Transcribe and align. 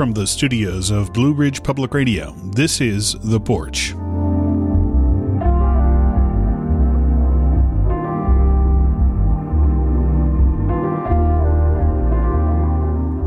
from 0.00 0.12
the 0.12 0.26
studios 0.26 0.90
of 0.90 1.12
Blue 1.12 1.34
Ridge 1.34 1.62
Public 1.62 1.92
Radio, 1.92 2.32
this 2.42 2.80
is 2.80 3.16
The 3.20 3.38
Porch. 3.38 3.94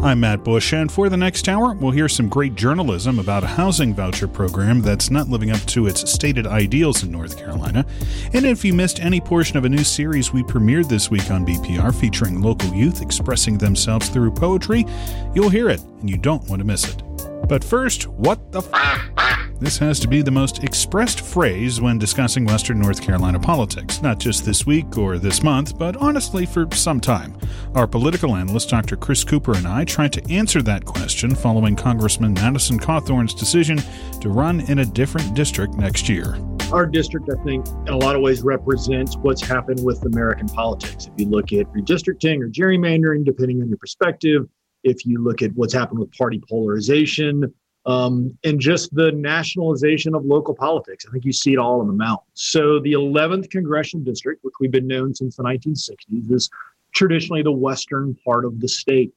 I'm 0.03 0.19
Matt 0.19 0.43
Bush, 0.43 0.73
and 0.73 0.91
for 0.91 1.07
the 1.07 1.15
next 1.15 1.47
hour, 1.47 1.75
we'll 1.75 1.93
hear 1.93 2.09
some 2.09 2.27
great 2.27 2.55
journalism 2.55 3.19
about 3.19 3.45
a 3.45 3.47
housing 3.47 3.95
voucher 3.95 4.27
program 4.27 4.81
that's 4.81 5.09
not 5.09 5.29
living 5.29 5.49
up 5.49 5.61
to 5.67 5.87
its 5.87 6.11
stated 6.11 6.45
ideals 6.45 7.03
in 7.03 7.11
North 7.11 7.37
Carolina. 7.37 7.85
And 8.33 8.45
if 8.45 8.65
you 8.65 8.73
missed 8.73 8.99
any 8.99 9.21
portion 9.21 9.55
of 9.55 9.63
a 9.63 9.69
new 9.69 9.85
series 9.85 10.33
we 10.33 10.43
premiered 10.43 10.89
this 10.89 11.09
week 11.09 11.31
on 11.31 11.45
BPR 11.45 11.97
featuring 11.97 12.41
local 12.41 12.73
youth 12.73 13.01
expressing 13.01 13.57
themselves 13.57 14.09
through 14.09 14.31
poetry, 14.31 14.85
you'll 15.33 15.47
hear 15.47 15.69
it, 15.69 15.81
and 16.01 16.09
you 16.09 16.17
don't 16.17 16.49
want 16.49 16.59
to 16.59 16.65
miss 16.65 16.83
it. 16.83 17.01
But 17.47 17.63
first, 17.63 18.09
what 18.09 18.51
the 18.51 18.61
f? 18.73 19.52
This 19.63 19.77
has 19.77 19.97
to 20.01 20.09
be 20.09 20.21
the 20.21 20.29
most 20.29 20.61
expressed 20.61 21.21
phrase 21.21 21.79
when 21.79 21.97
discussing 21.97 22.43
Western 22.43 22.81
North 22.81 23.01
Carolina 23.01 23.39
politics, 23.39 24.01
not 24.01 24.19
just 24.19 24.43
this 24.43 24.65
week 24.65 24.97
or 24.97 25.17
this 25.17 25.41
month, 25.41 25.77
but 25.77 25.95
honestly 25.95 26.45
for 26.45 26.67
some 26.73 26.99
time. 26.99 27.37
Our 27.73 27.87
political 27.87 28.35
analyst, 28.35 28.67
Dr. 28.67 28.97
Chris 28.97 29.23
Cooper, 29.23 29.55
and 29.55 29.65
I 29.65 29.85
tried 29.85 30.11
to 30.13 30.29
answer 30.29 30.61
that 30.63 30.83
question 30.83 31.33
following 31.33 31.77
Congressman 31.77 32.33
Madison 32.33 32.77
Cawthorn's 32.77 33.33
decision 33.33 33.77
to 34.19 34.27
run 34.27 34.59
in 34.69 34.79
a 34.79 34.85
different 34.85 35.33
district 35.33 35.75
next 35.75 36.09
year. 36.09 36.37
Our 36.73 36.85
district, 36.85 37.29
I 37.29 37.41
think, 37.45 37.65
in 37.87 37.93
a 37.93 37.97
lot 37.97 38.17
of 38.17 38.21
ways 38.21 38.41
represents 38.41 39.15
what's 39.15 39.41
happened 39.41 39.81
with 39.81 40.03
American 40.03 40.49
politics. 40.49 41.05
If 41.05 41.13
you 41.15 41.27
look 41.27 41.53
at 41.53 41.71
redistricting 41.71 42.41
or 42.41 42.49
gerrymandering, 42.49 43.23
depending 43.23 43.61
on 43.61 43.69
your 43.69 43.77
perspective, 43.77 44.45
if 44.83 45.05
you 45.05 45.23
look 45.23 45.41
at 45.41 45.53
what's 45.53 45.73
happened 45.73 45.99
with 45.99 46.11
party 46.11 46.41
polarization, 46.49 47.53
um, 47.85 48.37
and 48.43 48.59
just 48.59 48.93
the 48.95 49.11
nationalization 49.11 50.15
of 50.15 50.25
local 50.25 50.55
politics. 50.55 51.05
I 51.07 51.11
think 51.11 51.25
you 51.25 51.33
see 51.33 51.53
it 51.53 51.59
all 51.59 51.81
in 51.81 51.87
the 51.87 51.93
mountains. 51.93 52.29
So 52.33 52.79
the 52.79 52.93
11th 52.93 53.49
congressional 53.49 54.03
district, 54.05 54.43
which 54.43 54.53
we've 54.59 54.71
been 54.71 54.87
known 54.87 55.13
since 55.13 55.35
the 55.35 55.43
1960s, 55.43 56.31
is 56.31 56.49
traditionally 56.93 57.43
the 57.43 57.51
western 57.51 58.15
part 58.25 58.45
of 58.45 58.59
the 58.59 58.67
state. 58.67 59.11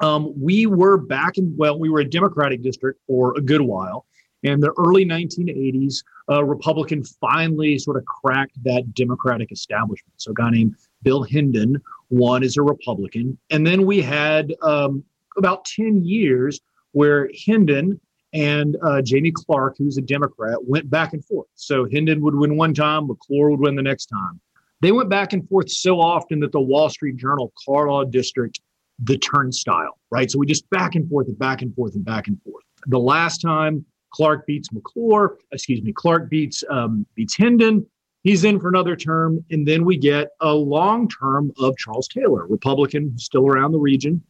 Um, 0.00 0.32
we 0.40 0.66
were 0.66 0.98
back 0.98 1.38
in, 1.38 1.54
well, 1.56 1.78
we 1.78 1.88
were 1.88 2.00
a 2.00 2.08
Democratic 2.08 2.62
district 2.62 3.00
for 3.06 3.34
a 3.36 3.40
good 3.40 3.62
while. 3.62 4.06
In 4.42 4.60
the 4.60 4.72
early 4.78 5.04
1980s, 5.04 6.04
a 6.28 6.44
Republican 6.44 7.02
finally 7.04 7.78
sort 7.78 7.96
of 7.96 8.04
cracked 8.04 8.62
that 8.64 8.94
Democratic 8.94 9.50
establishment. 9.50 10.12
So 10.18 10.30
a 10.30 10.34
guy 10.34 10.50
named 10.50 10.76
Bill 11.02 11.22
Hendon 11.22 11.80
won 12.10 12.44
as 12.44 12.56
a 12.56 12.62
Republican. 12.62 13.38
And 13.50 13.66
then 13.66 13.86
we 13.86 14.02
had 14.02 14.54
um, 14.62 15.02
about 15.36 15.64
10 15.64 16.04
years 16.04 16.60
where 16.96 17.28
Hendon 17.44 18.00
and 18.32 18.78
uh, 18.82 19.02
Jamie 19.02 19.30
Clarke, 19.30 19.76
who's 19.76 19.98
a 19.98 20.00
Democrat, 20.00 20.56
went 20.64 20.88
back 20.88 21.12
and 21.12 21.22
forth. 21.22 21.48
So 21.54 21.86
Hendon 21.92 22.22
would 22.22 22.34
win 22.34 22.56
one 22.56 22.72
time, 22.72 23.06
McClure 23.06 23.50
would 23.50 23.60
win 23.60 23.76
the 23.76 23.82
next 23.82 24.06
time. 24.06 24.40
They 24.80 24.92
went 24.92 25.10
back 25.10 25.34
and 25.34 25.46
forth 25.46 25.70
so 25.70 26.00
often 26.00 26.40
that 26.40 26.52
the 26.52 26.60
Wall 26.60 26.88
Street 26.88 27.18
Journal 27.18 27.52
called 27.66 28.12
district 28.12 28.60
the 28.98 29.18
turnstile, 29.18 29.98
right? 30.10 30.30
So 30.30 30.38
we 30.38 30.46
just 30.46 30.70
back 30.70 30.94
and 30.94 31.06
forth 31.06 31.28
and 31.28 31.38
back 31.38 31.60
and 31.60 31.74
forth 31.74 31.96
and 31.96 32.04
back 32.04 32.28
and 32.28 32.40
forth. 32.42 32.64
The 32.86 32.98
last 32.98 33.42
time 33.42 33.84
Clarke 34.14 34.46
beats 34.46 34.72
McClure, 34.72 35.36
excuse 35.52 35.82
me, 35.82 35.92
Clarke 35.92 36.30
beats 36.30 36.64
um, 36.70 37.04
beats 37.14 37.36
Hendon. 37.36 37.86
He's 38.22 38.44
in 38.44 38.58
for 38.58 38.68
another 38.68 38.96
term, 38.96 39.44
and 39.50 39.68
then 39.68 39.84
we 39.84 39.98
get 39.98 40.28
a 40.40 40.54
long 40.54 41.10
term 41.10 41.52
of 41.58 41.76
Charles 41.76 42.08
Taylor, 42.08 42.46
Republican, 42.46 43.18
still 43.18 43.46
around 43.46 43.72
the 43.72 43.78
region. 43.78 44.22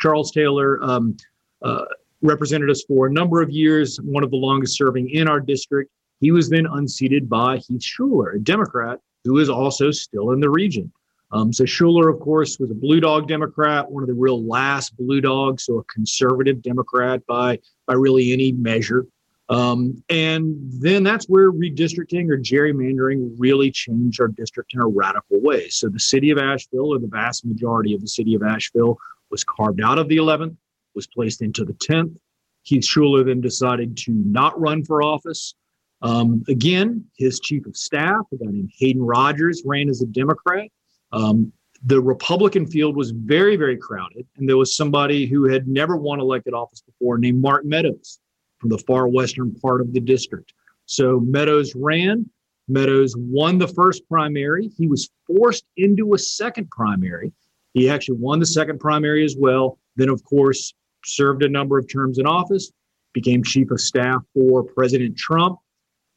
Charles 0.00 0.30
Taylor 0.30 0.82
um, 0.82 1.14
uh, 1.62 1.84
represented 2.22 2.70
us 2.70 2.84
for 2.86 3.06
a 3.06 3.12
number 3.12 3.42
of 3.42 3.50
years, 3.50 3.98
one 4.02 4.24
of 4.24 4.30
the 4.30 4.36
longest 4.36 4.76
serving 4.76 5.10
in 5.10 5.28
our 5.28 5.40
district. 5.40 5.90
He 6.20 6.32
was 6.32 6.48
then 6.48 6.66
unseated 6.66 7.28
by 7.28 7.58
Heath 7.58 7.80
Shuler, 7.80 8.34
a 8.34 8.38
Democrat 8.38 8.98
who 9.24 9.38
is 9.38 9.48
also 9.48 9.90
still 9.90 10.32
in 10.32 10.40
the 10.40 10.50
region. 10.50 10.92
Um, 11.30 11.52
so 11.52 11.64
Shuler, 11.64 12.12
of 12.12 12.20
course, 12.20 12.58
was 12.58 12.70
a 12.70 12.74
blue 12.74 13.00
dog 13.00 13.28
Democrat, 13.28 13.90
one 13.90 14.02
of 14.02 14.08
the 14.08 14.14
real 14.14 14.42
last 14.44 14.96
blue 14.96 15.20
dogs, 15.20 15.64
so 15.64 15.78
a 15.78 15.84
conservative 15.84 16.62
Democrat 16.62 17.24
by 17.26 17.58
by 17.86 17.94
really 17.94 18.32
any 18.32 18.52
measure. 18.52 19.06
Um, 19.50 20.02
and 20.10 20.56
then 20.72 21.02
that's 21.02 21.26
where 21.26 21.50
redistricting 21.50 22.30
or 22.30 22.38
gerrymandering 22.38 23.34
really 23.38 23.70
changed 23.70 24.20
our 24.20 24.28
district 24.28 24.74
in 24.74 24.80
a 24.80 24.86
radical 24.86 25.40
way. 25.40 25.68
So 25.68 25.88
the 25.88 26.00
city 26.00 26.30
of 26.30 26.38
Asheville, 26.38 26.94
or 26.94 26.98
the 26.98 27.06
vast 27.06 27.46
majority 27.46 27.94
of 27.94 28.00
the 28.00 28.08
city 28.08 28.34
of 28.34 28.42
Asheville, 28.42 28.98
was 29.30 29.44
carved 29.44 29.80
out 29.80 29.98
of 29.98 30.08
the 30.08 30.16
11th 30.16 30.56
was 30.94 31.06
placed 31.06 31.42
into 31.42 31.64
the 31.64 31.74
10th. 31.74 32.14
Heath 32.62 32.84
Shuler 32.84 33.24
then 33.24 33.40
decided 33.40 33.96
to 33.98 34.12
not 34.12 34.58
run 34.60 34.84
for 34.84 35.02
office. 35.02 35.54
Um, 36.02 36.44
again, 36.48 37.04
his 37.16 37.40
chief 37.40 37.66
of 37.66 37.76
staff, 37.76 38.26
a 38.32 38.36
guy 38.36 38.50
named 38.50 38.70
Hayden 38.78 39.02
Rogers, 39.02 39.62
ran 39.64 39.88
as 39.88 40.02
a 40.02 40.06
Democrat. 40.06 40.68
Um, 41.12 41.52
the 41.84 42.00
Republican 42.00 42.66
field 42.66 42.96
was 42.96 43.12
very, 43.12 43.56
very 43.56 43.76
crowded, 43.76 44.26
and 44.36 44.48
there 44.48 44.56
was 44.56 44.76
somebody 44.76 45.26
who 45.26 45.44
had 45.44 45.68
never 45.68 45.96
won 45.96 46.20
elected 46.20 46.54
office 46.54 46.82
before 46.82 47.18
named 47.18 47.40
Mark 47.40 47.64
Meadows 47.64 48.18
from 48.58 48.70
the 48.70 48.78
far 48.78 49.08
western 49.08 49.54
part 49.54 49.80
of 49.80 49.92
the 49.92 50.00
district. 50.00 50.52
So 50.86 51.20
Meadows 51.20 51.74
ran. 51.74 52.28
Meadows 52.66 53.14
won 53.16 53.58
the 53.58 53.68
first 53.68 54.06
primary. 54.08 54.70
He 54.76 54.88
was 54.88 55.08
forced 55.26 55.64
into 55.76 56.14
a 56.14 56.18
second 56.18 56.70
primary. 56.70 57.32
He 57.74 57.88
actually 57.88 58.18
won 58.18 58.40
the 58.40 58.46
second 58.46 58.78
primary 58.78 59.24
as 59.24 59.36
well. 59.38 59.78
Then, 59.98 60.08
of 60.08 60.24
course, 60.24 60.72
served 61.04 61.42
a 61.42 61.48
number 61.48 61.76
of 61.76 61.90
terms 61.92 62.18
in 62.18 62.26
office, 62.26 62.72
became 63.12 63.42
chief 63.42 63.70
of 63.70 63.80
staff 63.80 64.22
for 64.32 64.62
President 64.62 65.18
Trump. 65.18 65.58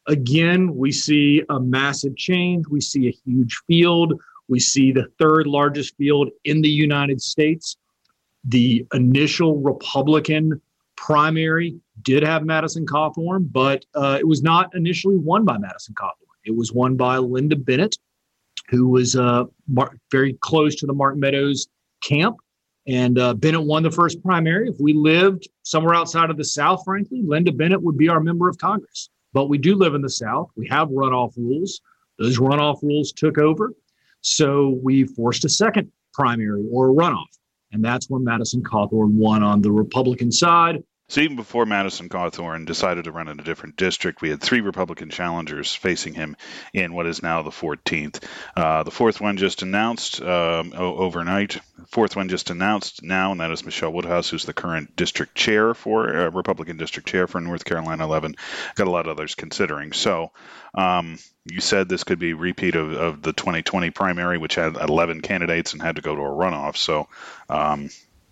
Again, 0.07 0.75
we 0.75 0.91
see 0.91 1.43
a 1.49 1.59
massive 1.59 2.15
change. 2.15 2.67
We 2.67 2.79
see 2.79 3.07
a 3.07 3.17
huge 3.25 3.59
field. 3.67 4.13
We 4.47 4.59
see 4.59 4.91
the 4.91 5.07
third 5.19 5.47
largest 5.47 5.95
field 5.97 6.29
in 6.45 6.61
the 6.61 6.69
United 6.69 7.21
States. 7.21 7.77
The 8.45 8.85
initial 8.93 9.57
Republican 9.59 10.61
primary 10.95 11.75
did 12.03 12.23
have 12.23 12.45
Madison 12.45 12.85
Cawthorn, 12.85 13.51
but 13.51 13.85
uh, 13.95 14.17
it 14.19 14.27
was 14.27 14.43
not 14.43 14.73
initially 14.75 15.17
won 15.17 15.43
by 15.43 15.57
Madison 15.57 15.95
Cawthorn. 15.95 16.37
It 16.45 16.55
was 16.55 16.71
won 16.71 16.95
by 16.95 17.17
Linda 17.17 17.55
Bennett, 17.55 17.97
who 18.69 18.87
was 18.87 19.15
uh, 19.15 19.45
mar- 19.67 19.97
very 20.11 20.33
close 20.41 20.75
to 20.75 20.85
the 20.85 20.93
Mark 20.93 21.17
Meadows 21.17 21.67
camp. 22.01 22.37
And 22.87 23.19
uh, 23.19 23.33
Bennett 23.35 23.63
won 23.63 23.83
the 23.83 23.91
first 23.91 24.23
primary. 24.23 24.67
If 24.67 24.79
we 24.79 24.93
lived 24.93 25.47
somewhere 25.63 25.93
outside 25.93 26.29
of 26.29 26.37
the 26.37 26.43
South, 26.43 26.83
frankly, 26.83 27.21
Linda 27.23 27.51
Bennett 27.51 27.81
would 27.81 27.97
be 27.97 28.09
our 28.09 28.19
member 28.19 28.49
of 28.49 28.57
Congress. 28.57 29.09
But 29.33 29.47
we 29.47 29.57
do 29.57 29.75
live 29.75 29.93
in 29.93 30.01
the 30.01 30.09
South. 30.09 30.49
We 30.55 30.67
have 30.69 30.89
runoff 30.89 31.37
rules. 31.37 31.81
Those 32.17 32.37
runoff 32.37 32.81
rules 32.81 33.11
took 33.11 33.37
over. 33.37 33.73
So 34.21 34.79
we 34.83 35.05
forced 35.05 35.45
a 35.45 35.49
second 35.49 35.91
primary 36.13 36.63
or 36.71 36.89
a 36.89 36.93
runoff. 36.93 37.37
And 37.71 37.83
that's 37.83 38.09
when 38.09 38.23
Madison 38.23 38.61
Cawthorn 38.63 39.13
won 39.13 39.43
on 39.43 39.61
the 39.61 39.71
Republican 39.71 40.31
side. 40.31 40.83
So 41.11 41.19
even 41.19 41.35
before 41.35 41.65
Madison 41.65 42.07
Cawthorn 42.07 42.65
decided 42.65 43.03
to 43.03 43.11
run 43.11 43.27
in 43.27 43.37
a 43.37 43.43
different 43.43 43.75
district, 43.75 44.21
we 44.21 44.29
had 44.29 44.39
three 44.39 44.61
Republican 44.61 45.09
challengers 45.09 45.75
facing 45.75 46.13
him 46.13 46.37
in 46.73 46.93
what 46.93 47.05
is 47.05 47.21
now 47.21 47.41
the 47.41 47.49
14th. 47.49 48.23
Uh, 48.55 48.83
the 48.83 48.91
fourth 48.91 49.19
one 49.19 49.35
just 49.35 49.61
announced 49.61 50.21
um, 50.21 50.71
overnight. 50.73 51.59
Fourth 51.87 52.15
one 52.15 52.29
just 52.29 52.49
announced 52.49 53.03
now, 53.03 53.33
and 53.33 53.41
that 53.41 53.51
is 53.51 53.65
Michelle 53.65 53.91
Woodhouse, 53.91 54.29
who's 54.29 54.45
the 54.45 54.53
current 54.53 54.95
district 54.95 55.35
chair 55.35 55.73
for 55.73 56.15
uh, 56.15 56.29
Republican 56.29 56.77
district 56.77 57.09
chair 57.09 57.27
for 57.27 57.41
North 57.41 57.65
Carolina 57.65 58.05
11. 58.05 58.37
Got 58.75 58.87
a 58.87 58.89
lot 58.91 59.05
of 59.05 59.17
others 59.17 59.35
considering. 59.35 59.91
So 59.91 60.31
um, 60.73 61.19
you 61.43 61.59
said 61.59 61.89
this 61.89 62.05
could 62.05 62.19
be 62.19 62.35
repeat 62.35 62.75
of, 62.75 62.93
of 62.93 63.21
the 63.21 63.33
2020 63.33 63.89
primary, 63.89 64.37
which 64.37 64.55
had 64.55 64.77
11 64.77 65.19
candidates 65.19 65.73
and 65.73 65.81
had 65.81 65.97
to 65.97 66.01
go 66.01 66.15
to 66.15 66.21
a 66.21 66.29
runoff. 66.29 66.77
So 66.77 67.09
um, 67.49 67.89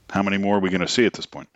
how 0.09 0.23
many 0.23 0.37
more 0.37 0.55
are 0.55 0.61
we 0.61 0.69
going 0.69 0.79
to 0.79 0.87
see 0.87 1.05
at 1.05 1.11
this 1.11 1.25
point? 1.25 1.49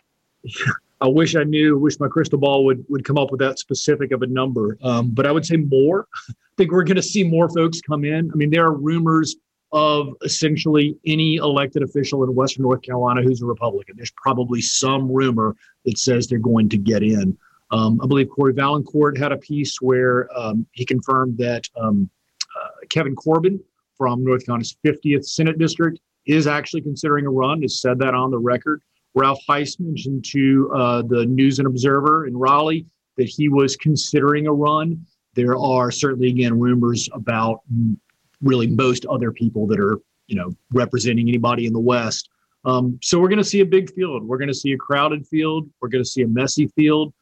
I 1.04 1.08
wish 1.08 1.36
I 1.36 1.44
knew. 1.44 1.76
Wish 1.76 2.00
my 2.00 2.08
crystal 2.08 2.38
ball 2.38 2.64
would 2.64 2.82
would 2.88 3.04
come 3.04 3.18
up 3.18 3.30
with 3.30 3.40
that 3.40 3.58
specific 3.58 4.10
of 4.10 4.22
a 4.22 4.26
number. 4.26 4.78
Um, 4.82 5.10
but 5.10 5.26
I 5.26 5.32
would 5.32 5.44
say 5.44 5.56
more. 5.56 6.06
I 6.30 6.32
think 6.56 6.72
we're 6.72 6.84
going 6.84 6.96
to 6.96 7.02
see 7.02 7.24
more 7.24 7.50
folks 7.50 7.82
come 7.82 8.04
in. 8.04 8.30
I 8.32 8.36
mean, 8.36 8.48
there 8.48 8.64
are 8.64 8.74
rumors 8.74 9.36
of 9.72 10.14
essentially 10.22 10.96
any 11.04 11.36
elected 11.36 11.82
official 11.82 12.24
in 12.24 12.34
Western 12.34 12.62
North 12.62 12.80
Carolina 12.80 13.20
who's 13.22 13.42
a 13.42 13.46
Republican. 13.46 13.96
There's 13.96 14.12
probably 14.16 14.62
some 14.62 15.12
rumor 15.12 15.56
that 15.84 15.98
says 15.98 16.26
they're 16.26 16.38
going 16.38 16.70
to 16.70 16.78
get 16.78 17.02
in. 17.02 17.36
Um, 17.70 18.00
I 18.02 18.06
believe 18.06 18.30
Cory 18.30 18.54
Vaillancourt 18.54 19.18
had 19.18 19.32
a 19.32 19.36
piece 19.36 19.82
where 19.82 20.28
um, 20.34 20.66
he 20.72 20.86
confirmed 20.86 21.36
that 21.38 21.68
um, 21.76 22.08
uh, 22.58 22.68
Kevin 22.88 23.14
Corbin 23.14 23.60
from 23.98 24.24
North 24.24 24.46
Carolina's 24.46 24.76
50th 24.86 25.26
Senate 25.26 25.58
District 25.58 25.98
is 26.24 26.46
actually 26.46 26.80
considering 26.80 27.26
a 27.26 27.30
run. 27.30 27.60
Has 27.60 27.80
said 27.80 27.98
that 27.98 28.14
on 28.14 28.30
the 28.30 28.38
record. 28.38 28.80
Ralph 29.14 29.40
Hise 29.46 29.78
mentioned 29.78 30.24
to 30.30 30.70
uh, 30.74 31.02
the 31.02 31.24
News 31.26 31.58
and 31.58 31.66
Observer 31.66 32.26
in 32.26 32.36
Raleigh 32.36 32.86
that 33.16 33.28
he 33.28 33.48
was 33.48 33.76
considering 33.76 34.46
a 34.46 34.52
run. 34.52 35.06
There 35.34 35.56
are 35.56 35.90
certainly, 35.90 36.28
again, 36.28 36.58
rumors 36.58 37.08
about 37.12 37.60
really 38.42 38.66
most 38.66 39.06
other 39.06 39.30
people 39.32 39.66
that 39.68 39.80
are, 39.80 40.00
you 40.26 40.36
know, 40.36 40.50
representing 40.72 41.28
anybody 41.28 41.66
in 41.66 41.72
the 41.72 41.80
West 41.80 42.28
Um, 42.64 42.98
so 43.02 43.18
we're 43.18 43.28
going 43.28 43.38
to 43.38 43.44
see 43.44 43.60
a 43.60 43.66
big 43.66 43.92
field. 43.92 44.24
We're 44.24 44.38
going 44.38 44.48
to 44.48 44.54
see 44.54 44.72
a 44.72 44.76
crowded 44.76 45.26
field. 45.26 45.68
We're 45.80 45.88
going 45.88 46.02
to 46.02 46.08
see 46.08 46.22
a 46.22 46.28
messy 46.28 46.68
field. 46.68 47.12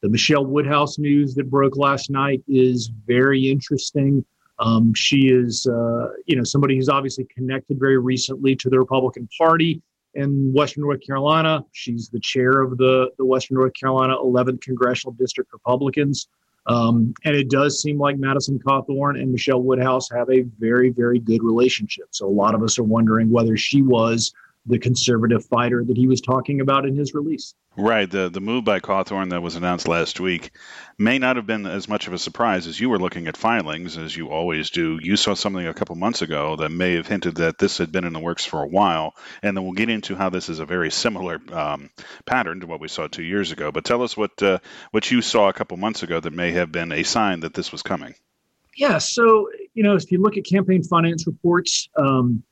The 0.00 0.08
Michelle 0.08 0.46
Woodhouse 0.46 0.98
news 0.98 1.34
that 1.34 1.50
broke 1.50 1.76
last 1.76 2.10
night 2.10 2.42
is 2.48 2.90
very 3.06 3.50
interesting. 3.50 4.24
Um, 4.58 4.94
she 4.94 5.28
is, 5.28 5.66
uh, 5.66 6.08
you 6.26 6.36
know, 6.36 6.44
somebody 6.44 6.76
who's 6.76 6.88
obviously 6.88 7.26
connected 7.34 7.78
very 7.80 7.98
recently 7.98 8.54
to 8.56 8.70
the 8.70 8.78
Republican 8.78 9.28
Party 9.36 9.82
in 10.14 10.52
Western 10.52 10.82
North 10.82 11.00
Carolina. 11.04 11.64
She's 11.72 12.08
the 12.08 12.20
chair 12.20 12.60
of 12.62 12.76
the, 12.78 13.10
the 13.18 13.24
Western 13.24 13.56
North 13.56 13.72
Carolina 13.74 14.14
11th 14.16 14.60
Congressional 14.60 15.12
District 15.14 15.52
Republicans. 15.52 16.28
Um, 16.66 17.12
and 17.24 17.34
it 17.34 17.50
does 17.50 17.82
seem 17.82 17.98
like 17.98 18.18
Madison 18.18 18.58
Cawthorn 18.58 19.20
and 19.20 19.32
Michelle 19.32 19.62
Woodhouse 19.62 20.08
have 20.10 20.30
a 20.30 20.42
very, 20.60 20.90
very 20.90 21.18
good 21.18 21.42
relationship. 21.42 22.06
So 22.10 22.26
a 22.26 22.30
lot 22.30 22.54
of 22.54 22.62
us 22.62 22.78
are 22.78 22.84
wondering 22.84 23.30
whether 23.30 23.56
she 23.56 23.82
was 23.82 24.32
the 24.66 24.78
conservative 24.78 25.44
fighter 25.46 25.84
that 25.84 25.96
he 25.96 26.06
was 26.06 26.20
talking 26.20 26.60
about 26.60 26.86
in 26.86 26.96
his 26.96 27.14
release. 27.14 27.54
Right. 27.76 28.10
The 28.10 28.28
the 28.28 28.40
move 28.40 28.64
by 28.64 28.80
Cawthorn 28.80 29.30
that 29.30 29.40
was 29.40 29.56
announced 29.56 29.88
last 29.88 30.20
week 30.20 30.50
may 30.98 31.18
not 31.18 31.36
have 31.36 31.46
been 31.46 31.64
as 31.64 31.88
much 31.88 32.06
of 32.06 32.12
a 32.12 32.18
surprise 32.18 32.66
as 32.66 32.78
you 32.78 32.90
were 32.90 32.98
looking 32.98 33.28
at 33.28 33.36
filings, 33.36 33.96
as 33.96 34.14
you 34.14 34.28
always 34.28 34.68
do. 34.68 34.98
You 35.00 35.16
saw 35.16 35.32
something 35.32 35.66
a 35.66 35.72
couple 35.72 35.96
months 35.96 36.20
ago 36.20 36.56
that 36.56 36.68
may 36.68 36.96
have 36.96 37.06
hinted 37.06 37.36
that 37.36 37.56
this 37.56 37.78
had 37.78 37.90
been 37.90 38.04
in 38.04 38.12
the 38.12 38.20
works 38.20 38.44
for 38.44 38.62
a 38.62 38.68
while, 38.68 39.14
and 39.42 39.56
then 39.56 39.64
we'll 39.64 39.72
get 39.72 39.88
into 39.88 40.14
how 40.14 40.28
this 40.28 40.50
is 40.50 40.58
a 40.58 40.66
very 40.66 40.90
similar 40.90 41.40
um, 41.50 41.88
pattern 42.26 42.60
to 42.60 42.66
what 42.66 42.80
we 42.80 42.88
saw 42.88 43.06
two 43.06 43.22
years 43.22 43.52
ago. 43.52 43.72
But 43.72 43.86
tell 43.86 44.02
us 44.02 44.18
what 44.18 44.42
uh, 44.42 44.58
what 44.90 45.10
you 45.10 45.22
saw 45.22 45.48
a 45.48 45.54
couple 45.54 45.78
months 45.78 46.02
ago 46.02 46.20
that 46.20 46.32
may 46.34 46.52
have 46.52 46.70
been 46.70 46.92
a 46.92 47.04
sign 47.04 47.40
that 47.40 47.54
this 47.54 47.72
was 47.72 47.82
coming. 47.82 48.14
Yeah. 48.76 48.98
So 48.98 49.48
you 49.72 49.82
know, 49.82 49.94
if 49.94 50.12
you 50.12 50.20
look 50.20 50.36
at 50.36 50.44
campaign 50.44 50.82
finance 50.82 51.26
reports. 51.26 51.88
Um, 51.96 52.42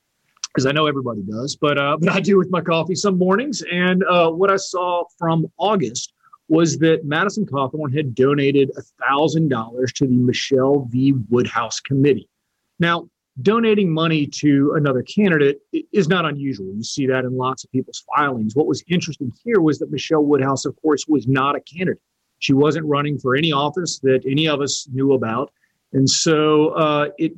because 0.53 0.65
I 0.65 0.71
know 0.71 0.87
everybody 0.87 1.21
does, 1.21 1.55
but 1.55 1.77
uh, 1.77 1.97
but 2.01 2.09
I 2.09 2.19
do 2.19 2.37
with 2.37 2.49
my 2.49 2.61
coffee 2.61 2.95
some 2.95 3.17
mornings. 3.17 3.63
And 3.71 4.03
uh, 4.03 4.31
what 4.31 4.51
I 4.51 4.57
saw 4.57 5.05
from 5.17 5.47
August 5.57 6.13
was 6.47 6.77
that 6.79 7.05
Madison 7.05 7.45
Cawthorn 7.45 7.95
had 7.95 8.13
donated 8.13 8.71
thousand 9.07 9.49
dollars 9.49 9.93
to 9.93 10.05
the 10.05 10.13
Michelle 10.13 10.87
V. 10.91 11.13
Woodhouse 11.29 11.79
Committee. 11.79 12.27
Now, 12.79 13.07
donating 13.41 13.91
money 13.91 14.27
to 14.27 14.73
another 14.75 15.03
candidate 15.03 15.59
is 15.93 16.07
not 16.07 16.25
unusual. 16.25 16.73
You 16.73 16.83
see 16.83 17.07
that 17.07 17.23
in 17.23 17.37
lots 17.37 17.63
of 17.63 17.71
people's 17.71 18.03
filings. 18.15 18.55
What 18.55 18.67
was 18.67 18.83
interesting 18.87 19.31
here 19.43 19.61
was 19.61 19.79
that 19.79 19.91
Michelle 19.91 20.23
Woodhouse, 20.23 20.65
of 20.65 20.75
course, 20.81 21.05
was 21.07 21.27
not 21.27 21.55
a 21.55 21.61
candidate. 21.61 22.01
She 22.39 22.53
wasn't 22.53 22.85
running 22.85 23.19
for 23.19 23.35
any 23.35 23.51
office 23.51 23.99
that 23.99 24.23
any 24.25 24.47
of 24.47 24.61
us 24.61 24.87
knew 24.91 25.13
about. 25.13 25.51
And 25.93 26.09
so 26.09 26.69
uh, 26.69 27.09
it 27.17 27.33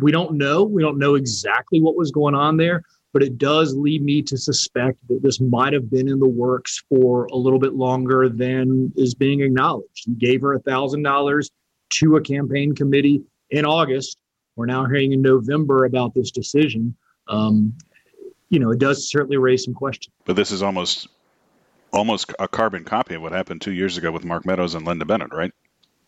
we 0.00 0.12
don't 0.12 0.34
know. 0.34 0.64
We 0.64 0.82
don't 0.82 0.98
know 0.98 1.14
exactly 1.14 1.80
what 1.80 1.96
was 1.96 2.10
going 2.10 2.34
on 2.34 2.56
there, 2.56 2.82
but 3.12 3.22
it 3.22 3.38
does 3.38 3.74
lead 3.74 4.02
me 4.02 4.22
to 4.22 4.36
suspect 4.36 4.98
that 5.08 5.22
this 5.22 5.40
might 5.40 5.72
have 5.72 5.90
been 5.90 6.08
in 6.08 6.18
the 6.18 6.28
works 6.28 6.82
for 6.88 7.26
a 7.26 7.36
little 7.36 7.58
bit 7.58 7.74
longer 7.74 8.28
than 8.28 8.92
is 8.96 9.14
being 9.14 9.40
acknowledged. 9.40 10.04
He 10.06 10.14
gave 10.14 10.42
her 10.42 10.52
a 10.52 10.60
thousand 10.60 11.02
dollars 11.02 11.50
to 11.94 12.16
a 12.16 12.20
campaign 12.20 12.74
committee 12.74 13.22
in 13.50 13.64
August. 13.64 14.18
We're 14.56 14.66
now 14.66 14.84
hearing 14.86 15.12
in 15.12 15.22
November 15.22 15.84
about 15.84 16.14
this 16.14 16.30
decision. 16.30 16.94
Um, 17.28 17.74
you 18.50 18.58
know, 18.58 18.70
it 18.70 18.78
does 18.78 19.08
certainly 19.10 19.36
raise 19.36 19.64
some 19.64 19.74
questions. 19.74 20.14
But 20.24 20.36
this 20.36 20.50
is 20.50 20.62
almost 20.62 21.08
almost 21.92 22.32
a 22.38 22.48
carbon 22.48 22.84
copy 22.84 23.14
of 23.14 23.22
what 23.22 23.32
happened 23.32 23.60
two 23.60 23.72
years 23.72 23.96
ago 23.96 24.10
with 24.10 24.24
Mark 24.24 24.44
Meadows 24.44 24.74
and 24.74 24.84
Linda 24.84 25.04
Bennett, 25.04 25.32
right? 25.32 25.52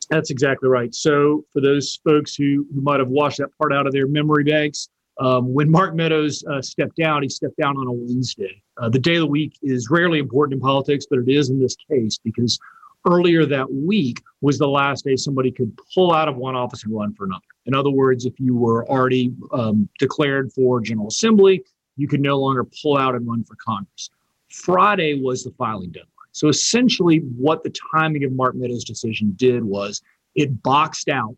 That's 0.08 0.31
exactly 0.31 0.69
right. 0.69 0.94
So, 0.94 1.44
for 1.53 1.61
those 1.61 1.99
folks 2.05 2.35
who, 2.35 2.67
who 2.73 2.81
might 2.81 3.00
have 3.00 3.08
washed 3.08 3.38
that 3.38 3.56
part 3.58 3.73
out 3.73 3.87
of 3.87 3.93
their 3.93 4.06
memory 4.06 4.44
banks, 4.44 4.88
um, 5.19 5.53
when 5.53 5.70
Mark 5.70 5.94
Meadows 5.94 6.44
uh, 6.44 6.61
stepped 6.61 6.97
down, 6.97 7.23
he 7.23 7.29
stepped 7.29 7.56
down 7.56 7.76
on 7.76 7.87
a 7.87 7.93
Wednesday. 7.93 8.62
Uh, 8.76 8.88
the 8.88 8.99
day 8.99 9.17
of 9.17 9.20
the 9.20 9.26
week 9.26 9.58
is 9.62 9.88
rarely 9.91 10.19
important 10.19 10.55
in 10.55 10.61
politics, 10.61 11.06
but 11.08 11.19
it 11.19 11.29
is 11.29 11.49
in 11.49 11.58
this 11.58 11.75
case 11.91 12.19
because 12.23 12.58
earlier 13.06 13.47
that 13.47 13.73
week 13.73 14.20
was 14.41 14.58
the 14.58 14.69
last 14.69 15.05
day 15.05 15.17
somebody 15.17 15.50
could 15.50 15.76
pull 15.94 16.12
out 16.12 16.29
of 16.29 16.37
one 16.37 16.55
office 16.55 16.85
and 16.85 16.94
run 16.94 17.14
for 17.14 17.25
another. 17.25 17.44
In 17.64 17.75
other 17.75 17.91
words, 17.91 18.26
if 18.26 18.38
you 18.38 18.55
were 18.55 18.87
already 18.88 19.32
um, 19.53 19.88
declared 19.99 20.53
for 20.53 20.81
General 20.81 21.08
Assembly, 21.08 21.64
you 21.97 22.08
could 22.08 22.20
no 22.20 22.38
longer 22.38 22.64
pull 22.82 22.99
out 22.99 23.14
and 23.14 23.26
run 23.26 23.44
for 23.44 23.56
Congress. 23.56 24.11
Friday 24.50 25.20
was 25.20 25.44
the 25.44 25.50
filing 25.53 25.91
deadline. 25.91 26.11
So 26.36 26.48
essentially, 26.48 27.20
what 27.38 27.62
the 27.62 27.72
timing 27.94 28.22
of 28.24 28.32
Mark 28.32 28.54
Meadows' 28.54 28.84
decision 28.84 29.32
did 29.36 29.64
was 29.64 30.02
it 30.34 30.62
boxed 30.62 31.08
out 31.08 31.34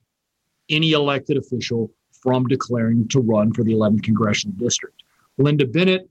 any 0.70 0.90
elected 0.90 1.36
official 1.36 1.92
from 2.20 2.48
declaring 2.48 3.06
to 3.10 3.20
run 3.20 3.52
for 3.52 3.62
the 3.62 3.72
11th 3.72 4.02
congressional 4.02 4.56
district. 4.56 5.04
Linda 5.36 5.68
Bennett, 5.68 6.10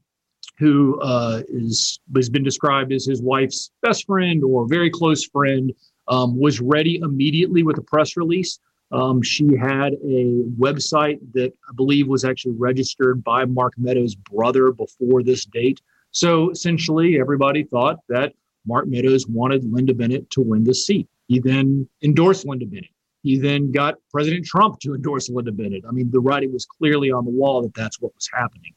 who 0.58 0.98
uh, 1.02 1.44
is, 1.50 2.00
has 2.16 2.30
been 2.30 2.46
described 2.46 2.94
as 2.94 3.06
his 3.06 3.22
wife's 3.22 3.72
best 3.82 4.06
friend 4.06 4.42
or 4.42 4.66
very 4.70 4.90
close 4.90 5.26
friend, 5.26 5.74
um, 6.08 6.40
was 6.40 6.62
ready 6.62 7.00
immediately 7.00 7.64
with 7.64 7.78
a 7.78 7.84
press 7.84 8.16
release. 8.16 8.58
Um, 8.94 9.22
she 9.22 9.54
had 9.58 9.96
a 9.96 10.44
website 10.58 11.20
that 11.34 11.52
I 11.70 11.74
believe 11.76 12.08
was 12.08 12.24
actually 12.24 12.56
registered 12.56 13.22
by 13.22 13.44
Mark 13.44 13.74
Meadows' 13.78 14.16
brother 14.16 14.72
before 14.72 15.24
this 15.24 15.44
date. 15.44 15.82
So 16.12 16.52
essentially, 16.52 17.20
everybody 17.20 17.66
thought 17.66 17.98
that 18.08 18.32
Mark 18.68 18.88
Meadows 18.88 19.26
wanted 19.28 19.64
Linda 19.72 19.94
Bennett 19.94 20.30
to 20.32 20.42
win 20.42 20.64
the 20.64 20.74
seat. 20.74 21.08
He 21.28 21.40
then 21.40 21.88
endorsed 22.04 22.46
Linda 22.46 22.66
Bennett. 22.66 22.90
He 23.24 23.38
then 23.38 23.72
got 23.72 23.96
President 24.12 24.46
Trump 24.46 24.80
to 24.82 24.94
endorse 24.94 25.30
Linda 25.30 25.52
Bennett. 25.52 25.84
I 25.88 25.92
mean, 25.92 26.12
the 26.12 26.20
writing 26.20 26.54
was 26.54 26.66
clearly 26.66 27.12
on 27.12 27.26
the 27.26 27.32
wall 27.32 27.62
that 27.64 27.74
that's 27.74 28.00
what 28.00 28.14
was 28.16 28.30
happening. 28.34 28.74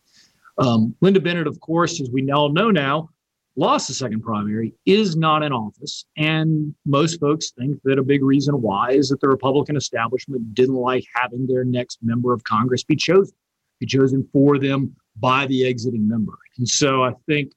Um, 0.59 0.95
Linda 1.01 1.21
Bennett, 1.21 1.47
of 1.47 1.61
course, 1.61 2.01
as 2.01 2.11
we 2.11 2.31
all 2.31 2.53
know 2.53 2.71
now, 2.71 3.11
lost 3.57 3.89
the 3.89 3.95
second 3.95 4.23
primary, 4.23 4.75
is 4.87 5.17
not 5.17 5.43
in 5.43 5.53
office. 5.53 6.05
And 6.17 6.75
most 6.85 7.21
folks 7.21 7.51
think 7.51 7.81
that 7.85 7.99
a 7.99 8.03
big 8.03 8.23
reason 8.23 8.61
why 8.61 8.93
is 8.93 9.09
that 9.11 9.21
the 9.21 9.29
Republican 9.29 9.77
establishment 9.77 10.55
didn't 10.55 10.75
like 10.75 11.05
having 11.15 11.47
their 11.47 11.65
next 11.65 11.99
member 12.03 12.33
of 12.33 12.43
Congress 12.45 12.83
be 12.83 12.97
chosen, 12.97 13.35
be 13.79 13.87
chosen 13.87 14.29
for 14.33 14.59
them 14.59 14.95
by 15.17 15.47
the 15.47 15.67
exiting 15.67 16.09
member. 16.09 16.39
And 16.59 16.69
so 16.69 17.05
I 17.05 17.13
think 17.27 17.53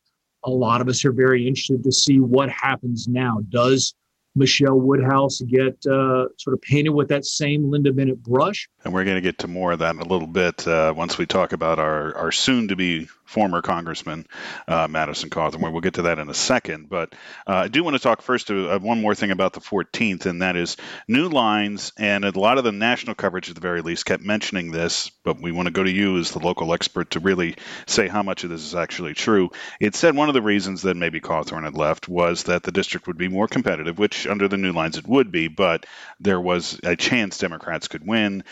a 0.45 0.49
lot 0.49 0.81
of 0.81 0.87
us 0.87 1.05
are 1.05 1.11
very 1.11 1.47
interested 1.47 1.83
to 1.83 1.91
see 1.91 2.19
what 2.19 2.49
happens 2.49 3.07
now. 3.07 3.39
Does 3.49 3.93
Michelle 4.35 4.79
Woodhouse 4.79 5.41
get 5.41 5.85
uh, 5.85 6.27
sort 6.37 6.53
of 6.53 6.61
painted 6.61 6.89
with 6.89 7.09
that 7.09 7.25
same 7.25 7.69
Linda 7.69 7.93
Bennett 7.93 8.21
brush? 8.23 8.67
And 8.83 8.93
we're 8.93 9.03
going 9.03 9.15
to 9.15 9.21
get 9.21 9.39
to 9.39 9.47
more 9.47 9.73
of 9.73 9.79
that 9.79 9.95
in 9.95 10.01
a 10.01 10.07
little 10.07 10.27
bit 10.27 10.67
uh, 10.67 10.93
once 10.95 11.17
we 11.17 11.25
talk 11.25 11.53
about 11.53 11.79
our, 11.79 12.15
our 12.15 12.31
soon 12.31 12.67
to 12.69 12.75
be 12.75 13.07
former 13.33 13.61
Congressman 13.61 14.27
uh, 14.67 14.87
Madison 14.87 15.29
Cawthorn. 15.29 15.71
We'll 15.71 15.81
get 15.81 15.95
to 15.95 16.03
that 16.03 16.19
in 16.19 16.29
a 16.29 16.33
second. 16.33 16.87
But 16.87 17.13
uh, 17.47 17.55
I 17.55 17.67
do 17.67 17.83
want 17.83 17.95
to 17.95 18.01
talk 18.01 18.21
first 18.21 18.47
to, 18.47 18.77
one 18.79 19.01
more 19.01 19.15
thing 19.15 19.31
about 19.31 19.53
the 19.53 19.59
14th, 19.59 20.27
and 20.27 20.41
that 20.43 20.55
is 20.55 20.77
new 21.07 21.29
lines. 21.29 21.91
And 21.97 22.25
a 22.25 22.39
lot 22.39 22.59
of 22.59 22.63
the 22.63 22.71
national 22.71 23.15
coverage, 23.15 23.49
at 23.49 23.55
the 23.55 23.61
very 23.61 23.81
least, 23.81 24.05
kept 24.05 24.23
mentioning 24.23 24.71
this. 24.71 25.09
But 25.23 25.41
we 25.41 25.51
want 25.51 25.65
to 25.65 25.71
go 25.71 25.83
to 25.83 25.91
you 25.91 26.17
as 26.17 26.31
the 26.31 26.39
local 26.39 26.73
expert 26.73 27.11
to 27.11 27.19
really 27.19 27.55
say 27.87 28.07
how 28.07 28.21
much 28.21 28.43
of 28.43 28.51
this 28.51 28.61
is 28.61 28.75
actually 28.75 29.15
true. 29.15 29.49
It 29.79 29.95
said 29.95 30.15
one 30.15 30.29
of 30.29 30.35
the 30.35 30.41
reasons 30.41 30.83
that 30.83 30.95
maybe 30.95 31.19
Cawthorn 31.19 31.63
had 31.63 31.75
left 31.75 32.07
was 32.07 32.43
that 32.43 32.63
the 32.63 32.71
district 32.71 33.07
would 33.07 33.17
be 33.17 33.27
more 33.27 33.47
competitive, 33.47 33.97
which 33.97 34.27
under 34.27 34.47
the 34.47 34.57
new 34.57 34.71
lines 34.71 34.97
it 34.97 35.07
would 35.07 35.31
be, 35.31 35.47
but 35.47 35.85
there 36.19 36.39
was 36.39 36.79
a 36.83 36.95
chance 36.95 37.37
Democrats 37.37 37.87
could 37.87 38.05
win 38.05 38.43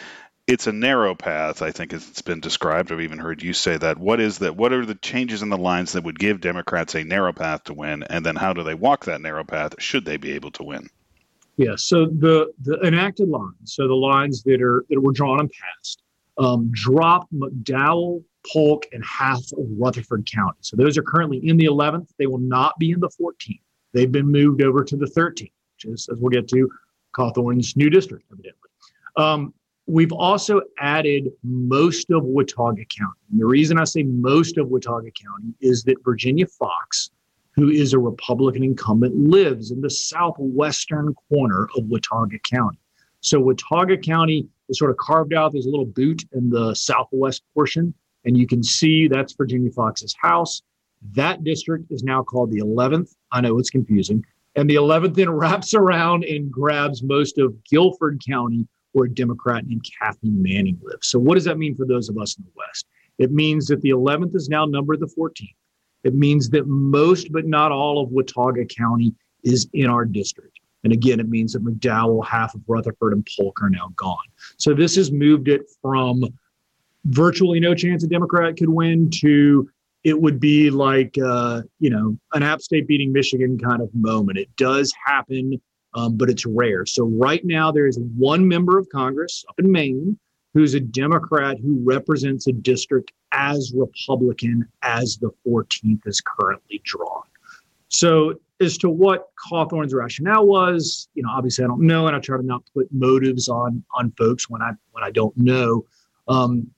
it's 0.51 0.67
a 0.67 0.73
narrow 0.73 1.15
path. 1.15 1.61
I 1.61 1.71
think 1.71 1.93
it's 1.93 2.21
been 2.21 2.41
described. 2.41 2.91
I've 2.91 2.99
even 2.99 3.19
heard 3.19 3.41
you 3.41 3.53
say 3.53 3.77
that. 3.77 3.97
What 3.97 4.19
is 4.19 4.39
that? 4.39 4.57
What 4.57 4.73
are 4.73 4.85
the 4.85 4.95
changes 4.95 5.41
in 5.41 5.47
the 5.47 5.57
lines 5.57 5.93
that 5.93 6.03
would 6.03 6.19
give 6.19 6.41
Democrats 6.41 6.93
a 6.93 7.05
narrow 7.05 7.31
path 7.31 7.63
to 7.65 7.73
win, 7.73 8.03
and 8.03 8.25
then 8.25 8.35
how 8.35 8.51
do 8.51 8.61
they 8.61 8.73
walk 8.73 9.05
that 9.05 9.21
narrow 9.21 9.45
path? 9.45 9.75
Should 9.79 10.03
they 10.03 10.17
be 10.17 10.33
able 10.33 10.51
to 10.51 10.63
win? 10.63 10.89
Yeah. 11.55 11.75
So 11.77 12.05
the 12.05 12.51
the 12.61 12.77
enacted 12.81 13.29
lines, 13.29 13.73
so 13.73 13.87
the 13.87 13.95
lines 13.95 14.43
that 14.43 14.61
are 14.61 14.83
that 14.89 14.99
were 14.99 15.13
drawn 15.13 15.39
and 15.39 15.49
passed, 15.49 16.03
um, 16.37 16.69
drop 16.73 17.29
McDowell, 17.33 18.21
Polk, 18.51 18.87
and 18.91 19.05
half 19.05 19.41
of 19.53 19.65
Rutherford 19.77 20.29
County. 20.29 20.57
So 20.59 20.75
those 20.75 20.97
are 20.97 21.03
currently 21.03 21.37
in 21.47 21.55
the 21.55 21.65
11th. 21.65 22.09
They 22.19 22.27
will 22.27 22.39
not 22.39 22.77
be 22.77 22.91
in 22.91 22.99
the 22.99 23.09
14th. 23.09 23.61
They've 23.93 24.11
been 24.11 24.27
moved 24.27 24.61
over 24.61 24.83
to 24.83 24.97
the 24.97 25.05
13th, 25.05 25.51
which 25.75 25.85
is, 25.85 26.09
as 26.11 26.19
we'll 26.19 26.29
get 26.29 26.49
to, 26.49 26.69
Cawthorn's 27.13 27.77
new 27.77 27.89
district, 27.89 28.25
evidently. 28.31 28.69
Um, 29.17 29.53
We've 29.87 30.11
also 30.11 30.61
added 30.79 31.29
most 31.43 32.11
of 32.11 32.23
Watauga 32.23 32.85
County. 32.85 33.19
And 33.31 33.39
the 33.39 33.45
reason 33.45 33.79
I 33.79 33.83
say 33.83 34.03
most 34.03 34.57
of 34.57 34.69
Watauga 34.69 35.11
County 35.11 35.53
is 35.59 35.83
that 35.83 36.03
Virginia 36.03 36.45
Foxx, 36.47 37.09
who 37.55 37.69
is 37.69 37.93
a 37.93 37.99
Republican 37.99 38.63
incumbent, 38.63 39.15
lives 39.15 39.71
in 39.71 39.81
the 39.81 39.89
southwestern 39.89 41.13
corner 41.29 41.67
of 41.75 41.85
Watauga 41.85 42.37
County. 42.39 42.79
So 43.21 43.39
Watauga 43.39 43.97
County 43.97 44.47
is 44.69 44.79
sort 44.79 44.91
of 44.91 44.97
carved 44.97 45.33
out. 45.33 45.51
There's 45.51 45.65
a 45.65 45.69
little 45.69 45.85
boot 45.85 46.23
in 46.33 46.49
the 46.49 46.73
southwest 46.73 47.43
portion, 47.53 47.93
and 48.25 48.37
you 48.37 48.47
can 48.47 48.63
see 48.63 49.07
that's 49.07 49.33
Virginia 49.33 49.71
Foxx's 49.71 50.15
house. 50.19 50.61
That 51.13 51.43
district 51.43 51.91
is 51.91 52.03
now 52.03 52.23
called 52.23 52.51
the 52.51 52.59
11th. 52.59 53.15
I 53.31 53.41
know 53.41 53.57
it's 53.57 53.69
confusing. 53.69 54.23
And 54.55 54.69
the 54.69 54.75
11th 54.75 55.15
then 55.15 55.29
wraps 55.31 55.73
around 55.73 56.23
and 56.23 56.51
grabs 56.51 57.03
most 57.03 57.37
of 57.37 57.63
Guilford 57.63 58.21
County, 58.27 58.67
where 58.93 59.05
a 59.05 59.09
Democrat 59.09 59.65
named 59.65 59.85
Kathy 59.99 60.29
Manning 60.29 60.79
lives. 60.81 61.09
So, 61.09 61.19
what 61.19 61.35
does 61.35 61.45
that 61.45 61.57
mean 61.57 61.75
for 61.75 61.85
those 61.85 62.09
of 62.09 62.17
us 62.17 62.37
in 62.37 62.43
the 62.43 62.51
West? 62.55 62.87
It 63.17 63.31
means 63.31 63.67
that 63.67 63.81
the 63.81 63.91
11th 63.91 64.35
is 64.35 64.49
now 64.49 64.65
numbered 64.65 64.99
the 64.99 65.07
14th. 65.17 65.55
It 66.03 66.15
means 66.15 66.49
that 66.49 66.67
most, 66.67 67.31
but 67.31 67.45
not 67.45 67.71
all, 67.71 68.01
of 68.01 68.09
Watauga 68.09 68.65
County 68.65 69.13
is 69.43 69.69
in 69.73 69.87
our 69.87 70.05
district. 70.05 70.59
And 70.83 70.91
again, 70.91 71.19
it 71.19 71.29
means 71.29 71.53
that 71.53 71.63
McDowell, 71.63 72.25
half 72.25 72.55
of 72.55 72.61
Rutherford, 72.67 73.13
and 73.13 73.27
Polk 73.37 73.61
are 73.61 73.69
now 73.69 73.91
gone. 73.95 74.17
So 74.57 74.73
this 74.73 74.95
has 74.95 75.11
moved 75.11 75.47
it 75.47 75.61
from 75.81 76.23
virtually 77.05 77.59
no 77.59 77.75
chance 77.75 78.03
a 78.03 78.07
Democrat 78.07 78.57
could 78.57 78.69
win 78.69 79.09
to 79.09 79.69
it 80.03 80.19
would 80.19 80.39
be 80.39 80.69
like 80.69 81.15
uh, 81.23 81.61
you 81.79 81.89
know 81.89 82.17
an 82.33 82.43
App 82.43 82.61
State 82.61 82.87
beating 82.87 83.11
Michigan 83.11 83.57
kind 83.57 83.81
of 83.81 83.89
moment. 83.93 84.37
It 84.37 84.49
does 84.57 84.93
happen, 85.05 85.61
um, 85.93 86.17
but 86.17 86.29
it's 86.29 86.45
rare. 86.45 86.85
So 86.85 87.05
right 87.05 87.43
now 87.43 87.71
there 87.71 87.87
is 87.87 87.99
one 88.17 88.47
member 88.47 88.77
of 88.77 88.87
Congress 88.89 89.43
up 89.49 89.59
in 89.59 89.71
Maine 89.71 90.17
who's 90.53 90.73
a 90.73 90.79
Democrat 90.79 91.57
who 91.59 91.79
represents 91.83 92.47
a 92.47 92.51
district 92.51 93.13
as 93.31 93.71
Republican 93.75 94.67
as 94.81 95.17
the 95.17 95.31
14th 95.47 96.05
is 96.05 96.21
currently 96.21 96.81
drawn. 96.83 97.23
So 97.87 98.35
as 98.59 98.77
to 98.79 98.89
what 98.89 99.29
Cawthorn's 99.49 99.93
rationale 99.93 100.45
was, 100.45 101.07
you 101.13 101.23
know, 101.23 101.29
obviously 101.31 101.63
I 101.65 101.67
don't 101.67 101.81
know, 101.81 102.07
and 102.07 102.15
I 102.15 102.19
try 102.19 102.37
to 102.37 102.43
not 102.43 102.63
put 102.73 102.87
motives 102.91 103.47
on 103.47 103.83
on 103.93 104.11
folks 104.17 104.49
when 104.49 104.61
I 104.61 104.71
when 104.91 105.03
I 105.03 105.11
don't 105.11 105.35
know. 105.37 105.85
Um, 106.27 106.69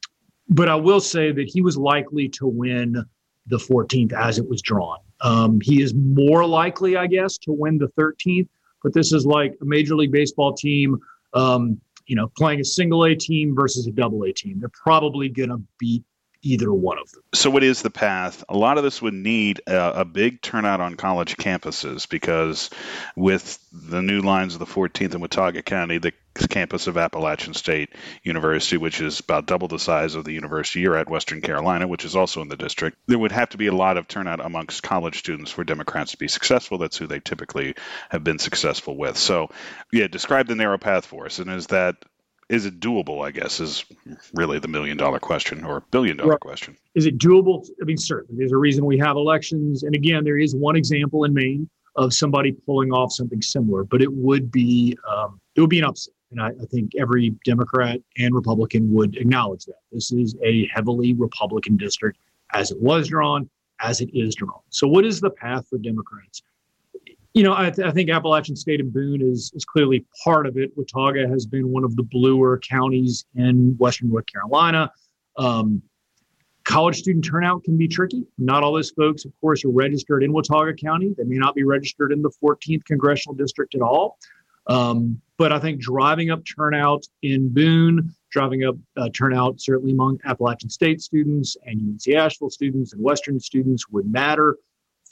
but 0.50 0.70
I 0.70 0.76
will 0.76 1.00
say 1.00 1.32
that 1.32 1.48
he 1.48 1.62
was 1.62 1.78
likely 1.78 2.30
to 2.30 2.48
win 2.48 3.04
the 3.48 3.58
14th 3.58 4.14
as 4.14 4.38
it 4.38 4.48
was 4.48 4.62
drawn. 4.62 5.00
Um, 5.22 5.60
he 5.62 5.82
is 5.82 5.94
more 5.94 6.46
likely, 6.46 6.96
I 6.96 7.08
guess, 7.08 7.38
to 7.40 7.52
win 7.52 7.78
the 7.78 7.88
13th. 8.00 8.48
But 8.84 8.94
this 8.94 9.14
is 9.14 9.26
like 9.26 9.56
a 9.62 9.66
Major 9.66 9.96
League 9.96 10.12
Baseball 10.12 10.54
team, 10.54 11.00
um, 11.34 11.80
you 12.06 12.16
know, 12.16 12.28
playing 12.38 12.60
a 12.60 12.66
single 12.66 13.06
A 13.06 13.16
team 13.16 13.56
versus 13.56 13.88
a 13.88 13.92
double 13.92 14.24
A 14.24 14.34
team. 14.34 14.60
They're 14.60 14.70
probably 14.70 15.30
going 15.30 15.50
to 15.50 15.62
beat 15.80 16.04
either 16.44 16.72
one 16.72 17.00
of 17.00 17.12
them. 17.12 17.24
So, 17.34 17.50
what 17.50 17.64
is 17.64 17.82
the 17.82 17.90
path? 17.90 18.44
A 18.50 18.58
lot 18.58 18.78
of 18.78 18.84
this 18.84 19.02
would 19.02 19.14
need 19.14 19.62
a, 19.66 20.02
a, 20.02 20.06
big 20.06 20.42
turnout 20.42 20.82
on 20.82 20.96
college 20.96 21.38
campuses 21.38 22.08
because 22.08 22.70
with 23.16 23.58
the 23.72 24.02
new 24.02 24.22
lines 24.22 24.54
of 24.54 24.60
the 24.60 24.66
14th 24.66 25.16
in 25.16 25.22
Watauga 25.22 25.64
County, 25.64 25.98
the 25.98 26.14
campus 26.50 26.88
of 26.88 26.98
Appalachian 26.98 27.54
State 27.54 27.90
University, 28.24 28.78
which 28.78 29.02
is 29.02 29.20
about 29.20 29.46
double 29.46 29.68
the 29.68 29.80
size 29.80 30.16
of 30.16 30.26
the 30.26 30.34
university 30.34 30.82
you're 30.82 30.98
at, 30.98 31.10
Western 31.10 31.42
Carolina, 31.42 31.88
which 31.88 32.06
is 32.06 32.16
also 32.16 32.42
in 32.42 32.50
the 32.50 32.58
district, 32.58 32.98
there 33.08 33.20
would 33.20 33.32
have 33.32 33.50
to 33.50 33.58
be 33.58 33.68
a 33.68 33.76
lot 33.76 33.98
of 33.98 34.08
turnout 34.08 34.44
amongst 34.44 34.84
college 34.84 35.20
students 35.20 35.52
for 35.52 35.64
Democrats 35.64 36.12
to 36.12 36.18
be 36.18 36.28
successful. 36.28 36.78
That's 36.78 36.98
who 36.98 37.08
they 37.08 37.20
typically 37.20 37.76
have 38.10 38.24
been 38.24 38.40
successful 38.40 38.98
with. 38.98 39.18
So, 39.18 39.50
yeah, 39.92 40.08
describe 40.08 40.48
the 40.48 40.56
narrow 40.56 40.78
path 40.78 41.06
for 41.06 41.26
us. 41.26 41.40
And 41.40 41.50
is 41.50 41.68
that 41.68 41.96
is 42.50 42.66
it 42.66 42.80
doable? 42.80 43.26
I 43.26 43.32
guess 43.32 43.60
is 43.60 43.86
really 44.34 44.60
the 44.60 44.68
million 44.68 44.98
dollar 44.98 45.20
question 45.20 45.64
or 45.64 45.82
billion 45.92 46.18
dollar 46.18 46.32
right. 46.32 46.40
question. 46.40 46.78
Is 46.96 47.06
it 47.06 47.18
doable? 47.18 47.68
I 47.82 47.86
mean, 47.86 47.98
certainly. 47.98 48.40
There's 48.40 48.52
a 48.52 48.58
reason 48.58 48.86
we 48.86 48.98
have 49.00 49.16
elections, 49.16 49.84
and 49.84 49.96
again, 49.96 50.24
there 50.24 50.38
is 50.38 50.56
one 50.56 50.76
example 50.76 51.24
in 51.24 51.34
Maine 51.34 51.70
of 51.96 52.14
somebody 52.14 52.52
pulling 52.52 52.92
off 52.92 53.12
something 53.12 53.42
similar, 53.42 53.84
but 53.84 54.02
it 54.02 54.12
would 54.12 54.52
be 54.52 54.98
um, 55.08 55.40
it 55.56 55.62
would 55.62 55.70
be 55.70 55.80
an 55.80 55.86
upset, 55.86 56.14
and 56.32 56.42
I, 56.42 56.50
I 56.50 56.66
think 56.70 56.92
every 56.98 57.32
Democrat 57.46 58.00
and 58.18 58.34
Republican 58.34 58.92
would 58.94 59.18
acknowledge 59.18 59.66
that 59.66 59.80
this 59.92 60.12
is 60.12 60.36
a 60.44 60.68
heavily 60.68 61.14
Republican 61.14 61.78
district 61.78 62.18
as 62.54 62.72
it 62.72 62.80
was 62.80 63.08
drawn, 63.08 63.50
as 63.80 64.02
it 64.02 64.10
is 64.14 64.36
drawn. 64.36 64.62
So, 64.70 64.88
what 64.88 65.06
is 65.06 65.22
the 65.22 65.30
path 65.30 65.68
for 65.70 65.78
Democrats? 65.78 66.42
You 67.34 67.44
know, 67.44 67.56
I, 67.56 67.72
th- 67.72 67.88
I, 67.88 67.92
think 67.92 68.10
Appalachian 68.10 68.56
State 68.56 68.80
and 68.80 68.94
Boone 68.94 69.22
is 69.22 69.52
is 69.56 69.66
clearly 69.66 70.06
part 70.24 70.46
of 70.46 70.58
it. 70.58 70.72
Watauga 70.76 71.28
has 71.28 71.46
been 71.46 71.72
one 71.72 71.84
of 71.84 71.96
the 71.96 72.04
bluer 72.04 72.60
counties 72.60 73.26
in 73.36 73.76
Western 73.80 74.10
North 74.10 74.26
Carolina. 74.28 74.92
Um, 75.38 75.82
college 76.64 76.98
student 76.98 77.26
turnout 77.26 77.64
can 77.64 77.78
be 77.78 77.88
tricky. 77.88 78.24
Not 78.38 78.64
all 78.64 78.74
those 78.74 78.92
folks, 78.92 79.26
of 79.26 79.32
course, 79.42 79.66
are 79.66 79.72
registered 79.72 80.24
in 80.24 80.32
Watauga 80.32 80.74
County. 80.74 81.14
They 81.18 81.24
may 81.24 81.38
not 81.38 81.56
be 81.56 81.64
registered 81.64 82.12
in 82.12 82.22
the 82.22 82.32
14th 82.42 82.86
congressional 82.86 83.36
district 83.36 83.74
at 83.74 83.82
all. 83.82 84.18
Um, 84.68 85.20
but 85.38 85.52
I 85.52 85.60
think 85.60 85.82
driving 85.82 86.30
up 86.30 86.42
turnout 86.46 87.06
in 87.24 87.52
Boone, 87.52 88.14
driving 88.32 88.64
up 88.64 88.76
uh, 88.96 89.10
turnout 89.10 89.60
certainly 89.60 89.92
among 89.92 90.20
Appalachian 90.24 90.70
State 90.70 91.02
students 91.02 91.58
and 91.66 91.82
UNC 91.82 92.16
Asheville 92.16 92.50
students 92.50 92.94
and 92.94 93.02
Western 93.02 93.40
students 93.40 93.90
would 93.90 94.10
matter 94.10 94.58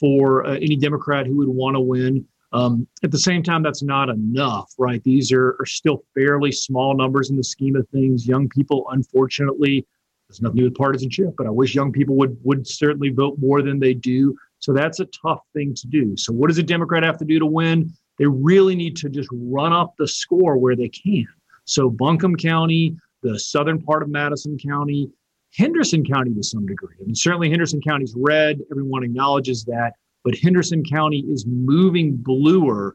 for 0.02 0.44
uh, 0.44 0.56
any 0.56 0.74
Democrat 0.74 1.26
who 1.26 1.36
would 1.36 1.48
want 1.48 1.76
to 1.76 1.80
win. 1.80 2.26
Um, 2.52 2.88
at 3.04 3.12
the 3.12 3.18
same 3.18 3.42
time, 3.42 3.62
that's 3.62 3.84
not 3.84 4.08
enough, 4.08 4.70
right? 4.76 5.02
These 5.04 5.30
are, 5.30 5.56
are 5.60 5.64
still 5.64 6.02
fairly 6.12 6.50
small 6.50 6.94
numbers 6.94 7.30
in 7.30 7.36
the 7.36 7.44
scheme 7.44 7.76
of 7.76 7.88
things. 7.90 8.26
Young 8.26 8.48
people, 8.48 8.84
unfortunately, 8.90 9.86
there's 10.28 10.42
nothing 10.42 10.56
to 10.56 10.62
do 10.62 10.68
with 10.70 10.74
partisanship, 10.74 11.34
but 11.38 11.46
I 11.46 11.50
wish 11.50 11.74
young 11.74 11.92
people 11.92 12.16
would 12.16 12.36
would 12.42 12.66
certainly 12.66 13.10
vote 13.10 13.38
more 13.38 13.62
than 13.62 13.78
they 13.78 13.94
do. 13.94 14.36
So 14.58 14.72
that's 14.72 14.98
a 14.98 15.06
tough 15.06 15.40
thing 15.54 15.72
to 15.74 15.86
do. 15.86 16.16
So 16.16 16.32
what 16.32 16.48
does 16.48 16.58
a 16.58 16.62
Democrat 16.64 17.04
have 17.04 17.18
to 17.18 17.24
do 17.24 17.38
to 17.38 17.46
win? 17.46 17.92
They 18.18 18.26
really 18.26 18.74
need 18.74 18.96
to 18.96 19.08
just 19.08 19.28
run 19.32 19.72
up 19.72 19.94
the 19.98 20.08
score 20.08 20.56
where 20.58 20.76
they 20.76 20.88
can. 20.88 21.28
So 21.64 21.88
Buncombe 21.88 22.36
County, 22.36 22.96
the 23.22 23.38
southern 23.38 23.80
part 23.80 24.02
of 24.02 24.08
Madison 24.08 24.58
County, 24.58 25.10
Henderson 25.56 26.04
County 26.04 26.32
to 26.34 26.42
some 26.42 26.66
degree. 26.66 26.94
I 27.00 27.04
mean, 27.04 27.14
certainly 27.14 27.50
Henderson 27.50 27.80
County's 27.80 28.14
red. 28.16 28.60
Everyone 28.70 29.04
acknowledges 29.04 29.64
that. 29.64 29.92
But 30.24 30.36
Henderson 30.36 30.84
County 30.84 31.20
is 31.28 31.44
moving 31.46 32.16
bluer 32.16 32.94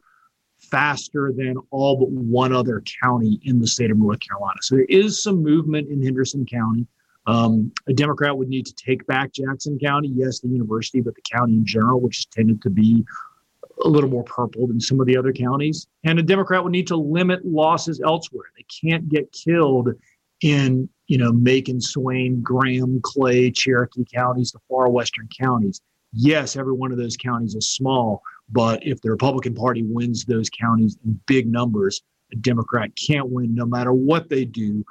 faster 0.58 1.32
than 1.36 1.54
all 1.70 1.96
but 1.96 2.10
one 2.10 2.52
other 2.52 2.82
county 3.02 3.38
in 3.44 3.60
the 3.60 3.66
state 3.66 3.90
of 3.90 3.98
North 3.98 4.18
Carolina. 4.20 4.58
So 4.62 4.76
there 4.76 4.86
is 4.88 5.22
some 5.22 5.42
movement 5.42 5.88
in 5.88 6.02
Henderson 6.02 6.44
County. 6.46 6.86
Um, 7.26 7.70
a 7.86 7.92
Democrat 7.92 8.36
would 8.36 8.48
need 8.48 8.66
to 8.66 8.74
take 8.74 9.06
back 9.06 9.32
Jackson 9.32 9.78
County, 9.78 10.08
yes, 10.08 10.40
the 10.40 10.48
university, 10.48 11.00
but 11.00 11.14
the 11.14 11.22
county 11.30 11.54
in 11.54 11.64
general, 11.64 12.00
which 12.00 12.16
has 12.16 12.26
tended 12.26 12.62
to 12.62 12.70
be 12.70 13.04
a 13.84 13.88
little 13.88 14.10
more 14.10 14.24
purple 14.24 14.66
than 14.66 14.80
some 14.80 14.98
of 14.98 15.06
the 15.06 15.16
other 15.16 15.32
counties. 15.32 15.86
And 16.04 16.18
a 16.18 16.22
Democrat 16.22 16.64
would 16.64 16.72
need 16.72 16.86
to 16.88 16.96
limit 16.96 17.44
losses 17.44 18.00
elsewhere. 18.00 18.46
They 18.56 18.64
can't 18.64 19.08
get 19.08 19.30
killed 19.30 19.90
in 20.42 20.88
you 21.06 21.18
know 21.18 21.32
Macon, 21.32 21.80
Swain, 21.80 22.42
Graham, 22.42 23.00
Clay, 23.02 23.50
Cherokee 23.50 24.04
counties, 24.12 24.52
the 24.52 24.60
far 24.68 24.88
western 24.88 25.28
counties. 25.38 25.80
Yes, 26.12 26.56
every 26.56 26.72
one 26.72 26.90
of 26.90 26.98
those 26.98 27.16
counties 27.16 27.54
is 27.54 27.68
small, 27.68 28.22
but 28.50 28.84
if 28.86 29.00
the 29.02 29.10
Republican 29.10 29.54
Party 29.54 29.82
wins 29.82 30.24
those 30.24 30.48
counties 30.48 30.96
in 31.04 31.20
big 31.26 31.46
numbers, 31.46 32.02
a 32.32 32.36
Democrat 32.36 32.90
can't 32.96 33.28
win 33.28 33.54
no 33.54 33.66
matter 33.66 33.92
what 33.92 34.28
they 34.28 34.44
do 34.44 34.84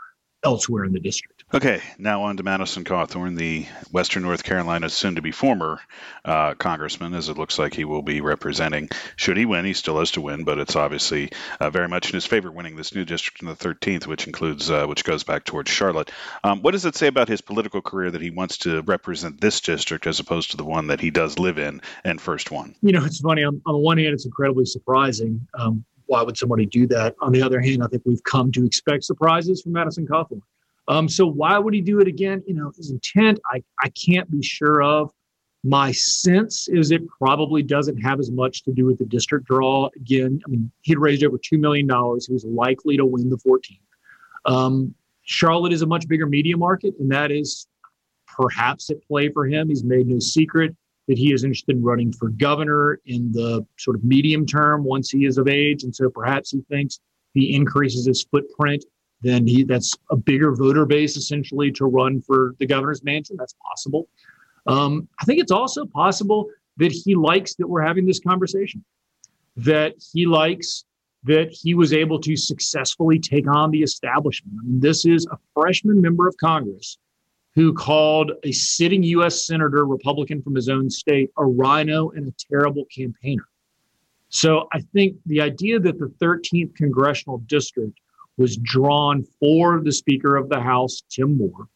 elsewhere 0.44 0.84
in 0.84 0.94
the 0.94 1.00
district. 1.00 1.37
Okay, 1.54 1.82
now 1.98 2.24
on 2.24 2.36
to 2.36 2.44
Madison 2.44 2.84
Cawthorn, 2.84 3.38
the 3.38 3.66
Western 3.90 4.24
North 4.24 4.44
Carolina 4.44 4.90
soon 4.90 5.16
to 5.16 5.22
be 5.22 5.32
former 5.32 5.80
uh, 6.26 6.56
congressman, 6.56 7.14
as 7.14 7.30
it 7.30 7.38
looks 7.38 7.58
like 7.58 7.74
he 7.74 7.86
will 7.86 8.02
be 8.02 8.20
representing. 8.20 8.90
Should 9.16 9.38
he 9.38 9.46
win, 9.46 9.64
he 9.64 9.72
still 9.72 9.98
has 10.00 10.12
to 10.12 10.22
win, 10.22 10.44
but 10.44 10.60
it's 10.60 10.76
obviously 10.76 11.32
uh, 11.62 11.70
very 11.70 11.88
much 11.88 12.10
in 12.10 12.16
his 12.16 12.26
favor 12.26 12.52
winning 12.52 12.76
this 12.76 12.94
new 12.94 13.06
district 13.06 13.42
in 13.42 13.48
the 13.48 13.56
13th, 13.56 14.08
which 14.08 14.28
includes, 14.28 14.70
uh, 14.70 14.88
which 14.88 15.06
goes 15.06 15.24
back 15.24 15.46
towards 15.46 15.72
Charlotte. 15.72 16.12
Um, 16.44 16.62
what 16.64 16.72
does 16.72 16.84
it 16.84 16.96
say 16.96 17.08
about 17.08 17.30
his 17.30 17.40
political 17.40 17.82
career 17.82 18.12
that 18.12 18.22
he 18.22 18.30
wants 18.30 18.58
to 18.60 18.82
represent 18.82 19.40
this 19.40 19.62
district 19.62 20.06
as 20.06 20.20
opposed 20.20 20.52
to 20.52 20.58
the 20.58 20.66
one 20.66 20.88
that 20.88 21.00
he 21.00 21.12
does 21.12 21.40
live 21.40 21.60
in 21.60 21.80
and 22.04 22.20
first 22.20 22.52
won? 22.52 22.76
You 22.82 22.92
know, 22.92 23.06
it's 23.06 23.22
funny. 23.22 23.46
On, 23.46 23.62
on 23.66 23.74
the 23.74 23.80
one 23.80 24.00
hand, 24.00 24.14
it's 24.14 24.26
incredibly 24.26 24.66
surprising. 24.66 25.48
Um, 25.58 25.86
why 26.08 26.24
would 26.24 26.38
somebody 26.38 26.66
do 26.66 26.88
that? 26.88 27.16
On 27.22 27.32
the 27.32 27.42
other 27.42 27.62
hand, 27.62 27.84
I 27.86 27.88
think 27.88 28.04
we've 28.06 28.24
come 28.24 28.52
to 28.52 28.66
expect 28.66 29.06
surprises 29.06 29.62
from 29.62 29.72
Madison 29.72 30.06
Cawthorn. 30.06 30.42
Um, 30.88 31.10
so 31.10 31.28
why 31.28 31.58
would 31.60 31.74
he 31.74 31.82
do 31.82 32.00
it 32.00 32.08
again? 32.08 32.44
You 32.48 32.54
know, 32.54 32.72
his 32.76 32.92
intent, 32.92 33.40
I, 33.52 33.64
I 33.84 33.90
can't 33.90 34.30
be 34.32 34.42
sure 34.42 34.82
of. 34.82 35.12
My 35.64 35.92
sense 35.92 36.68
is 36.70 36.92
it 36.92 37.02
probably 37.20 37.62
doesn't 37.62 37.98
have 37.98 38.20
as 38.20 38.32
much 38.32 38.64
to 38.64 38.72
do 38.72 38.86
with 38.86 39.00
the 39.00 39.06
district 39.06 39.48
draw. 39.48 39.90
Again, 39.96 40.40
I 40.46 40.50
mean, 40.50 40.72
he'd 40.82 41.00
raised 41.00 41.24
over 41.24 41.38
$2 41.38 41.60
million. 41.60 41.88
He 41.88 42.34
was 42.34 42.46
likely 42.46 42.96
to 42.96 43.06
win 43.06 43.30
the 43.30 43.38
14th. 43.38 43.80
Um, 44.46 44.94
Charlotte 45.24 45.74
is 45.74 45.82
a 45.82 45.86
much 45.86 46.08
bigger 46.08 46.26
media 46.26 46.56
market, 46.56 46.94
and 47.00 47.12
that 47.12 47.32
is 47.32 47.68
perhaps 48.28 48.90
at 48.90 49.06
play 49.06 49.30
for 49.30 49.46
him. 49.46 49.68
He's 49.68 49.84
made 49.84 50.08
no 50.08 50.20
secret 50.20 50.74
that 51.08 51.18
he 51.18 51.34
is 51.34 51.44
interested 51.44 51.76
in 51.76 51.84
running 51.84 52.14
for 52.14 52.30
governor 52.30 53.02
in 53.06 53.32
the 53.32 53.66
sort 53.78 53.98
of 53.98 54.04
medium 54.04 54.46
term 54.46 54.84
once 54.84 55.10
he 55.10 55.26
is 55.26 55.38
of 55.38 55.48
age. 55.48 55.84
And 55.84 55.94
so 55.94 56.10
perhaps 56.10 56.52
he 56.52 56.62
thinks 56.70 57.00
he 57.34 57.54
increases 57.54 58.06
his 58.06 58.24
footprint 58.24 58.86
then 59.22 59.48
he 59.48 59.64
that's 59.64 59.94
a 60.12 60.16
bigger 60.16 60.56
voter 60.56 60.86
base 60.86 61.18
essentially 61.18 61.72
to 61.72 61.86
run 61.86 62.22
for 62.22 62.56
the 62.60 62.66
governor's 62.66 63.04
mansion. 63.04 63.36
That's 63.38 63.56
possible. 63.68 64.08
Um, 64.68 65.08
I 65.20 65.26
think 65.26 65.40
it's 65.40 65.52
also 65.52 65.86
possible 65.86 66.50
that 66.78 66.92
he 66.92 67.16
likes 67.16 67.56
that 67.56 67.68
we're 67.68 67.82
having 67.82 68.06
this 68.06 68.20
conversation, 68.20 68.84
that 69.56 69.96
he 70.14 70.26
likes 70.26 70.84
that 71.24 71.50
he 71.52 71.74
was 71.74 71.94
able 71.94 72.20
to 72.20 72.36
successfully 72.36 73.20
take 73.20 73.48
on 73.48 73.72
the 73.72 73.82
establishment. 73.82 74.56
I 74.60 74.68
mean, 74.68 74.80
this 74.80 75.06
is 75.06 75.26
a 75.32 75.38
freshman 75.54 76.00
member 76.00 76.28
of 76.28 76.36
Congress 76.38 76.98
who 77.56 77.74
called 77.74 78.32
a 78.44 78.52
sitting 78.52 79.02
U.S. 79.02 79.48
Senator, 79.48 79.84
Republican 79.86 80.44
from 80.44 80.54
his 80.54 80.70
own 80.70 80.92
state, 80.92 81.32
a 81.38 81.46
rhino 81.46 82.12
and 82.12 82.28
a 82.28 82.34
terrible 82.52 82.86
campaigner. 82.96 83.48
So 84.30 84.68
I 84.74 84.82
think 84.94 85.18
the 85.26 85.42
idea 85.42 85.80
that 85.80 85.98
the 85.98 86.14
13th 86.22 86.76
congressional 86.76 87.40
district 87.40 88.00
was 88.38 88.58
drawn 88.58 89.24
for 89.40 89.82
the 89.82 89.92
Speaker 89.92 90.36
of 90.36 90.50
the 90.50 90.60
House, 90.60 91.04
Tim 91.10 91.38
Moore. 91.38 91.68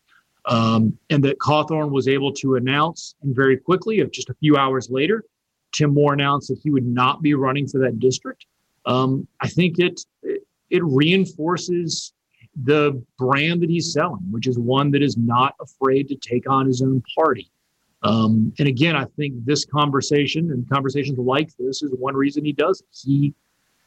Um, 0.46 0.98
and 1.10 1.24
that 1.24 1.38
Cawthorn 1.38 1.92
was 1.92 2.08
able 2.08 2.34
to 2.34 2.56
announce, 2.56 3.16
and 3.22 3.36
very 3.36 3.58
quickly, 3.58 4.00
of 4.00 4.12
just 4.12 4.30
a 4.30 4.34
few 4.36 4.58
hours 4.58 4.90
later, 4.90 5.24
Tim 5.72 5.94
Moore 5.94 6.14
announced 6.14 6.48
that 6.48 6.60
he 6.64 6.72
would 6.72 6.86
not 6.86 7.22
be 7.22 7.36
running 7.36 7.68
for 7.68 7.80
that 7.80 8.00
district. 8.00 8.48
Um, 8.86 9.28
I 9.40 9.48
think 9.48 9.78
it 9.78 10.02
it 10.72 10.84
reinforces 10.84 12.14
the 12.64 13.02
brand 13.18 13.62
that 13.62 13.70
he's 13.70 13.94
selling, 13.94 14.24
which 14.32 14.48
is 14.48 14.58
one 14.58 14.92
that 14.92 15.04
is 15.04 15.16
not 15.18 15.56
afraid 15.62 16.08
to 16.10 16.16
take 16.16 16.50
on 16.50 16.66
his 16.66 16.82
own 16.82 17.04
party. 17.16 17.52
Um, 18.04 18.52
and 18.58 18.68
again, 18.68 18.96
I 18.96 19.06
think 19.16 19.46
this 19.46 19.64
conversation 19.64 20.52
and 20.52 20.68
conversations 20.70 21.20
like 21.20 21.56
this 21.58 21.84
is 21.84 21.94
one 21.98 22.16
reason 22.16 22.44
he 22.44 22.52
does 22.52 22.82
it. 22.82 22.88
He 22.92 23.34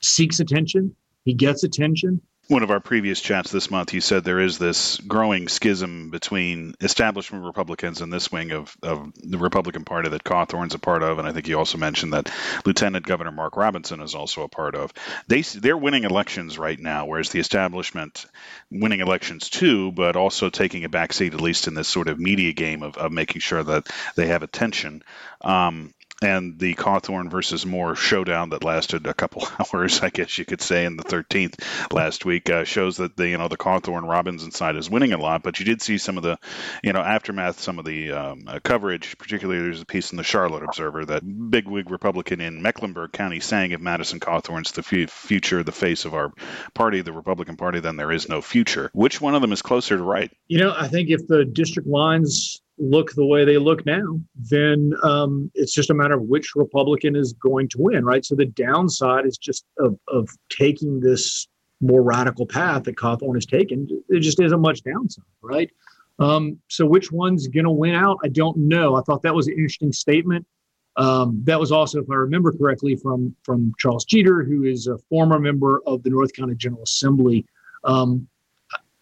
seeks 0.00 0.40
attention, 0.40 0.94
he 1.24 1.34
gets 1.34 1.64
attention, 1.64 2.20
one 2.48 2.62
of 2.62 2.70
our 2.70 2.80
previous 2.80 3.20
chats 3.20 3.50
this 3.50 3.70
month, 3.70 3.94
you 3.94 4.00
said 4.00 4.22
there 4.22 4.40
is 4.40 4.58
this 4.58 4.98
growing 4.98 5.48
schism 5.48 6.10
between 6.10 6.74
establishment 6.80 7.44
Republicans 7.44 8.02
and 8.02 8.12
this 8.12 8.30
wing 8.30 8.50
of, 8.52 8.76
of 8.82 9.12
the 9.16 9.38
Republican 9.38 9.84
Party 9.84 10.10
that 10.10 10.24
Cawthorn's 10.24 10.74
a 10.74 10.78
part 10.78 11.02
of, 11.02 11.18
and 11.18 11.26
I 11.26 11.32
think 11.32 11.48
you 11.48 11.58
also 11.58 11.78
mentioned 11.78 12.12
that 12.12 12.30
Lieutenant 12.66 13.06
Governor 13.06 13.32
Mark 13.32 13.56
Robinson 13.56 14.00
is 14.00 14.14
also 14.14 14.42
a 14.42 14.48
part 14.48 14.74
of. 14.74 14.92
They 15.26 15.40
they're 15.40 15.76
winning 15.76 16.04
elections 16.04 16.58
right 16.58 16.78
now, 16.78 17.06
whereas 17.06 17.30
the 17.30 17.40
establishment 17.40 18.26
winning 18.70 19.00
elections 19.00 19.48
too, 19.48 19.92
but 19.92 20.16
also 20.16 20.50
taking 20.50 20.84
a 20.84 20.90
backseat 20.90 21.32
at 21.32 21.40
least 21.40 21.66
in 21.66 21.74
this 21.74 21.88
sort 21.88 22.08
of 22.08 22.18
media 22.18 22.52
game 22.52 22.82
of, 22.82 22.96
of 22.98 23.10
making 23.10 23.40
sure 23.40 23.62
that 23.62 23.88
they 24.16 24.26
have 24.26 24.42
attention. 24.42 25.02
Um, 25.40 25.94
and 26.22 26.58
the 26.58 26.74
Cawthorn 26.74 27.30
versus 27.30 27.66
Moore 27.66 27.96
showdown 27.96 28.50
that 28.50 28.64
lasted 28.64 29.06
a 29.06 29.14
couple 29.14 29.46
hours, 29.72 30.00
I 30.00 30.10
guess 30.10 30.38
you 30.38 30.44
could 30.44 30.60
say, 30.60 30.84
in 30.84 30.96
the 30.96 31.04
13th 31.04 31.92
last 31.92 32.24
week 32.24 32.50
uh, 32.50 32.64
shows 32.64 32.98
that 32.98 33.16
the 33.16 33.28
you 33.28 33.38
know 33.38 33.48
the 33.48 33.56
Cawthorn 33.56 34.08
Robinson 34.08 34.50
side 34.50 34.76
is 34.76 34.88
winning 34.90 35.12
a 35.12 35.18
lot. 35.18 35.42
But 35.42 35.58
you 35.58 35.64
did 35.64 35.82
see 35.82 35.98
some 35.98 36.16
of 36.16 36.22
the 36.22 36.38
you 36.82 36.92
know 36.92 37.00
aftermath, 37.00 37.60
some 37.60 37.78
of 37.78 37.84
the 37.84 38.12
um, 38.12 38.44
uh, 38.46 38.60
coverage. 38.62 39.18
Particularly, 39.18 39.60
there's 39.60 39.82
a 39.82 39.86
piece 39.86 40.12
in 40.12 40.16
the 40.16 40.24
Charlotte 40.24 40.62
Observer 40.62 41.04
that 41.06 41.50
bigwig 41.50 41.90
Republican 41.90 42.40
in 42.40 42.62
Mecklenburg 42.62 43.12
County 43.12 43.40
saying 43.40 43.72
if 43.72 43.80
Madison 43.80 44.20
Cawthorn's 44.20 44.72
the 44.72 44.84
f- 45.04 45.10
future, 45.10 45.62
the 45.62 45.72
face 45.72 46.04
of 46.04 46.14
our 46.14 46.32
party, 46.74 47.00
the 47.00 47.12
Republican 47.12 47.56
Party, 47.56 47.80
then 47.80 47.96
there 47.96 48.12
is 48.12 48.28
no 48.28 48.40
future. 48.40 48.90
Which 48.94 49.20
one 49.20 49.34
of 49.34 49.42
them 49.42 49.52
is 49.52 49.62
closer 49.62 49.96
to 49.96 50.02
right? 50.02 50.30
You 50.48 50.58
know, 50.58 50.74
I 50.76 50.88
think 50.88 51.10
if 51.10 51.26
the 51.26 51.44
district 51.44 51.88
lines 51.88 52.60
look 52.78 53.12
the 53.14 53.24
way 53.24 53.44
they 53.44 53.58
look 53.58 53.86
now, 53.86 54.20
then 54.34 54.92
um, 55.02 55.50
it's 55.54 55.72
just 55.72 55.90
a 55.90 55.94
matter 55.94 56.14
of 56.14 56.22
which 56.22 56.54
Republican 56.56 57.14
is 57.16 57.32
going 57.34 57.68
to 57.68 57.78
win, 57.80 58.04
right? 58.04 58.24
So 58.24 58.34
the 58.34 58.46
downside 58.46 59.26
is 59.26 59.38
just 59.38 59.64
of, 59.78 59.98
of 60.08 60.28
taking 60.50 61.00
this 61.00 61.46
more 61.80 62.02
radical 62.02 62.46
path 62.46 62.84
that 62.84 62.96
Cawthorn 62.96 63.36
has 63.36 63.46
taken. 63.46 63.86
There 64.08 64.20
just 64.20 64.40
isn't 64.40 64.60
much 64.60 64.82
downside, 64.82 65.24
right? 65.42 65.70
Um, 66.18 66.58
so 66.68 66.86
which 66.86 67.12
one's 67.12 67.48
going 67.48 67.64
to 67.64 67.70
win 67.70 67.94
out? 67.94 68.18
I 68.24 68.28
don't 68.28 68.56
know. 68.56 68.96
I 68.96 69.02
thought 69.02 69.22
that 69.22 69.34
was 69.34 69.46
an 69.46 69.54
interesting 69.54 69.92
statement. 69.92 70.46
Um, 70.96 71.40
that 71.44 71.58
was 71.58 71.72
also, 71.72 72.00
if 72.00 72.10
I 72.10 72.14
remember 72.14 72.52
correctly, 72.52 72.94
from 72.94 73.34
from 73.42 73.72
Charles 73.78 74.04
Jeter, 74.04 74.44
who 74.44 74.62
is 74.62 74.86
a 74.86 74.96
former 75.10 75.40
member 75.40 75.82
of 75.86 76.04
the 76.04 76.10
North 76.10 76.32
County 76.32 76.54
General 76.54 76.84
Assembly. 76.84 77.44
Um, 77.82 78.28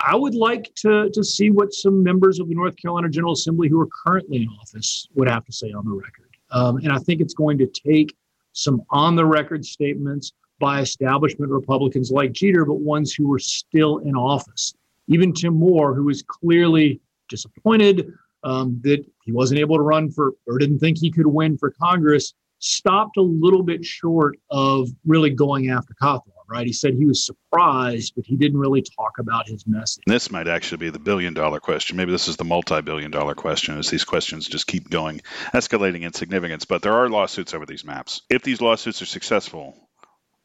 I 0.04 0.16
would 0.16 0.34
like 0.34 0.74
to, 0.76 1.10
to 1.10 1.24
see 1.24 1.50
what 1.50 1.72
some 1.72 2.02
members 2.02 2.40
of 2.40 2.48
the 2.48 2.54
North 2.54 2.76
Carolina 2.76 3.08
General 3.08 3.34
Assembly 3.34 3.68
who 3.68 3.80
are 3.80 3.88
currently 4.04 4.42
in 4.42 4.48
office 4.60 5.06
would 5.14 5.28
have 5.28 5.44
to 5.44 5.52
say 5.52 5.70
on 5.70 5.84
the 5.84 5.92
record. 5.92 6.28
Um, 6.50 6.78
and 6.78 6.92
I 6.92 6.98
think 6.98 7.20
it's 7.20 7.34
going 7.34 7.56
to 7.58 7.66
take 7.66 8.14
some 8.52 8.82
on 8.90 9.16
the 9.16 9.24
record 9.24 9.64
statements 9.64 10.32
by 10.58 10.80
establishment 10.80 11.50
Republicans 11.50 12.10
like 12.10 12.32
Jeter, 12.32 12.64
but 12.64 12.80
ones 12.80 13.14
who 13.14 13.28
were 13.28 13.38
still 13.38 13.98
in 13.98 14.14
office. 14.14 14.74
Even 15.08 15.32
Tim 15.32 15.54
Moore, 15.54 15.94
who 15.94 16.04
was 16.04 16.22
clearly 16.22 17.00
disappointed 17.28 18.12
um, 18.44 18.80
that 18.82 19.04
he 19.24 19.32
wasn't 19.32 19.60
able 19.60 19.76
to 19.76 19.82
run 19.82 20.10
for 20.10 20.32
or 20.46 20.58
didn't 20.58 20.78
think 20.78 20.98
he 20.98 21.10
could 21.10 21.26
win 21.26 21.56
for 21.56 21.70
Congress, 21.70 22.34
stopped 22.58 23.16
a 23.16 23.22
little 23.22 23.62
bit 23.62 23.84
short 23.84 24.36
of 24.50 24.88
really 25.04 25.30
going 25.30 25.70
after 25.70 25.94
Cawthorn 26.00 26.31
right? 26.52 26.66
He 26.66 26.72
said 26.72 26.94
he 26.94 27.06
was 27.06 27.24
surprised, 27.24 28.12
but 28.14 28.26
he 28.26 28.36
didn't 28.36 28.58
really 28.58 28.82
talk 28.82 29.18
about 29.18 29.48
his 29.48 29.66
message. 29.66 30.04
This 30.06 30.30
might 30.30 30.48
actually 30.48 30.78
be 30.78 30.90
the 30.90 30.98
billion 30.98 31.34
dollar 31.34 31.60
question. 31.60 31.96
Maybe 31.96 32.12
this 32.12 32.28
is 32.28 32.36
the 32.36 32.44
multi 32.44 32.80
billion 32.82 33.10
dollar 33.10 33.34
question 33.34 33.78
as 33.78 33.88
these 33.88 34.04
questions 34.04 34.46
just 34.46 34.66
keep 34.66 34.90
going, 34.90 35.22
escalating 35.54 36.02
in 36.02 36.12
significance. 36.12 36.64
But 36.64 36.82
there 36.82 36.94
are 36.94 37.08
lawsuits 37.08 37.54
over 37.54 37.66
these 37.66 37.84
maps. 37.84 38.22
If 38.28 38.42
these 38.42 38.60
lawsuits 38.60 39.00
are 39.02 39.06
successful, 39.06 39.74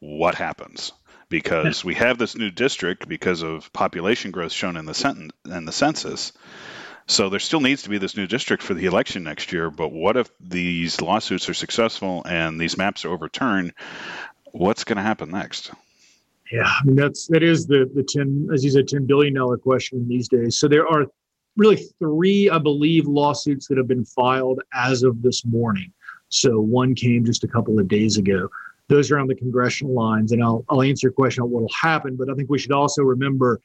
what 0.00 0.34
happens? 0.34 0.92
Because 1.28 1.84
we 1.84 1.94
have 1.96 2.16
this 2.16 2.36
new 2.36 2.50
district 2.50 3.06
because 3.06 3.42
of 3.42 3.70
population 3.74 4.30
growth 4.30 4.52
shown 4.52 4.78
in 4.78 4.86
the, 4.86 5.30
in 5.44 5.66
the 5.66 5.72
census. 5.72 6.32
So 7.06 7.28
there 7.30 7.40
still 7.40 7.60
needs 7.60 7.82
to 7.82 7.90
be 7.90 7.98
this 7.98 8.16
new 8.16 8.26
district 8.26 8.62
for 8.62 8.74
the 8.74 8.86
election 8.86 9.24
next 9.24 9.52
year. 9.52 9.70
But 9.70 9.92
what 9.92 10.16
if 10.16 10.30
these 10.40 11.00
lawsuits 11.00 11.48
are 11.48 11.54
successful 11.54 12.22
and 12.24 12.60
these 12.60 12.76
maps 12.78 13.04
are 13.04 13.10
overturned? 13.10 13.74
What's 14.52 14.84
going 14.84 14.96
to 14.96 15.02
happen 15.02 15.30
next? 15.30 15.70
Yeah, 16.50 16.66
I 16.66 16.84
mean 16.84 16.96
that's 16.96 17.26
that 17.28 17.42
is 17.42 17.66
the 17.66 17.90
the 17.94 18.02
ten 18.02 18.48
as 18.52 18.64
you 18.64 18.70
said 18.70 18.88
ten 18.88 19.06
billion 19.06 19.34
dollar 19.34 19.58
question 19.58 20.06
these 20.08 20.28
days. 20.28 20.58
So 20.58 20.68
there 20.68 20.86
are 20.86 21.06
really 21.56 21.76
three, 21.98 22.48
I 22.48 22.58
believe, 22.58 23.06
lawsuits 23.06 23.66
that 23.68 23.76
have 23.76 23.88
been 23.88 24.04
filed 24.04 24.62
as 24.72 25.02
of 25.02 25.20
this 25.22 25.44
morning. 25.44 25.92
So 26.30 26.60
one 26.60 26.94
came 26.94 27.24
just 27.24 27.44
a 27.44 27.48
couple 27.48 27.78
of 27.78 27.88
days 27.88 28.16
ago. 28.16 28.48
Those 28.88 29.10
are 29.10 29.18
on 29.18 29.26
the 29.26 29.34
congressional 29.34 29.92
lines, 29.92 30.32
and 30.32 30.42
I'll 30.42 30.64
I'll 30.70 30.82
answer 30.82 31.08
your 31.08 31.12
question 31.12 31.42
on 31.42 31.50
what 31.50 31.62
will 31.62 31.70
happen. 31.80 32.16
But 32.16 32.30
I 32.30 32.34
think 32.34 32.48
we 32.48 32.58
should 32.58 32.72
also 32.72 33.02
remember 33.02 33.60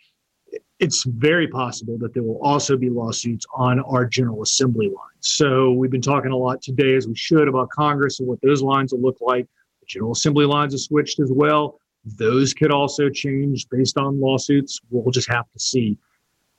it's 0.79 1.05
very 1.05 1.47
possible 1.47 1.97
that 1.99 2.13
there 2.13 2.23
will 2.23 2.39
also 2.41 2.75
be 2.75 2.89
lawsuits 2.89 3.45
on 3.55 3.79
our 3.81 4.05
General 4.05 4.41
Assembly 4.41 4.87
lines. 4.87 4.97
So 5.21 5.71
we've 5.71 5.91
been 5.91 6.01
talking 6.01 6.31
a 6.31 6.37
lot 6.37 6.61
today, 6.61 6.95
as 6.95 7.07
we 7.07 7.15
should, 7.15 7.47
about 7.47 7.69
Congress 7.69 8.19
and 8.19 8.27
what 8.27 8.41
those 8.41 8.61
lines 8.61 8.91
will 8.91 9.01
look 9.01 9.17
like. 9.21 9.47
The 9.79 9.85
General 9.87 10.11
Assembly 10.11 10.45
lines 10.45 10.73
have 10.73 10.81
switched 10.81 11.21
as 11.21 11.31
well. 11.31 11.79
Those 12.05 12.53
could 12.53 12.71
also 12.71 13.09
change 13.09 13.67
based 13.69 13.97
on 13.97 14.19
lawsuits. 14.19 14.79
We'll 14.89 15.11
just 15.11 15.29
have 15.29 15.49
to 15.51 15.59
see. 15.59 15.97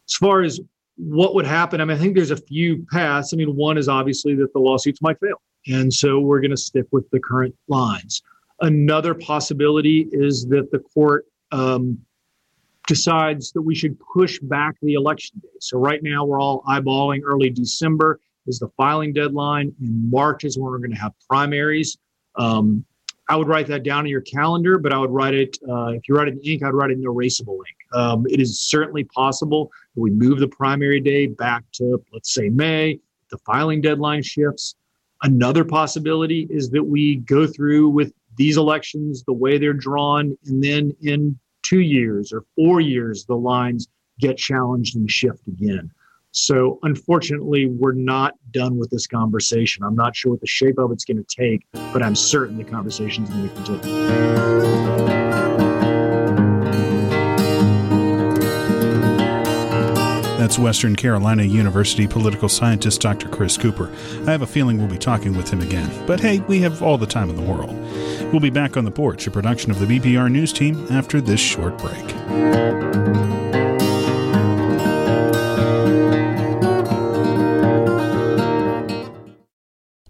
As 0.09 0.15
far 0.15 0.43
as 0.43 0.61
what 0.97 1.35
would 1.35 1.47
happen, 1.47 1.81
I 1.81 1.85
mean, 1.85 1.97
I 1.97 2.01
think 2.01 2.15
there's 2.15 2.31
a 2.31 2.37
few 2.37 2.87
paths. 2.91 3.33
I 3.33 3.37
mean, 3.37 3.55
one 3.55 3.77
is 3.77 3.89
obviously 3.89 4.35
that 4.37 4.53
the 4.53 4.59
lawsuits 4.59 5.03
might 5.03 5.19
fail. 5.21 5.43
And 5.67 5.93
so 5.93 6.21
we're 6.21 6.41
going 6.41 6.51
to 6.51 6.57
stick 6.57 6.87
with 6.93 7.09
the 7.11 7.21
current 7.21 7.55
lines. 7.69 8.23
Another 8.61 9.15
possibility 9.15 10.09
is 10.13 10.47
that 10.47 10.71
the 10.71 10.79
court 10.79 11.27
um, 11.53 11.99
decides 12.87 13.53
that 13.53 13.63
we 13.63 13.75
should 13.75 13.99
push 13.99 14.39
back 14.41 14.77
the 14.83 14.95
election 14.95 15.41
day. 15.43 15.49
So 15.61 15.79
right 15.79 16.03
now 16.03 16.25
we're 16.25 16.41
all 16.41 16.63
eyeballing 16.63 17.23
early 17.25 17.51
December 17.51 18.21
is 18.47 18.59
the 18.59 18.69
filing 18.77 19.13
deadline. 19.13 19.73
In 19.81 20.11
March 20.11 20.45
is 20.45 20.59
when 20.59 20.71
we're 20.71 20.79
going 20.79 20.91
to 20.91 20.99
have 20.99 21.13
primaries. 21.29 21.97
Um, 22.37 22.85
I 23.29 23.37
would 23.37 23.49
write 23.49 23.67
that 23.69 23.85
down 23.85 24.05
in 24.05 24.11
your 24.11 24.21
calendar, 24.21 24.79
but 24.79 24.93
I 24.93 24.99
would 24.99 25.11
write 25.11 25.35
it, 25.35 25.57
uh, 25.69 25.89
if 25.89 26.09
you 26.09 26.15
write 26.15 26.29
it 26.29 26.35
in 26.35 26.41
ink, 26.41 26.63
I'd 26.63 26.75
write 26.75 26.91
it 26.91 26.99
in 26.99 27.05
erasable 27.05 27.57
ink. 27.57 27.95
Um, 27.95 28.27
it 28.29 28.41
is 28.41 28.61
certainly 28.61 29.05
possible 29.05 29.71
that 29.95 30.01
we 30.01 30.11
move 30.11 30.41
the 30.41 30.49
primary 30.49 31.01
day 31.01 31.27
back 31.27 31.65
to, 31.73 32.03
let's 32.13 32.35
say, 32.35 32.51
May, 32.51 33.01
the 33.31 33.39
filing 33.39 33.81
deadline 33.81 34.23
shifts. 34.23 34.75
Another 35.23 35.65
possibility 35.65 36.47
is 36.51 36.69
that 36.71 36.83
we 36.83 37.17
go 37.17 37.47
through 37.47 37.89
with 37.89 38.13
these 38.37 38.57
elections 38.59 39.23
the 39.23 39.33
way 39.33 39.57
they're 39.57 39.73
drawn, 39.73 40.37
and 40.47 40.63
then 40.63 40.95
in 41.01 41.39
two 41.63 41.81
years 41.81 42.33
or 42.33 42.45
four 42.57 42.81
years, 42.81 43.25
the 43.25 43.37
lines 43.37 43.89
get 44.21 44.37
challenged 44.37 44.97
and 44.97 45.11
shift 45.11 45.47
again. 45.49 45.91
So, 46.37 46.81
unfortunately, 46.83 47.67
we're 47.67 47.93
not 47.93 48.35
done 48.51 48.77
with 48.77 48.91
this 48.91 49.07
conversation. 49.07 49.85
I'm 49.85 49.95
not 49.95 50.17
sure 50.17 50.33
what 50.33 50.41
the 50.41 50.49
shape 50.49 50.79
of 50.79 50.91
it's 50.91 51.05
going 51.05 51.25
to 51.25 51.37
take, 51.37 51.65
but 51.93 52.03
I'm 52.03 52.17
certain 52.17 52.59
the 52.59 52.65
conversation 52.65 53.23
is 53.23 53.31
going 53.31 53.49
to 53.49 53.55
continue. 53.55 55.15
That's 60.37 60.59
Western 60.59 60.97
Carolina 60.97 61.45
University 61.45 62.09
political 62.09 62.49
scientist 62.49 63.01
Dr. 63.01 63.29
Chris 63.29 63.57
Cooper. 63.57 63.89
I 64.27 64.33
have 64.33 64.43
a 64.43 64.47
feeling 64.47 64.79
we'll 64.79 64.89
be 64.89 64.99
talking 64.99 65.37
with 65.37 65.49
him 65.49 65.61
again. 65.61 65.89
But 66.05 66.19
hey, 66.19 66.41
we 66.41 66.59
have 66.63 66.83
all 66.83 66.99
the 66.99 67.07
time 67.07 67.31
in 67.31 67.37
the 67.37 67.43
world. 67.43 67.71
We'll 68.33 68.41
be 68.41 68.51
back 68.51 68.77
on 68.77 68.85
the 68.85 68.91
porch, 68.91 69.29
a 69.29 69.31
production 69.31 69.71
of 69.71 69.79
the 69.79 69.87
BPR 69.87 70.33
News 70.33 70.53
team, 70.53 70.85
after 70.91 71.21
this 71.21 71.39
short 71.39 71.79
break. 71.79 73.44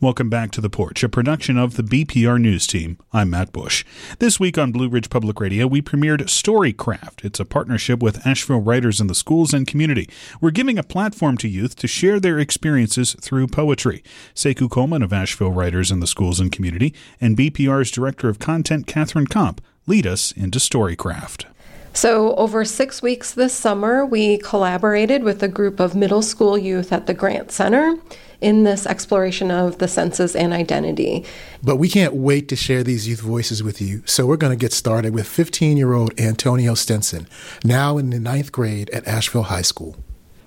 Welcome 0.05 0.29
back 0.29 0.51
to 0.51 0.61
The 0.61 0.69
Porch, 0.69 1.03
a 1.03 1.09
production 1.09 1.57
of 1.57 1.77
the 1.77 1.83
BPR 1.83 2.39
News 2.39 2.67
Team. 2.67 2.99
I'm 3.15 3.31
Matt 3.31 3.53
Bush. 3.53 3.87
This 4.19 4.39
week 4.39 4.59
on 4.59 4.71
Blue 4.71 4.87
Ridge 4.87 5.09
Public 5.09 5.41
Radio, 5.41 5.67
we 5.67 5.81
premiered 5.81 6.21
Storycraft. 6.25 7.25
It's 7.25 7.41
a 7.41 7.47
partnership 7.47 8.03
with 8.03 8.27
Asheville 8.27 8.61
writers 8.61 9.01
in 9.01 9.07
the 9.07 9.15
schools 9.15 9.55
and 9.55 9.67
community. 9.67 10.11
We're 10.43 10.51
giving 10.51 10.77
a 10.77 10.83
platform 10.83 11.39
to 11.39 11.49
youth 11.49 11.75
to 11.77 11.89
share 11.89 12.21
their 12.21 12.39
experiences 12.39 13.17
through 13.23 13.47
poetry. 13.47 14.05
Sekou 14.35 14.71
Coleman 14.71 15.03
of 15.03 15.15
Asheville 15.15 15.53
Writers 15.53 15.91
in 15.91 16.01
the 16.01 16.07
Schools 16.07 16.39
and 16.39 16.53
Community 16.53 16.93
and 17.19 17.35
BPR's 17.35 17.91
Director 17.91 18.29
of 18.29 18.39
Content, 18.39 18.87
Catherine 18.87 19.27
Komp, 19.27 19.61
lead 19.87 20.07
us 20.07 20.33
into 20.33 20.59
Storycraft. 20.59 21.47
So, 21.95 22.35
over 22.35 22.65
six 22.65 23.03
weeks 23.03 23.35
this 23.35 23.55
summer, 23.55 24.05
we 24.05 24.39
collaborated 24.39 25.23
with 25.23 25.45
a 25.45 25.49
group 25.49 25.79
of 25.79 25.95
middle 25.95 26.23
school 26.23 26.59
youth 26.59 26.93
at 26.93 27.07
the 27.07 27.15
Grant 27.15 27.53
Center 27.53 27.97
in 28.41 28.65
this 28.65 28.85
exploration 28.85 29.53
of 29.53 29.79
the 29.79 29.87
senses 29.87 30.35
and 30.35 30.53
identity. 30.53 31.25
But 31.63 31.77
we 31.77 31.89
can't 31.89 32.15
wait 32.15 32.49
to 32.49 32.57
share 32.57 32.83
these 32.83 33.07
youth 33.07 33.21
voices 33.21 33.63
with 33.63 33.81
you. 33.81 34.03
So, 34.07 34.27
we're 34.27 34.37
going 34.37 34.51
to 34.51 34.61
get 34.61 34.73
started 34.73 35.15
with 35.15 35.29
15 35.29 35.77
year 35.77 35.93
old 35.93 36.19
Antonio 36.19 36.75
Stinson, 36.75 37.29
now 37.63 37.97
in 37.97 38.11
the 38.11 38.19
ninth 38.19 38.51
grade 38.51 38.91
at 38.91 39.07
Asheville 39.07 39.45
High 39.45 39.63
School. 39.63 39.95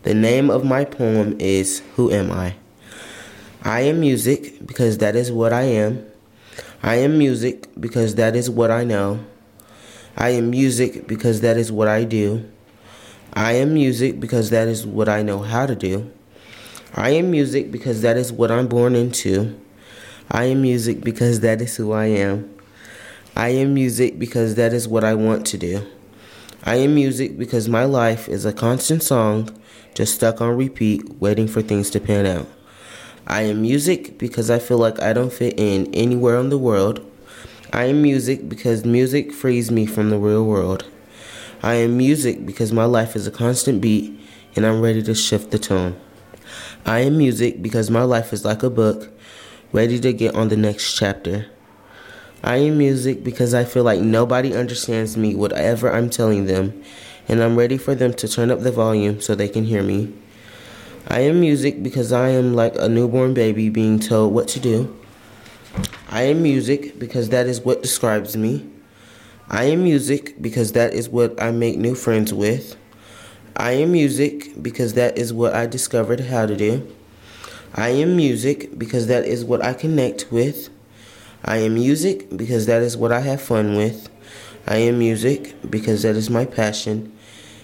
The 0.03 0.13
name 0.13 0.49
of 0.49 0.65
my 0.65 0.83
poem 0.83 1.38
is 1.39 1.81
Who 1.95 2.12
Am 2.12 2.29
I? 2.29 2.55
I 3.63 3.81
am 3.81 4.01
music 4.01 4.67
because 4.67 4.97
that 4.97 5.15
is 5.15 5.31
what 5.31 5.53
I 5.53 5.63
am. 5.63 6.05
I 6.83 6.95
am 6.95 7.17
music 7.17 7.69
because 7.79 8.15
that 8.15 8.36
is 8.36 8.49
what 8.49 8.69
I 8.69 8.83
know. 8.83 9.21
I 10.17 10.30
am 10.30 10.49
music 10.49 11.08
because 11.08 11.41
that 11.41 11.58
is 11.58 11.71
what 11.71 11.88
I 11.88 12.03
do. 12.03 12.49
I 13.34 13.53
am 13.53 13.75
music 13.75 14.19
because 14.19 14.49
that 14.49 14.67
is 14.67 14.84
what 14.86 15.08
I 15.08 15.21
know 15.21 15.39
how 15.39 15.67
to 15.67 15.75
do. 15.75 16.12
I 16.95 17.12
am 17.12 17.30
music 17.30 17.71
because 17.71 18.01
that 18.01 18.17
is 18.17 18.34
what 18.34 18.49
I'm 18.49 18.67
born 18.67 18.95
into. 18.95 19.56
I 20.32 20.45
am 20.45 20.63
music 20.63 21.01
because 21.01 21.41
that 21.41 21.62
is 21.62 21.75
who 21.75 21.91
I 21.91 22.08
am. 22.08 22.49
I 23.36 23.49
am 23.49 23.75
music 23.75 24.17
because 24.17 24.56
that 24.56 24.73
is 24.73 24.88
what 24.88 25.03
I 25.03 25.13
want 25.13 25.45
to 25.47 25.58
do. 25.60 25.86
I 26.63 26.77
am 26.77 26.95
music 26.95 27.38
because 27.38 27.69
my 27.69 27.86
life 27.86 28.27
is 28.27 28.43
a 28.43 28.51
constant 28.51 29.03
song 29.03 29.56
just 29.93 30.15
stuck 30.15 30.41
on 30.41 30.58
repeat, 30.58 31.21
waiting 31.21 31.47
for 31.47 31.62
things 31.62 31.91
to 31.91 31.99
pan 31.99 32.25
out. 32.25 32.47
I 33.27 33.43
am 33.43 33.62
music 33.62 34.17
because 34.17 34.49
I 34.49 34.58
feel 34.58 34.80
like 34.80 34.99
I 34.99 35.13
don't 35.13 35.32
fit 35.32 35.60
in 35.60 35.93
anywhere 35.93 36.38
in 36.38 36.49
the 36.49 36.58
world. 36.58 37.06
I 37.73 37.86
am 37.86 38.01
music 38.01 38.47
because 38.47 38.86
music 38.86 39.34
frees 39.34 39.69
me 39.69 39.86
from 39.86 40.10
the 40.10 40.17
real 40.17 40.45
world. 40.45 40.86
I 41.62 41.75
am 41.75 41.97
music 41.97 42.45
because 42.45 42.71
my 42.71 42.86
life 42.86 43.13
is 43.13 43.27
a 43.27 43.32
constant 43.32 43.82
beat 43.82 44.17
and 44.56 44.65
I'm 44.65 44.80
ready 44.80 45.03
to 45.03 45.13
shift 45.13 45.51
the 45.51 45.60
tone. 45.60 45.99
I 46.86 46.99
am 46.99 47.17
music 47.17 47.62
because 47.62 47.91
my 47.91 48.03
life 48.03 48.32
is 48.32 48.45
like 48.45 48.63
a 48.63 48.69
book, 48.69 49.10
ready 49.73 49.99
to 49.99 50.13
get 50.13 50.34
on 50.34 50.47
the 50.47 50.56
next 50.56 50.93
chapter. 50.95 51.47
I 52.41 52.58
am 52.58 52.77
music 52.77 53.25
because 53.25 53.53
I 53.53 53.65
feel 53.65 53.84
like 53.84 53.99
nobody 53.99 54.56
understands 54.56 55.17
me, 55.17 55.36
whatever 55.36 55.91
I'm 55.91 56.10
telling 56.10 56.45
them, 56.45 56.82
and 57.27 57.43
I'm 57.43 57.58
ready 57.58 57.77
for 57.77 57.93
them 57.93 58.13
to 58.13 58.30
turn 58.30 58.49
up 58.49 58.62
the 58.62 58.71
volume 58.71 59.19
so 59.19 59.36
they 59.36 59.49
can 59.49 59.65
hear 59.65 59.84
me. 59.84 60.13
I 61.10 61.19
am 61.21 61.41
music 61.41 61.84
because 61.84 62.13
I 62.13 62.30
am 62.30 62.53
like 62.53 62.75
a 62.77 62.88
newborn 62.88 63.34
baby 63.34 63.67
being 63.67 63.99
told 63.99 64.34
what 64.34 64.47
to 64.49 64.60
do. 64.62 64.95
I 66.09 66.23
am 66.23 66.41
music 66.41 66.97
because 66.97 67.29
that 67.29 67.47
is 67.47 67.61
what 67.61 67.81
describes 67.81 68.35
me. 68.35 68.67
I 69.49 69.65
am 69.65 69.83
music 69.83 70.41
because 70.41 70.71
that 70.73 70.93
is 70.93 71.09
what 71.09 71.41
I 71.41 71.51
make 71.51 71.77
new 71.77 71.95
friends 71.95 72.33
with. 72.33 72.75
I 73.55 73.71
am 73.71 73.91
music 73.91 74.61
because 74.61 74.93
that 74.93 75.17
is 75.17 75.33
what 75.33 75.53
I 75.53 75.65
discovered 75.65 76.21
how 76.21 76.45
to 76.45 76.55
do. 76.55 76.87
I 77.73 77.89
am 77.89 78.15
music 78.15 78.77
because 78.77 79.07
that 79.07 79.25
is 79.25 79.45
what 79.45 79.63
I 79.63 79.73
connect 79.73 80.31
with. 80.31 80.69
I 81.45 81.57
am 81.57 81.75
music 81.75 82.35
because 82.35 82.65
that 82.65 82.81
is 82.81 82.97
what 82.97 83.11
I 83.11 83.21
have 83.21 83.41
fun 83.41 83.75
with. 83.75 84.09
I 84.67 84.77
am 84.77 84.99
music 84.99 85.55
because 85.69 86.01
that 86.03 86.15
is 86.15 86.29
my 86.29 86.45
passion. 86.45 87.11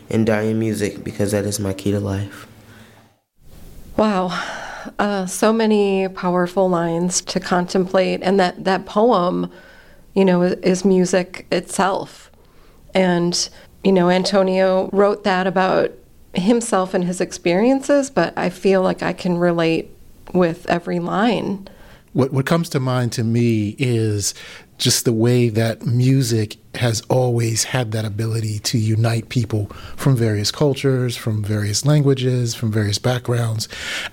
And 0.09 0.29
I 0.29 0.43
am 0.43 0.59
music 0.59 1.03
because 1.03 1.31
that 1.31 1.45
is 1.45 1.59
my 1.59 1.73
key 1.73 1.91
to 1.91 1.99
life. 1.99 2.47
Wow. 3.97 4.29
Uh, 4.99 5.25
so 5.25 5.53
many 5.53 6.07
powerful 6.07 6.69
lines 6.69 7.21
to 7.21 7.39
contemplate. 7.39 8.21
And 8.23 8.39
that, 8.39 8.63
that 8.63 8.85
poem, 8.85 9.51
you 10.13 10.25
know, 10.25 10.41
is, 10.41 10.53
is 10.55 10.85
music 10.85 11.47
itself. 11.51 12.31
And, 12.93 13.49
you 13.83 13.91
know, 13.91 14.09
Antonio 14.09 14.89
wrote 14.91 15.23
that 15.23 15.47
about 15.47 15.91
himself 16.33 16.93
and 16.93 17.03
his 17.03 17.21
experiences, 17.21 18.09
but 18.09 18.33
I 18.37 18.49
feel 18.49 18.81
like 18.81 19.03
I 19.03 19.13
can 19.13 19.37
relate 19.37 19.89
with 20.33 20.67
every 20.69 20.99
line. 20.99 21.67
What 22.13 22.31
what 22.31 22.45
comes 22.45 22.69
to 22.69 22.79
mind 22.79 23.11
to 23.13 23.23
me 23.23 23.75
is 23.79 24.33
just 24.83 25.05
the 25.05 25.13
way 25.13 25.47
that 25.47 25.85
music 25.85 26.57
has 26.75 27.01
always 27.09 27.63
had 27.65 27.93
that 27.93 28.03
ability 28.03 28.59
to 28.59 28.77
unite 28.77 29.29
people 29.29 29.67
from 29.95 30.13
various 30.13 30.51
cultures, 30.51 31.15
from 31.15 31.41
various 31.41 31.85
languages, 31.85 32.53
from 32.53 32.69
various 32.69 32.99
backgrounds. 32.99 33.69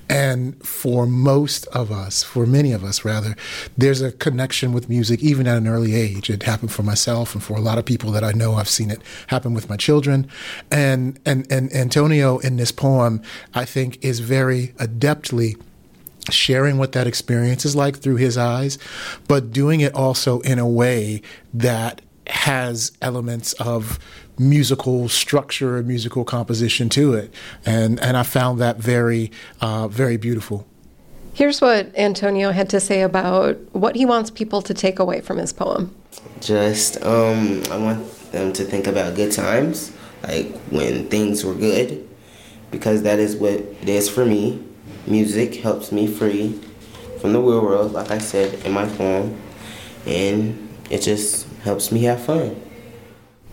And 0.08 0.64
for 0.64 1.06
most 1.06 1.66
of 1.68 1.90
us, 1.90 2.22
for 2.22 2.46
many 2.46 2.70
of 2.70 2.84
us 2.84 3.04
rather, 3.04 3.34
there's 3.76 4.00
a 4.00 4.12
connection 4.12 4.72
with 4.72 4.88
music 4.88 5.20
even 5.22 5.48
at 5.48 5.56
an 5.56 5.66
early 5.66 5.96
age. 5.96 6.30
It 6.30 6.44
happened 6.44 6.70
for 6.70 6.84
myself 6.84 7.34
and 7.34 7.42
for 7.42 7.56
a 7.56 7.60
lot 7.60 7.78
of 7.78 7.84
people 7.84 8.12
that 8.12 8.22
I 8.22 8.30
know. 8.30 8.54
I've 8.54 8.68
seen 8.68 8.92
it 8.92 9.00
happen 9.26 9.52
with 9.52 9.68
my 9.68 9.76
children. 9.76 10.28
And 10.70 11.18
and 11.26 11.50
and 11.50 11.72
Antonio 11.74 12.38
in 12.38 12.58
this 12.58 12.70
poem, 12.70 13.22
I 13.54 13.64
think, 13.64 13.98
is 14.04 14.20
very 14.20 14.68
adeptly 14.78 15.60
sharing 16.30 16.78
what 16.78 16.92
that 16.92 17.06
experience 17.06 17.64
is 17.64 17.74
like 17.74 17.98
through 17.98 18.16
his 18.16 18.36
eyes, 18.36 18.78
but 19.28 19.52
doing 19.52 19.80
it 19.80 19.94
also 19.94 20.40
in 20.40 20.58
a 20.58 20.68
way 20.68 21.22
that 21.54 22.02
has 22.26 22.92
elements 23.02 23.52
of 23.54 23.98
musical 24.38 25.08
structure 25.08 25.76
and 25.76 25.86
musical 25.86 26.24
composition 26.24 26.88
to 26.88 27.14
it, 27.14 27.32
and 27.66 28.00
and 28.00 28.16
I 28.16 28.22
found 28.22 28.60
that 28.60 28.78
very 28.78 29.30
uh, 29.60 29.88
very 29.88 30.16
beautiful. 30.16 30.66
Here's 31.32 31.60
what 31.60 31.96
Antonio 31.96 32.50
had 32.50 32.68
to 32.70 32.80
say 32.80 33.02
about 33.02 33.56
what 33.72 33.96
he 33.96 34.04
wants 34.04 34.30
people 34.30 34.62
to 34.62 34.74
take 34.74 34.98
away 34.98 35.20
from 35.20 35.38
his 35.38 35.52
poem. 35.52 35.94
Just 36.40 37.02
um, 37.04 37.62
I 37.70 37.76
want 37.76 38.32
them 38.32 38.52
to 38.54 38.64
think 38.64 38.86
about 38.86 39.14
good 39.14 39.32
times, 39.32 39.92
like 40.22 40.54
when 40.70 41.08
things 41.08 41.44
were 41.44 41.54
good, 41.54 42.08
because 42.70 43.02
that 43.02 43.18
is 43.18 43.36
what 43.36 43.52
it 43.52 43.88
is 43.88 44.08
for 44.08 44.24
me 44.24 44.62
Music 45.06 45.56
helps 45.56 45.92
me 45.92 46.06
free 46.06 46.58
from 47.20 47.32
the 47.32 47.40
real 47.40 47.62
world, 47.62 47.92
like 47.92 48.10
I 48.10 48.18
said 48.18 48.64
in 48.64 48.72
my 48.72 48.86
poem, 48.88 49.40
and 50.06 50.68
it 50.90 51.02
just 51.02 51.46
helps 51.62 51.92
me 51.92 52.02
have 52.04 52.22
fun. 52.22 52.60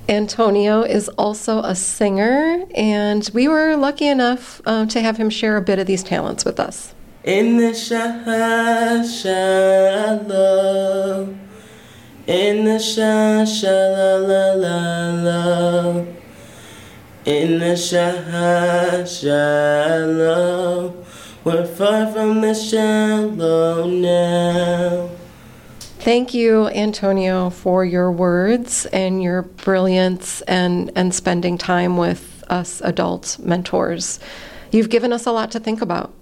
Antonio 0.10 0.83
is 0.83 1.10
also 1.10 1.60
a 1.63 1.75
singer, 1.75 2.65
and 2.75 3.29
we 3.33 3.47
were 3.47 3.75
lucky 3.75 4.07
enough 4.07 4.62
uh, 4.65 4.86
to 4.86 5.01
have 5.01 5.17
him 5.17 5.29
share 5.29 5.57
a 5.57 5.62
bit 5.62 5.79
of 5.79 5.88
these 5.88 6.01
talents 6.01 6.45
with 6.45 6.60
us. 6.60 6.93
In 7.25 7.57
the 7.57 7.73
sha 7.73 8.23
sha 9.03 10.21
love, 10.25 11.36
in 12.25 12.63
the 12.63 12.79
sha 12.79 13.43
sha 13.43 13.67
la 13.67 14.15
la 14.15 14.53
la 14.53 15.10
la, 15.23 16.05
in 17.25 17.60
the 17.60 17.75
sha 17.75 19.03
sha 19.03 20.05
love. 20.05 20.96
We're 21.47 21.65
far 21.65 22.12
from 22.12 22.41
the 22.41 22.53
shallow 22.53 23.88
now. 23.88 25.10
Thank 25.79 26.33
you, 26.33 26.67
Antonio, 26.67 27.51
for 27.51 27.86
your 27.86 28.12
words 28.12 28.86
and 28.88 29.23
your 29.23 29.43
brilliance 29.43 30.41
and, 30.41 30.91
and 30.93 31.15
spending 31.15 31.57
time 31.57 31.95
with 31.95 32.43
us 32.49 32.81
adult 32.81 33.39
mentors. 33.39 34.19
You've 34.73 34.89
given 34.89 35.13
us 35.13 35.25
a 35.25 35.31
lot 35.31 35.49
to 35.51 35.62
think 35.62 35.81
about. 35.81 36.13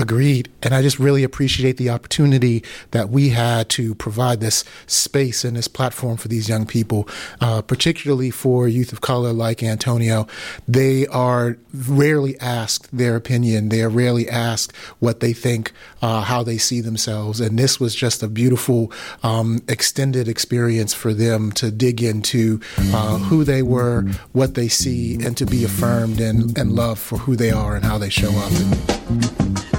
Agreed. 0.00 0.48
And 0.62 0.74
I 0.74 0.80
just 0.80 0.98
really 0.98 1.22
appreciate 1.24 1.76
the 1.76 1.90
opportunity 1.90 2.64
that 2.92 3.10
we 3.10 3.28
had 3.28 3.68
to 3.70 3.94
provide 3.94 4.40
this 4.40 4.64
space 4.86 5.44
and 5.44 5.54
this 5.54 5.68
platform 5.68 6.16
for 6.16 6.28
these 6.28 6.48
young 6.48 6.64
people, 6.64 7.06
uh, 7.42 7.60
particularly 7.60 8.30
for 8.30 8.66
youth 8.66 8.94
of 8.94 9.02
color 9.02 9.34
like 9.34 9.62
Antonio. 9.62 10.26
They 10.66 11.06
are 11.08 11.58
rarely 11.74 12.40
asked 12.40 12.96
their 12.96 13.14
opinion. 13.14 13.68
They 13.68 13.82
are 13.82 13.90
rarely 13.90 14.26
asked 14.26 14.74
what 15.00 15.20
they 15.20 15.34
think, 15.34 15.70
uh, 16.00 16.22
how 16.22 16.42
they 16.42 16.56
see 16.56 16.80
themselves. 16.80 17.38
And 17.38 17.58
this 17.58 17.78
was 17.78 17.94
just 17.94 18.22
a 18.22 18.28
beautiful, 18.28 18.90
um, 19.22 19.60
extended 19.68 20.28
experience 20.28 20.94
for 20.94 21.12
them 21.12 21.52
to 21.52 21.70
dig 21.70 22.02
into 22.02 22.58
uh, 22.78 23.18
who 23.18 23.44
they 23.44 23.62
were, 23.62 24.02
what 24.32 24.54
they 24.54 24.68
see, 24.68 25.16
and 25.16 25.36
to 25.36 25.44
be 25.44 25.62
affirmed 25.62 26.20
and, 26.20 26.56
and 26.56 26.72
loved 26.72 27.00
for 27.00 27.18
who 27.18 27.36
they 27.36 27.50
are 27.50 27.76
and 27.76 27.84
how 27.84 27.98
they 27.98 28.08
show 28.08 28.30
up. 28.30 29.69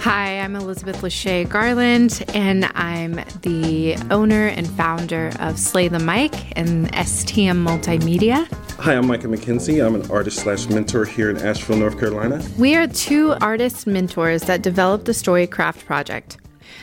Hi, 0.00 0.40
I'm 0.40 0.56
Elizabeth 0.56 1.02
Lachey 1.02 1.46
Garland, 1.46 2.24
and 2.32 2.64
I'm 2.74 3.22
the 3.42 3.96
owner 4.10 4.46
and 4.46 4.66
founder 4.66 5.30
of 5.40 5.58
Slay 5.58 5.88
the 5.88 5.98
Mic 5.98 6.56
and 6.58 6.90
STM 6.92 7.62
Multimedia. 7.62 8.50
Hi, 8.78 8.94
I'm 8.94 9.06
Micah 9.06 9.26
McKenzie. 9.26 9.84
I'm 9.84 9.94
an 9.94 10.10
artist 10.10 10.38
slash 10.38 10.70
mentor 10.70 11.04
here 11.04 11.28
in 11.28 11.36
Asheville, 11.36 11.76
North 11.76 12.00
Carolina. 12.00 12.42
We 12.58 12.76
are 12.76 12.86
two 12.86 13.34
artist 13.42 13.86
mentors 13.86 14.44
that 14.44 14.62
developed 14.62 15.04
the 15.04 15.12
Storycraft 15.12 15.84
Project. 15.84 16.38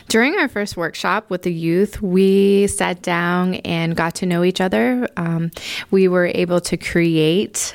During 0.06 0.36
our 0.36 0.46
first 0.46 0.76
workshop 0.76 1.28
with 1.28 1.42
the 1.42 1.52
youth, 1.52 2.00
we 2.00 2.68
sat 2.68 3.02
down 3.02 3.54
and 3.56 3.96
got 3.96 4.14
to 4.16 4.26
know 4.26 4.44
each 4.44 4.60
other. 4.60 5.08
Um, 5.16 5.50
we 5.90 6.06
were 6.06 6.30
able 6.36 6.60
to 6.60 6.76
create 6.76 7.74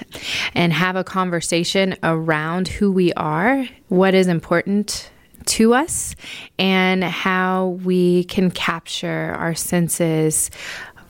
and 0.53 0.71
have 0.71 0.95
a 0.95 1.03
conversation 1.03 1.97
around 2.01 2.69
who 2.69 2.93
we 2.93 3.11
are, 3.13 3.67
what 3.89 4.13
is 4.13 4.27
important 4.27 5.09
to 5.47 5.73
us 5.73 6.15
and 6.57 7.03
how 7.03 7.79
we 7.83 8.23
can 8.25 8.51
capture 8.51 9.35
our 9.37 9.55
senses 9.55 10.49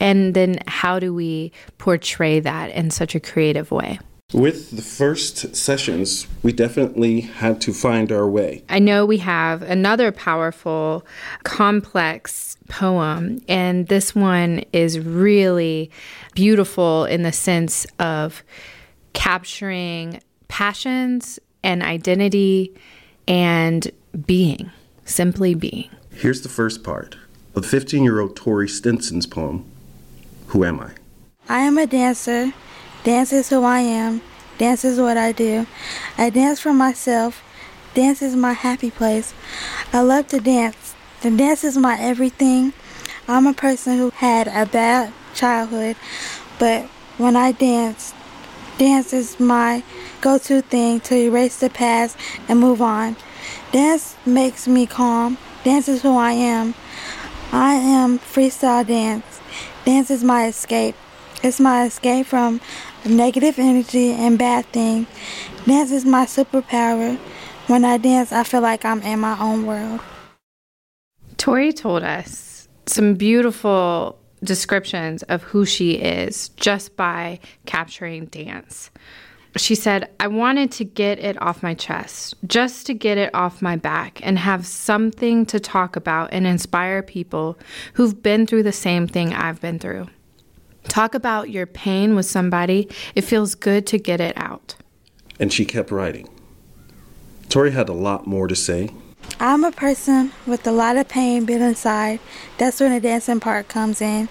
And 0.04 0.34
then 0.34 0.58
how 0.67 1.00
do 1.00 1.13
we 1.13 1.54
portray 1.78 2.41
that 2.41 2.72
in 2.72 2.91
such 2.91 3.15
a 3.15 3.22
creative 3.22 3.72
way? 3.72 4.00
With 4.34 4.72
the 4.72 4.82
first 4.82 5.56
sessions, 5.56 6.28
we 6.41 6.52
definitely 6.52 7.22
had 7.22 7.62
to 7.62 7.74
find 7.74 8.12
our 8.12 8.28
way. 8.28 8.63
I 8.67 8.80
know 8.80 9.06
we 9.06 9.19
have 9.19 9.62
another 9.62 10.12
powerful, 10.12 11.06
complex 11.43 12.58
poem, 12.67 13.39
and 13.48 13.88
this 13.88 14.13
one 14.13 14.63
is 14.74 15.00
really 15.00 15.89
beautiful 16.34 17.06
in 17.06 17.22
the 17.22 17.32
sense 17.32 17.86
of 18.00 18.43
capturing 19.13 20.19
passions 20.50 21.39
and 21.63 21.84
identity 21.84 22.74
and 23.28 23.89
being, 24.26 24.71
simply 25.06 25.56
being. 25.56 25.89
Here's 26.12 26.41
the 26.41 26.49
first 26.49 26.84
part 26.84 27.17
of 27.56 27.65
15 27.65 28.04
year 28.04 28.19
old 28.19 28.36
Tori 28.36 28.67
Stinson's 28.67 29.26
poem, 29.26 29.65
Who 30.47 30.63
Am 30.63 30.80
I? 30.80 30.91
I 31.49 31.60
am 31.62 31.78
a 31.78 31.88
dancer. 31.88 32.54
Dance 33.04 33.34
is 33.34 33.49
who 33.49 33.63
I 33.63 33.80
am. 33.80 34.21
Dance 34.58 34.86
is 34.86 34.99
what 34.99 35.17
I 35.17 35.32
do. 35.32 35.65
I 36.17 36.30
dance 36.30 36.60
for 36.60 36.73
myself. 36.73 37.43
Dance 37.93 38.21
is 38.21 38.36
my 38.36 38.54
happy 38.54 38.91
place. 38.91 39.34
I 39.91 40.02
love 40.02 40.28
to 40.30 40.39
dance. 40.39 40.95
The 41.21 41.32
dance 41.32 41.63
is 41.63 41.78
my 41.78 41.99
everything. 41.99 42.73
I'm 43.28 43.47
a 43.47 43.54
person 43.54 43.97
who 43.97 44.10
had 44.12 44.47
a 44.47 44.65
bad 44.65 45.13
childhood, 45.34 45.95
but 46.60 46.86
when 47.17 47.36
I 47.36 47.52
dance, 47.52 48.13
dance 48.78 49.13
is 49.13 49.39
my 49.39 49.84
go 50.21 50.38
to 50.38 50.62
thing 50.62 50.99
to 51.02 51.15
erase 51.15 51.60
the 51.60 51.69
past 51.69 52.17
and 52.47 52.60
move 52.60 52.82
on. 52.82 53.15
Dance 53.71 54.15
makes 54.25 54.67
me 54.67 54.86
calm. 54.86 55.38
Dance 55.63 55.88
is 55.88 56.01
who 56.01 56.17
I 56.17 56.32
am. 56.32 56.73
I 57.51 57.75
am 57.75 58.19
freestyle 58.19 58.86
dance. 58.86 59.39
Dance 59.86 60.10
is 60.10 60.23
my 60.23 60.47
escape. 60.47 60.95
It's 61.43 61.60
my 61.60 61.86
escape 61.86 62.25
from 62.25 62.62
negative 63.06 63.60
energy 63.60 64.12
and 64.12 64.39
bad 64.39 64.65
things. 64.67 65.08
Dance 65.65 65.91
is 65.91 66.06
my 66.06 66.25
superpower. 66.25 67.17
When 67.67 67.86
I 67.86 67.97
dance, 67.97 68.32
I 68.32 68.43
feel 68.43 68.62
like 68.62 68.86
I'm 68.86 69.01
in 69.01 69.19
my 69.19 69.39
own 69.39 69.65
world. 69.65 70.01
Tori 71.38 71.73
told 71.73 72.03
us 72.03 72.67
some 72.86 73.15
beautiful 73.15 74.19
descriptions 74.43 75.23
of 75.23 75.43
who 75.43 75.65
she 75.65 75.93
is 75.93 76.49
just 76.49 76.95
by 76.95 77.39
capturing 77.65 78.25
dance. 78.25 78.91
She 79.56 79.76
said, 79.76 80.10
I 80.20 80.28
wanted 80.28 80.72
to 80.74 80.84
get 80.84 81.20
it 81.20 81.39
off 81.42 81.62
my 81.62 81.76
chest, 81.76 82.34
just 82.48 82.88
to 82.88 82.94
get 82.94 83.20
it 83.20 83.34
off 83.36 83.62
my 83.62 83.76
back 83.76 84.20
and 84.24 84.39
have 84.39 84.66
something 84.66 85.46
to 85.48 85.60
talk 85.60 85.96
about 85.96 86.30
and 86.32 86.48
inspire 86.48 87.04
people 87.04 87.60
who've 87.94 88.24
been 88.24 88.48
through 88.48 88.63
the 88.63 88.72
same 88.72 89.08
thing 89.08 89.32
I've 89.34 89.62
been 89.62 89.78
through. 89.78 90.08
Talk 90.86 91.13
about 91.13 91.52
your 91.52 91.68
pain 91.68 92.16
with 92.16 92.26
somebody, 92.26 92.89
it 93.13 93.22
feels 93.22 93.54
good 93.54 93.86
to 93.88 94.00
get 94.00 94.20
it 94.20 94.34
out. 94.38 94.76
And 95.39 95.54
she 95.54 95.66
kept 95.66 95.92
writing. 95.92 96.28
Tori 97.50 97.72
had 97.72 97.89
a 97.89 97.94
lot 97.94 98.26
more 98.26 98.48
to 98.48 98.56
say. 98.56 98.89
I'm 99.39 99.63
a 99.63 99.72
person 99.72 100.32
with 100.48 100.66
a 100.66 100.72
lot 100.72 100.98
of 100.98 101.08
pain 101.08 101.46
built 101.46 101.62
inside. 101.62 102.20
That's 102.58 102.80
when 102.80 102.92
the 102.92 103.00
dancing 103.00 103.39
part 103.39 103.68
comes 103.68 104.02
in. 104.02 104.30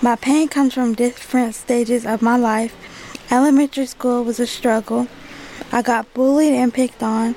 My 0.00 0.16
pain 0.16 0.48
comes 0.48 0.74
from 0.74 0.94
different 0.94 1.54
stages 1.54 2.06
of 2.06 2.22
my 2.22 2.36
life. 2.36 2.74
Elementary 3.32 3.86
school 3.86 4.22
was 4.22 4.38
a 4.38 4.46
struggle. 4.46 5.08
I 5.72 5.80
got 5.80 6.12
bullied 6.12 6.52
and 6.52 6.72
picked 6.72 7.02
on. 7.02 7.32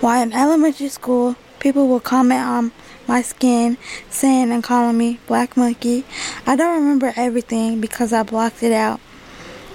While 0.00 0.20
in 0.20 0.32
elementary 0.32 0.88
school, 0.88 1.36
people 1.60 1.86
would 1.86 2.02
comment 2.02 2.40
on 2.40 2.72
my 3.06 3.22
skin, 3.22 3.78
saying 4.10 4.50
and 4.50 4.64
calling 4.64 4.98
me 4.98 5.20
Black 5.28 5.56
Monkey. 5.56 6.04
I 6.48 6.56
don't 6.56 6.82
remember 6.82 7.12
everything 7.14 7.80
because 7.80 8.12
I 8.12 8.24
blocked 8.24 8.64
it 8.64 8.72
out. 8.72 8.98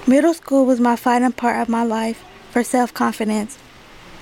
Middle 0.06 0.34
school 0.34 0.66
was 0.66 0.82
my 0.82 0.98
fighting 0.98 1.32
part 1.32 1.62
of 1.62 1.70
my 1.70 1.86
life 1.86 2.22
for 2.50 2.66
self 2.66 2.94
confidence. 2.94 3.58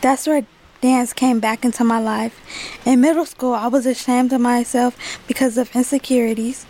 That's 0.01 0.27
where 0.27 0.45
dance 0.81 1.13
came 1.13 1.39
back 1.39 1.65
into 1.65 1.83
my 1.83 1.99
life. 1.99 2.39
In 2.85 3.01
middle 3.01 3.25
school, 3.25 3.55
I 3.55 3.69
was 3.69 3.87
ashamed 3.87 4.31
of 4.33 4.41
myself 4.41 4.95
because 5.27 5.57
of 5.57 5.75
insecurities. 5.75 6.67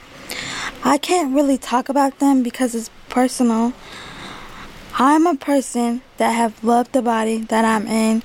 I 0.86 0.98
can't 0.98 1.36
really 1.36 1.58
talk 1.58 1.90
about 1.90 2.20
them 2.20 2.44
because 2.44 2.74
it's 2.76 2.90
personal. 3.10 3.74
I'm 5.02 5.26
a 5.26 5.36
person 5.36 6.02
that 6.18 6.32
have 6.32 6.62
loved 6.62 6.92
the 6.92 7.02
body 7.02 7.38
that 7.38 7.64
I'm 7.64 7.88
in 7.88 8.22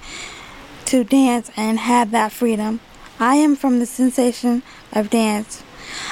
to 0.86 1.04
dance 1.04 1.48
and 1.56 1.78
have 1.78 2.10
that 2.10 2.32
freedom. 2.32 2.80
I 3.20 3.36
am 3.36 3.54
from 3.54 3.78
the 3.78 3.86
sensation 3.86 4.64
of 4.92 5.08
dance. 5.08 5.62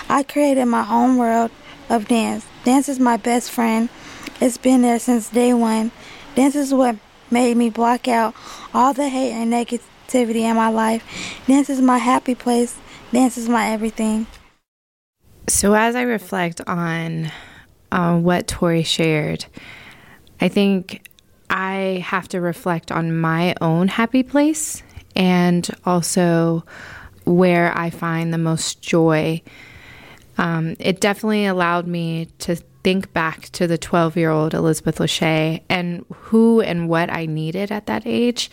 I 0.09 0.22
created 0.22 0.66
my 0.66 0.87
own 0.88 1.16
world 1.16 1.51
of 1.90 2.07
dance. 2.07 2.46
Dance 2.62 2.88
is 2.88 3.01
my 3.01 3.16
best 3.16 3.51
friend. 3.51 3.88
It's 4.40 4.57
been 4.57 4.83
there 4.83 5.01
since 5.01 5.31
day 5.31 5.53
one. 5.53 5.90
Dance 6.37 6.55
is 6.55 6.72
what 6.72 6.94
made 7.29 7.57
me 7.57 7.68
block 7.68 8.07
out 8.07 8.33
all 8.72 8.92
the 8.92 9.09
hate 9.09 9.33
and 9.33 9.53
negativity 9.53 10.42
in 10.42 10.55
my 10.55 10.68
life. 10.68 11.03
Dance 11.48 11.70
is 11.70 11.81
my 11.81 11.98
happy 11.98 12.37
place. 12.37 12.79
Dance 13.12 13.37
is 13.37 13.48
my 13.48 13.66
everything. 13.70 14.29
So, 15.48 15.75
as 15.75 15.96
I 15.96 16.03
reflect 16.03 16.61
on 16.68 17.33
uh, 17.90 18.16
what 18.16 18.46
Tori 18.46 18.85
shared, 18.85 19.46
I 20.42 20.48
think 20.48 21.09
I 21.48 22.02
have 22.05 22.26
to 22.31 22.40
reflect 22.40 22.90
on 22.90 23.16
my 23.16 23.55
own 23.61 23.87
happy 23.87 24.24
place 24.24 24.83
and 25.14 25.70
also 25.87 26.64
where 27.24 27.76
I 27.78 27.90
find 27.90 28.35
the 28.35 28.38
most 28.38 28.83
joy. 28.83 29.40
Um, 30.38 30.74
it 30.81 31.00
definitely 31.00 31.46
allowed 31.46 31.87
me 31.87 32.26
to 32.40 32.57
think 32.57 33.12
back 33.12 33.50
to 33.50 33.68
the 33.68 33.78
12 33.78 34.16
year 34.16 34.31
old 34.31 34.52
Elizabeth 34.52 34.98
Lachey 34.98 35.61
and 35.68 36.05
who 36.12 36.61
and 36.61 36.88
what 36.88 37.09
I 37.09 37.26
needed 37.26 37.70
at 37.70 37.87
that 37.87 38.02
age. 38.05 38.50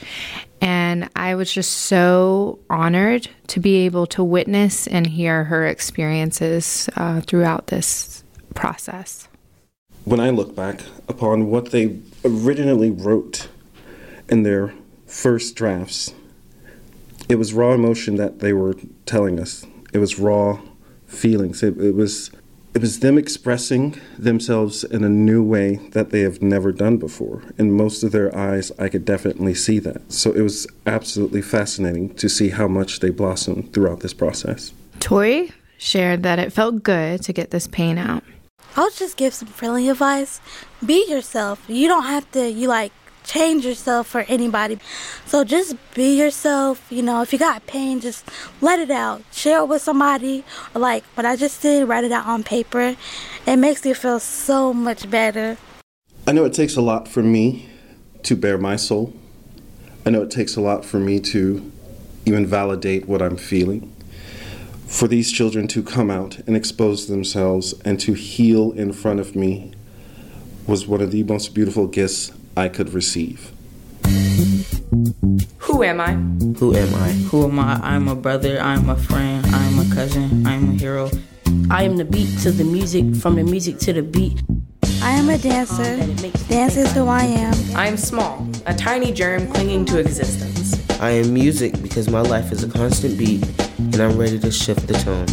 And 0.62 1.10
I 1.16 1.34
was 1.34 1.52
just 1.52 1.72
so 1.72 2.60
honored 2.70 3.30
to 3.48 3.60
be 3.60 3.78
able 3.86 4.06
to 4.08 4.24
witness 4.24 4.86
and 4.86 5.08
hear 5.08 5.46
her 5.46 5.66
experiences 5.66 6.88
uh, 6.98 7.22
throughout 7.22 7.66
this 7.68 8.24
process. 8.54 9.29
When 10.10 10.20
I 10.20 10.32
look 10.32 10.56
back 10.56 10.82
upon 11.08 11.52
what 11.52 11.70
they 11.70 12.00
originally 12.26 12.90
wrote 12.90 13.48
in 14.28 14.42
their 14.42 14.74
first 15.06 15.56
drafts, 15.56 16.16
it 17.30 17.36
was 17.36 17.54
raw 17.54 17.74
emotion 17.74 18.16
that 18.16 18.40
they 18.40 18.52
were 18.52 18.76
telling 19.06 19.40
us. 19.40 19.68
It 19.94 20.00
was 20.00 20.18
raw 20.18 20.62
feelings. 21.06 21.62
It, 21.62 21.78
it 21.78 21.94
was 21.94 22.32
it 22.74 22.82
was 22.82 23.02
them 23.02 23.20
expressing 23.20 24.02
themselves 24.18 24.84
in 24.84 25.04
a 25.04 25.10
new 25.10 25.44
way 25.44 25.76
that 25.92 26.10
they 26.10 26.22
have 26.22 26.42
never 26.42 26.72
done 26.72 26.98
before. 26.98 27.44
In 27.60 27.72
most 27.72 28.02
of 28.02 28.12
their 28.12 28.36
eyes, 28.36 28.72
I 28.80 28.90
could 28.90 29.06
definitely 29.06 29.54
see 29.54 29.78
that. 29.78 30.12
So 30.12 30.32
it 30.32 30.42
was 30.42 30.66
absolutely 30.88 31.44
fascinating 31.44 32.16
to 32.16 32.28
see 32.28 32.50
how 32.50 32.68
much 32.68 33.00
they 33.00 33.12
blossomed 33.12 33.74
throughout 33.74 34.00
this 34.00 34.16
process. 34.16 34.74
Tori 35.00 35.52
shared 35.78 36.24
that 36.24 36.40
it 36.40 36.52
felt 36.52 36.82
good 36.82 37.22
to 37.22 37.32
get 37.32 37.52
this 37.52 37.68
pain 37.68 38.00
out. 38.00 38.24
I'll 38.80 38.90
just 38.92 39.18
give 39.18 39.34
some 39.34 39.50
friendly 39.50 39.90
advice. 39.90 40.40
Be 40.86 41.06
yourself. 41.10 41.62
You 41.68 41.90
don't 41.90 42.06
have 42.06 42.32
to, 42.32 42.50
you 42.50 42.70
like, 42.70 42.94
change 43.26 43.66
yourself 43.66 44.08
for 44.08 44.22
anybody. 44.30 44.80
So 45.26 45.44
just 45.44 45.76
be 45.94 46.18
yourself. 46.18 46.82
You 46.90 47.02
know, 47.02 47.22
if 47.22 47.34
you 47.34 47.40
got 47.40 47.68
pain, 47.68 48.00
just 48.00 48.24
let 48.62 48.80
it 48.80 48.90
out. 48.90 49.22
Share 49.34 49.60
it 49.60 49.66
with 49.66 49.82
somebody. 49.82 50.46
Like 50.74 51.04
what 51.16 51.26
I 51.26 51.36
just 51.36 51.62
did, 51.62 51.90
write 51.90 52.06
it 52.06 52.14
out 52.14 52.26
on 52.26 52.42
paper. 52.42 52.96
It 53.46 53.58
makes 53.58 53.86
you 53.86 53.94
feel 53.94 54.22
so 54.22 54.74
much 54.74 55.10
better. 55.10 55.58
I 56.26 56.32
know 56.32 56.46
it 56.46 56.54
takes 56.54 56.78
a 56.78 56.82
lot 56.82 57.10
for 57.10 57.22
me 57.22 57.70
to 58.24 58.38
bare 58.38 58.58
my 58.58 58.78
soul. 58.78 59.14
I 60.06 60.10
know 60.10 60.22
it 60.22 60.32
takes 60.32 60.56
a 60.56 60.62
lot 60.62 60.86
for 60.86 61.02
me 61.02 61.20
to 61.20 61.70
even 62.26 62.46
validate 62.46 63.10
what 63.10 63.22
I'm 63.22 63.36
feeling. 63.36 63.94
For 64.90 65.08
these 65.08 65.32
children 65.32 65.68
to 65.70 65.82
come 65.82 66.12
out 66.12 66.40
and 66.40 66.58
expose 66.58 67.08
themselves 67.08 67.74
and 67.86 68.00
to 68.02 68.14
heal 68.14 68.72
in 68.74 68.92
front 68.92 69.22
of 69.22 69.36
me 69.36 69.72
was 70.68 70.88
one 70.88 71.00
of 71.00 71.12
the 71.12 71.24
most 71.24 71.54
beautiful 71.54 71.88
gifts 71.88 72.32
I 72.58 72.68
could 72.68 72.94
receive. 72.94 73.52
Who 75.60 75.84
am 75.84 76.02
I? 76.02 76.14
Who 76.60 76.76
am 76.76 76.96
I? 76.96 77.12
Who 77.30 77.46
am 77.46 77.60
I? 77.60 77.80
I'm 77.82 78.10
a 78.10 78.16
brother, 78.16 78.60
I'm 78.60 78.90
a 78.90 78.98
friend, 78.98 79.46
I'm 79.46 79.80
a 79.80 79.96
cousin, 79.96 80.46
I'm 80.46 80.72
a 80.72 80.74
hero. 80.74 81.10
I 81.70 81.84
am 81.84 81.96
the 81.96 82.06
beat 82.06 82.40
to 82.40 82.52
the 82.52 82.66
music, 82.66 83.16
from 83.16 83.36
the 83.36 83.44
music 83.44 83.78
to 83.80 83.94
the 83.94 84.02
beat. 84.02 84.42
I 85.02 85.12
am 85.12 85.30
a 85.30 85.38
dancer. 85.38 85.98
Dance 86.50 86.76
is 86.76 86.92
who 86.92 87.08
I 87.08 87.22
am. 87.24 87.54
I 87.76 87.88
am 87.88 87.96
small, 87.96 88.46
a 88.66 88.74
tiny 88.74 89.14
germ 89.14 89.48
clinging 89.48 89.86
to 89.86 90.00
existence. 90.00 90.89
I 91.02 91.12
am 91.12 91.34
music 91.34 91.82
because 91.82 92.10
my 92.10 92.20
life 92.20 92.52
is 92.52 92.62
a 92.62 92.68
constant 92.68 93.18
beat 93.18 93.48
and 93.78 93.96
I'm 94.02 94.18
ready 94.18 94.38
to 94.38 94.52
shift 94.52 94.86
the 94.86 94.96
tone. 94.96 95.26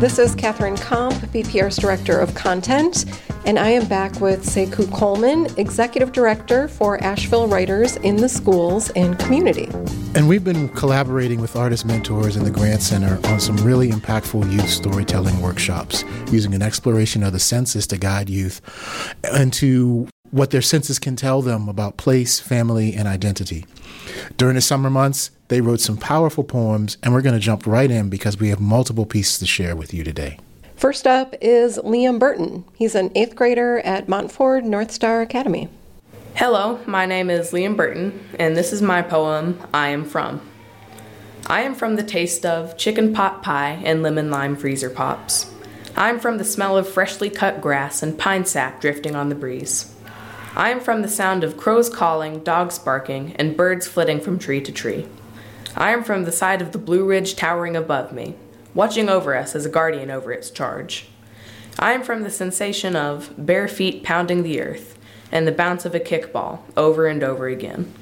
This 0.00 0.18
is 0.18 0.34
Catherine 0.34 0.76
Komp, 0.76 1.12
BPR's 1.32 1.76
Director 1.76 2.18
of 2.18 2.34
Content, 2.34 3.04
and 3.44 3.58
I 3.58 3.68
am 3.68 3.86
back 3.88 4.22
with 4.22 4.42
Sekou 4.42 4.90
Coleman, 4.90 5.48
Executive 5.58 6.12
Director 6.12 6.66
for 6.66 7.02
Asheville 7.04 7.46
Writers 7.46 7.96
in 7.96 8.16
the 8.16 8.28
Schools 8.28 8.88
and 8.90 9.18
Community. 9.18 9.68
And 10.14 10.28
we've 10.28 10.44
been 10.44 10.70
collaborating 10.70 11.42
with 11.42 11.56
artist 11.56 11.84
mentors 11.84 12.36
in 12.36 12.44
the 12.44 12.50
Grant 12.50 12.80
Center 12.80 13.18
on 13.28 13.38
some 13.38 13.56
really 13.58 13.90
impactful 13.90 14.50
youth 14.50 14.70
storytelling 14.70 15.42
workshops 15.42 16.04
using 16.32 16.54
an 16.54 16.62
exploration 16.62 17.22
of 17.22 17.34
the 17.34 17.38
senses 17.38 17.86
to 17.88 17.98
guide 17.98 18.30
youth 18.30 18.62
into 19.34 20.08
what 20.30 20.50
their 20.50 20.62
senses 20.62 20.98
can 20.98 21.16
tell 21.16 21.42
them 21.42 21.68
about 21.68 21.96
place, 21.96 22.40
family, 22.40 22.94
and 22.94 23.06
identity. 23.06 23.64
During 24.36 24.54
the 24.54 24.60
summer 24.60 24.90
months, 24.90 25.30
they 25.48 25.60
wrote 25.60 25.80
some 25.80 25.96
powerful 25.96 26.44
poems, 26.44 26.96
and 27.02 27.12
we're 27.12 27.22
going 27.22 27.34
to 27.34 27.40
jump 27.40 27.66
right 27.66 27.90
in 27.90 28.08
because 28.08 28.38
we 28.38 28.48
have 28.48 28.60
multiple 28.60 29.06
pieces 29.06 29.38
to 29.38 29.46
share 29.46 29.76
with 29.76 29.94
you 29.94 30.04
today. 30.04 30.38
First 30.76 31.06
up 31.06 31.34
is 31.40 31.78
Liam 31.78 32.18
Burton. 32.18 32.64
He's 32.74 32.94
an 32.94 33.10
eighth 33.14 33.34
grader 33.34 33.78
at 33.80 34.08
Montford 34.08 34.64
North 34.64 34.90
Star 34.90 35.22
Academy. 35.22 35.68
Hello, 36.34 36.80
my 36.86 37.06
name 37.06 37.30
is 37.30 37.52
Liam 37.52 37.76
Burton, 37.76 38.22
and 38.38 38.56
this 38.56 38.72
is 38.72 38.82
my 38.82 39.00
poem, 39.00 39.58
I 39.72 39.88
Am 39.88 40.04
From. 40.04 40.42
I 41.46 41.62
am 41.62 41.74
from 41.74 41.96
the 41.96 42.02
taste 42.02 42.44
of 42.44 42.76
chicken 42.76 43.14
pot 43.14 43.42
pie 43.42 43.80
and 43.84 44.02
lemon 44.02 44.30
lime 44.30 44.56
freezer 44.56 44.90
pops. 44.90 45.50
I 45.96 46.10
am 46.10 46.20
from 46.20 46.36
the 46.36 46.44
smell 46.44 46.76
of 46.76 46.86
freshly 46.86 47.30
cut 47.30 47.62
grass 47.62 48.02
and 48.02 48.18
pine 48.18 48.44
sap 48.44 48.82
drifting 48.82 49.16
on 49.16 49.30
the 49.30 49.34
breeze. 49.34 49.95
I 50.56 50.70
am 50.70 50.80
from 50.80 51.02
the 51.02 51.08
sound 51.08 51.44
of 51.44 51.58
crows 51.58 51.90
calling, 51.90 52.42
dogs 52.42 52.78
barking, 52.78 53.36
and 53.36 53.58
birds 53.58 53.86
flitting 53.86 54.22
from 54.22 54.38
tree 54.38 54.62
to 54.62 54.72
tree. 54.72 55.06
I 55.76 55.90
am 55.90 56.02
from 56.02 56.24
the 56.24 56.32
side 56.32 56.62
of 56.62 56.72
the 56.72 56.78
Blue 56.78 57.04
Ridge 57.04 57.36
towering 57.36 57.76
above 57.76 58.10
me, 58.10 58.36
watching 58.72 59.10
over 59.10 59.36
us 59.36 59.54
as 59.54 59.66
a 59.66 59.68
guardian 59.70 60.10
over 60.10 60.32
its 60.32 60.50
charge. 60.50 61.08
I 61.78 61.92
am 61.92 62.02
from 62.02 62.22
the 62.22 62.30
sensation 62.30 62.96
of 62.96 63.34
bare 63.36 63.68
feet 63.68 64.02
pounding 64.02 64.42
the 64.42 64.62
earth 64.62 64.98
and 65.30 65.46
the 65.46 65.52
bounce 65.52 65.84
of 65.84 65.94
a 65.94 66.00
kickball 66.00 66.60
over 66.74 67.06
and 67.06 67.22
over 67.22 67.48
again. 67.48 67.92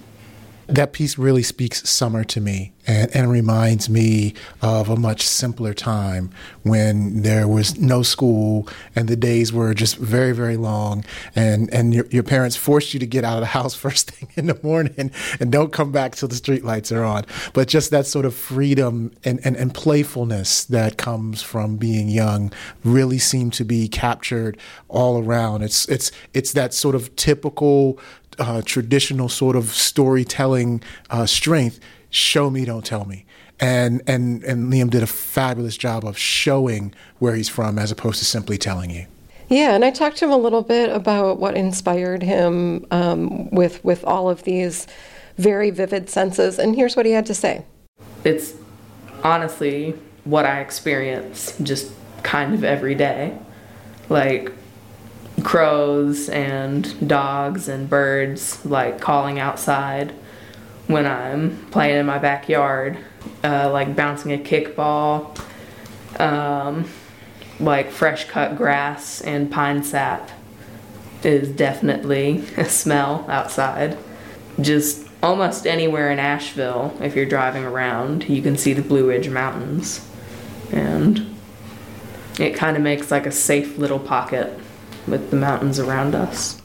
That 0.66 0.92
piece 0.92 1.18
really 1.18 1.42
speaks 1.42 1.88
summer 1.88 2.24
to 2.24 2.40
me 2.40 2.72
and, 2.86 3.14
and 3.14 3.30
reminds 3.30 3.88
me 3.88 4.34
of 4.62 4.88
a 4.88 4.96
much 4.96 5.26
simpler 5.26 5.74
time 5.74 6.30
when 6.62 7.22
there 7.22 7.48
was 7.48 7.78
no 7.78 8.02
school 8.02 8.68
and 8.94 9.08
the 9.08 9.16
days 9.16 9.52
were 9.52 9.74
just 9.74 9.96
very, 9.96 10.32
very 10.32 10.56
long 10.56 11.04
and, 11.34 11.72
and 11.72 11.94
your, 11.94 12.06
your 12.06 12.22
parents 12.22 12.56
forced 12.56 12.94
you 12.94 13.00
to 13.00 13.06
get 13.06 13.24
out 13.24 13.34
of 13.34 13.40
the 13.40 13.46
house 13.46 13.74
first 13.84 14.10
thing 14.10 14.28
in 14.36 14.46
the 14.46 14.58
morning 14.62 15.10
and 15.40 15.52
don't 15.52 15.72
come 15.72 15.92
back 15.92 16.14
till 16.14 16.28
the 16.28 16.34
streetlights 16.34 16.94
are 16.94 17.04
on. 17.04 17.24
But 17.52 17.68
just 17.68 17.90
that 17.90 18.06
sort 18.06 18.24
of 18.24 18.34
freedom 18.34 19.12
and, 19.24 19.40
and, 19.44 19.56
and 19.56 19.74
playfulness 19.74 20.64
that 20.66 20.96
comes 20.96 21.42
from 21.42 21.76
being 21.76 22.08
young 22.08 22.52
really 22.84 23.18
seemed 23.18 23.52
to 23.54 23.64
be 23.64 23.88
captured 23.88 24.58
all 24.88 25.22
around. 25.22 25.62
It's, 25.62 25.88
it's, 25.88 26.10
it's 26.32 26.52
that 26.52 26.74
sort 26.74 26.94
of 26.94 27.14
typical 27.16 27.98
uh, 28.38 28.62
traditional 28.62 29.28
sort 29.28 29.56
of 29.56 29.66
storytelling 29.66 30.82
uh, 31.10 31.26
strength. 31.26 31.80
Show 32.10 32.50
me, 32.50 32.64
don't 32.64 32.84
tell 32.84 33.04
me. 33.04 33.26
And 33.60 34.02
and 34.06 34.42
and 34.44 34.72
Liam 34.72 34.90
did 34.90 35.02
a 35.02 35.06
fabulous 35.06 35.76
job 35.76 36.04
of 36.04 36.18
showing 36.18 36.92
where 37.18 37.34
he's 37.34 37.48
from, 37.48 37.78
as 37.78 37.90
opposed 37.90 38.18
to 38.18 38.24
simply 38.24 38.58
telling 38.58 38.90
you. 38.90 39.06
Yeah, 39.48 39.74
and 39.74 39.84
I 39.84 39.90
talked 39.90 40.16
to 40.18 40.24
him 40.24 40.32
a 40.32 40.36
little 40.36 40.62
bit 40.62 40.90
about 40.90 41.38
what 41.38 41.56
inspired 41.56 42.22
him 42.22 42.86
um, 42.90 43.50
with 43.50 43.84
with 43.84 44.04
all 44.04 44.28
of 44.28 44.42
these 44.42 44.86
very 45.36 45.70
vivid 45.70 46.08
senses, 46.10 46.58
and 46.58 46.74
here's 46.74 46.96
what 46.96 47.06
he 47.06 47.12
had 47.12 47.26
to 47.26 47.34
say. 47.34 47.64
It's 48.24 48.54
honestly 49.22 49.94
what 50.24 50.46
I 50.46 50.60
experience 50.60 51.56
just 51.62 51.92
kind 52.22 52.54
of 52.54 52.64
every 52.64 52.94
day. 52.94 53.38
Like 54.08 54.52
crows 55.44 56.28
and 56.30 57.06
dogs 57.06 57.68
and 57.68 57.88
birds 57.88 58.64
like 58.64 59.00
calling 59.00 59.38
outside 59.38 60.12
when 60.86 61.06
I'm 61.06 61.66
playing 61.70 61.98
in 61.98 62.06
my 62.06 62.18
backyard, 62.18 62.98
uh, 63.42 63.70
like 63.70 63.96
bouncing 63.96 64.32
a 64.32 64.38
kickball, 64.38 65.38
um, 66.20 66.86
like 67.60 67.90
fresh 67.90 68.26
cut 68.26 68.56
grass 68.56 69.20
and 69.20 69.50
pine 69.50 69.82
sap 69.82 70.30
is 71.22 71.48
definitely 71.48 72.44
a 72.56 72.64
smell 72.64 73.24
outside. 73.28 73.96
Just 74.60 75.08
almost 75.22 75.66
anywhere 75.66 76.10
in 76.10 76.18
Asheville, 76.18 76.96
if 77.00 77.16
you're 77.16 77.26
driving 77.26 77.64
around, 77.64 78.28
you 78.28 78.42
can 78.42 78.56
see 78.56 78.72
the 78.72 78.82
Blue 78.82 79.08
Ridge 79.08 79.28
Mountains. 79.28 80.06
And 80.70 81.34
it 82.38 82.54
kind 82.54 82.76
of 82.76 82.82
makes 82.82 83.10
like 83.10 83.26
a 83.26 83.32
safe 83.32 83.78
little 83.78 83.98
pocket 83.98 84.60
with 85.06 85.30
the 85.30 85.36
mountains 85.36 85.78
around 85.78 86.14
us. 86.14 86.60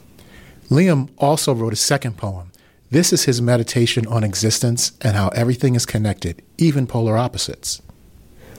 Liam 0.70 1.08
also 1.18 1.54
wrote 1.54 1.72
a 1.72 1.76
second 1.76 2.16
poem. 2.16 2.52
This 2.90 3.12
is 3.12 3.24
his 3.24 3.40
meditation 3.40 4.06
on 4.06 4.24
existence 4.24 4.92
and 5.00 5.16
how 5.16 5.28
everything 5.28 5.74
is 5.74 5.86
connected, 5.86 6.42
even 6.58 6.86
polar 6.86 7.16
opposites. 7.16 7.80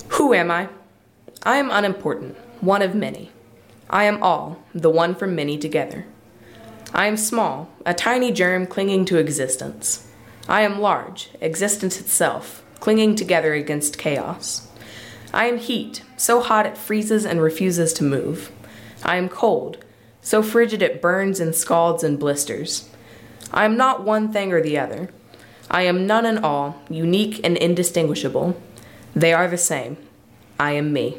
Who 0.10 0.34
am 0.34 0.52
I? 0.52 0.70
I 1.44 1.58
am 1.58 1.72
unimportant, 1.72 2.38
one 2.62 2.82
of 2.82 2.96
many. 2.96 3.32
I 3.90 4.06
am 4.06 4.22
all, 4.24 4.64
the 4.74 4.90
one 4.90 5.16
from 5.16 5.36
many 5.36 5.58
together. 5.58 6.06
I 6.94 7.08
am 7.08 7.18
small, 7.18 7.70
a 7.86 7.94
tiny 7.94 8.32
germ 8.32 8.68
clinging 8.68 9.06
to 9.06 9.18
existence. 9.18 10.08
I 10.48 10.62
am 10.62 10.80
large, 10.80 11.30
existence 11.40 12.00
itself, 12.00 12.64
clinging 12.80 13.16
together 13.16 13.54
against 13.54 13.98
chaos. 13.98 14.68
I 15.34 15.46
am 15.46 15.58
heat, 15.58 16.04
so 16.18 16.42
hot 16.42 16.66
it 16.66 16.78
freezes 16.78 17.26
and 17.26 17.42
refuses 17.42 17.94
to 17.94 18.04
move. 18.04 18.52
I 19.04 19.18
am 19.18 19.30
cold, 19.30 19.78
so 20.22 20.44
frigid 20.44 20.82
it 20.82 21.02
burns 21.02 21.40
and 21.40 21.56
scalds 21.56 22.04
and 22.04 22.20
blisters. 22.20 22.90
I 23.52 23.66
am 23.66 23.76
not 23.78 24.04
one 24.04 24.32
thing 24.32 24.54
or 24.54 24.62
the 24.62 24.78
other. 24.78 25.10
I 25.70 25.84
am 25.84 26.06
none 26.06 26.26
and 26.26 26.40
all, 26.40 26.82
unique 26.90 27.40
and 27.44 27.58
indistinguishable. 27.58 28.62
They 29.16 29.34
are 29.34 29.48
the 29.48 29.58
same. 29.58 29.98
I 30.60 30.74
am 30.74 30.94
me. 30.94 31.18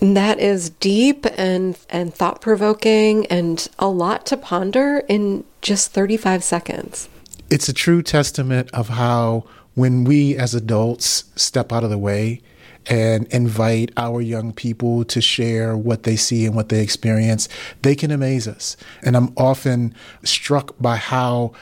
That 0.00 0.38
is 0.38 0.70
deep 0.70 1.26
and, 1.38 1.78
and 1.88 2.14
thought 2.14 2.40
provoking 2.40 3.26
and 3.26 3.66
a 3.78 3.88
lot 3.88 4.26
to 4.26 4.36
ponder 4.36 5.02
in 5.08 5.44
just 5.62 5.92
35 5.92 6.44
seconds. 6.44 7.08
It's 7.48 7.68
a 7.68 7.72
true 7.72 8.02
testament 8.02 8.70
of 8.72 8.90
how, 8.90 9.44
when 9.74 10.04
we 10.04 10.36
as 10.36 10.54
adults 10.54 11.24
step 11.34 11.72
out 11.72 11.84
of 11.84 11.90
the 11.90 11.98
way 11.98 12.42
and 12.88 13.26
invite 13.28 13.90
our 13.96 14.20
young 14.20 14.52
people 14.52 15.04
to 15.04 15.20
share 15.20 15.76
what 15.76 16.04
they 16.04 16.16
see 16.16 16.46
and 16.46 16.54
what 16.54 16.68
they 16.68 16.82
experience, 16.82 17.48
they 17.82 17.94
can 17.94 18.10
amaze 18.10 18.46
us. 18.46 18.76
And 19.02 19.16
I'm 19.16 19.32
often 19.36 19.94
struck 20.22 20.74
by 20.80 20.96
how 20.96 21.52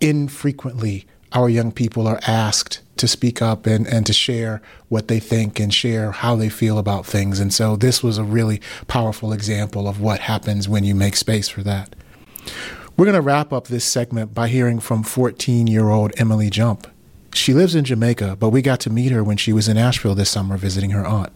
infrequently 0.00 1.06
our 1.32 1.48
young 1.48 1.72
people 1.72 2.06
are 2.06 2.20
asked 2.26 2.80
to 2.96 3.08
speak 3.08 3.42
up 3.42 3.66
and, 3.66 3.86
and 3.86 4.06
to 4.06 4.12
share 4.12 4.62
what 4.88 5.08
they 5.08 5.18
think 5.18 5.58
and 5.58 5.74
share 5.74 6.12
how 6.12 6.36
they 6.36 6.48
feel 6.48 6.78
about 6.78 7.04
things. 7.04 7.40
And 7.40 7.52
so 7.52 7.76
this 7.76 8.02
was 8.02 8.18
a 8.18 8.24
really 8.24 8.60
powerful 8.86 9.32
example 9.32 9.88
of 9.88 10.00
what 10.00 10.20
happens 10.20 10.68
when 10.68 10.84
you 10.84 10.94
make 10.94 11.16
space 11.16 11.48
for 11.48 11.62
that. 11.62 11.96
We're 12.96 13.06
going 13.06 13.16
to 13.16 13.20
wrap 13.20 13.52
up 13.52 13.66
this 13.66 13.84
segment 13.84 14.34
by 14.34 14.48
hearing 14.48 14.78
from 14.78 15.02
14 15.02 15.66
year 15.66 15.90
old 15.90 16.12
Emily 16.16 16.50
Jump. 16.50 16.86
She 17.34 17.52
lives 17.52 17.74
in 17.74 17.84
Jamaica, 17.84 18.36
but 18.38 18.50
we 18.50 18.62
got 18.62 18.78
to 18.80 18.90
meet 18.90 19.10
her 19.10 19.24
when 19.24 19.36
she 19.36 19.52
was 19.52 19.68
in 19.68 19.76
Asheville 19.76 20.14
this 20.14 20.30
summer 20.30 20.56
visiting 20.56 20.90
her 20.90 21.04
aunt. 21.04 21.32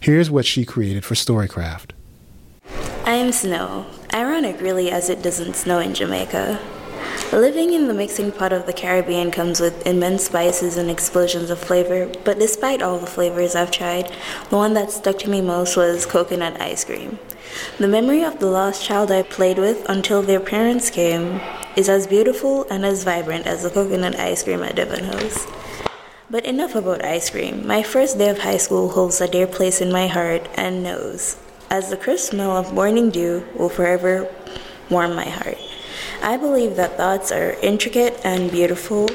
Here's 0.00 0.30
what 0.30 0.46
she 0.46 0.64
created 0.64 1.04
for 1.04 1.14
Storycraft. 1.14 1.90
I 3.04 3.12
am 3.12 3.30
Snow. 3.30 3.84
Ironic, 4.14 4.58
really, 4.62 4.90
as 4.90 5.10
it 5.10 5.22
doesn't 5.22 5.54
snow 5.54 5.80
in 5.80 5.92
Jamaica. 5.92 6.58
Living 7.30 7.74
in 7.74 7.88
the 7.88 7.94
mixing 7.94 8.32
pot 8.32 8.54
of 8.54 8.64
the 8.64 8.72
Caribbean 8.72 9.30
comes 9.30 9.60
with 9.60 9.86
immense 9.86 10.24
spices 10.24 10.78
and 10.78 10.90
explosions 10.90 11.50
of 11.50 11.58
flavor, 11.58 12.10
but 12.24 12.38
despite 12.38 12.80
all 12.80 12.98
the 12.98 13.06
flavors 13.06 13.54
I've 13.54 13.70
tried, 13.70 14.10
the 14.48 14.56
one 14.56 14.72
that 14.74 14.90
stuck 14.90 15.18
to 15.20 15.30
me 15.30 15.42
most 15.42 15.76
was 15.76 16.06
coconut 16.06 16.58
ice 16.58 16.84
cream. 16.84 17.18
The 17.78 17.88
memory 17.88 18.24
of 18.24 18.40
the 18.40 18.46
lost 18.46 18.82
child 18.82 19.10
I 19.10 19.22
played 19.22 19.58
with 19.58 19.84
until 19.90 20.22
their 20.22 20.40
parents 20.40 20.90
came 20.90 21.40
is 21.76 21.88
as 21.88 22.06
beautiful 22.06 22.66
and 22.70 22.84
as 22.84 23.04
vibrant 23.04 23.46
as 23.46 23.62
the 23.62 23.70
coconut 23.70 24.18
ice 24.18 24.42
cream 24.42 24.62
at 24.62 24.76
Devon 24.76 25.04
House. 25.04 25.46
But 26.30 26.44
enough 26.44 26.74
about 26.74 27.04
ice 27.04 27.30
cream. 27.30 27.66
My 27.66 27.82
first 27.82 28.18
day 28.18 28.28
of 28.28 28.38
high 28.38 28.56
school 28.56 28.90
holds 28.90 29.20
a 29.20 29.28
dear 29.28 29.46
place 29.46 29.80
in 29.80 29.92
my 29.92 30.06
heart 30.06 30.48
and 30.54 30.82
nose, 30.82 31.36
as 31.70 31.90
the 31.90 31.96
crisp 31.96 32.30
smell 32.30 32.56
of 32.56 32.72
morning 32.72 33.10
dew 33.10 33.44
will 33.58 33.68
forever 33.68 34.32
warm 34.88 35.14
my 35.14 35.28
heart. 35.28 35.58
I 36.22 36.36
believe 36.36 36.76
that 36.76 36.96
thoughts 36.96 37.30
are 37.32 37.56
intricate 37.62 38.20
and 38.24 38.50
beautiful 38.50 39.08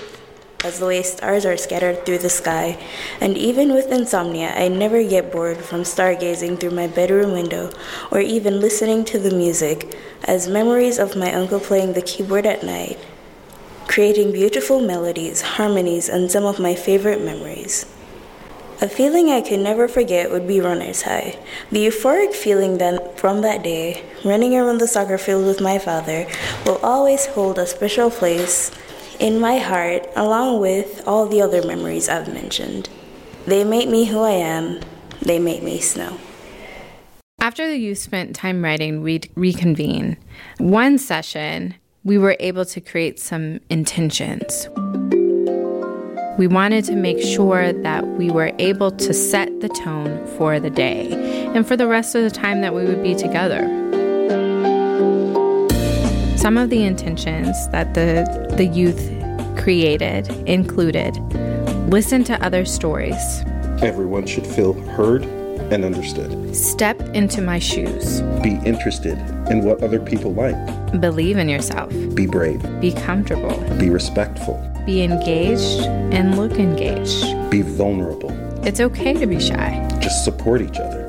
as 0.63 0.79
the 0.79 0.85
way 0.85 1.01
stars 1.01 1.45
are 1.45 1.55
scattered 1.55 2.05
through 2.05 2.17
the 2.17 2.29
sky, 2.29 2.77
and 3.21 3.37
even 3.37 3.73
with 3.73 3.91
insomnia, 3.91 4.53
I 4.55 4.67
never 4.67 5.01
get 5.03 5.31
bored 5.31 5.57
from 5.57 5.83
stargazing 5.83 6.59
through 6.59 6.71
my 6.71 6.87
bedroom 6.87 7.31
window 7.31 7.71
or 8.11 8.19
even 8.19 8.59
listening 8.59 9.05
to 9.05 9.19
the 9.19 9.33
music, 9.33 9.95
as 10.25 10.49
memories 10.49 10.99
of 10.99 11.15
my 11.15 11.33
uncle 11.33 11.59
playing 11.59 11.93
the 11.93 12.01
keyboard 12.01 12.45
at 12.45 12.63
night, 12.63 12.99
creating 13.87 14.33
beautiful 14.33 14.81
melodies, 14.81 15.41
harmonies, 15.41 16.09
and 16.09 16.29
some 16.29 16.43
of 16.43 16.59
my 16.59 16.75
favorite 16.75 17.23
memories. 17.23 17.85
A 18.81 18.87
feeling 18.87 19.29
I 19.29 19.41
could 19.41 19.59
never 19.59 19.89
forget 19.89 20.31
would 20.31 20.47
be 20.47 20.61
runner's 20.61 21.01
high. 21.01 21.37
The 21.69 21.85
euphoric 21.87 22.33
feeling 22.33 22.77
then 22.77 22.99
from 23.15 23.41
that 23.41 23.61
day, 23.61 24.05
running 24.23 24.55
around 24.55 24.77
the 24.77 24.87
soccer 24.87 25.17
field 25.17 25.45
with 25.45 25.59
my 25.59 25.79
father, 25.79 26.27
will 26.65 26.79
always 26.83 27.25
hold 27.25 27.59
a 27.59 27.65
special 27.65 28.09
place 28.09 28.71
in 29.19 29.39
my 29.39 29.57
heart, 29.57 30.07
along 30.15 30.61
with 30.61 31.05
all 31.05 31.25
the 31.25 31.41
other 31.41 31.65
memories 31.65 32.07
I've 32.09 32.33
mentioned. 32.33 32.89
They 33.45 33.63
make 33.63 33.89
me 33.89 34.05
who 34.05 34.19
I 34.19 34.31
am, 34.31 34.79
they 35.21 35.39
make 35.39 35.61
me 35.63 35.81
snow. 35.81 36.17
After 37.41 37.67
the 37.67 37.77
youth 37.77 37.97
spent 37.97 38.35
time 38.35 38.63
writing, 38.63 39.01
we'd 39.01 39.29
reconvene. 39.35 40.17
One 40.57 40.97
session, 40.97 41.75
we 42.03 42.17
were 42.17 42.35
able 42.39 42.65
to 42.65 42.81
create 42.81 43.19
some 43.19 43.59
intentions. 43.69 44.67
We 46.37 46.47
wanted 46.47 46.85
to 46.85 46.95
make 46.95 47.21
sure 47.21 47.73
that 47.73 48.07
we 48.07 48.29
were 48.29 48.53
able 48.59 48.91
to 48.91 49.13
set 49.13 49.59
the 49.59 49.69
tone 49.69 50.25
for 50.37 50.59
the 50.59 50.69
day 50.69 51.11
and 51.53 51.67
for 51.67 51.75
the 51.75 51.87
rest 51.87 52.15
of 52.15 52.23
the 52.23 52.29
time 52.29 52.61
that 52.61 52.73
we 52.73 52.85
would 52.85 53.03
be 53.03 53.15
together. 53.15 53.88
Some 56.39 56.57
of 56.57 56.69
the 56.69 56.83
intentions 56.83 57.67
that 57.69 57.93
the, 57.93 58.53
the 58.55 58.65
youth 58.65 59.11
created 59.61 60.29
included 60.47 61.17
listen 61.91 62.23
to 62.23 62.41
other 62.45 62.63
stories, 62.63 63.43
Everyone 63.81 64.25
should 64.25 64.47
feel 64.47 64.71
heard 64.73 65.23
and 65.71 65.83
understood. 65.83 66.55
step 66.55 66.97
into 67.13 67.41
my 67.41 67.59
shoes, 67.59 68.21
Be 68.41 68.57
interested 68.65 69.17
in 69.51 69.63
what 69.65 69.83
other 69.83 69.99
people 69.99 70.33
like. 70.33 70.55
believe 71.01 71.37
in 71.37 71.49
yourself, 71.49 71.89
Be 72.15 72.25
brave. 72.25 72.61
be 72.79 72.93
comfortable, 72.93 73.57
Be 73.77 73.89
respectful. 73.89 74.55
be 74.85 75.01
engaged, 75.03 75.81
and 76.13 76.37
look 76.37 76.53
engaged. 76.53 77.25
Be 77.49 77.63
vulnerable. 77.63 78.31
It's 78.65 78.79
okay 78.79 79.13
to 79.13 79.27
be 79.27 79.39
shy. 79.41 79.85
Just 79.99 80.23
support 80.23 80.61
each 80.61 80.77
other. 80.77 81.05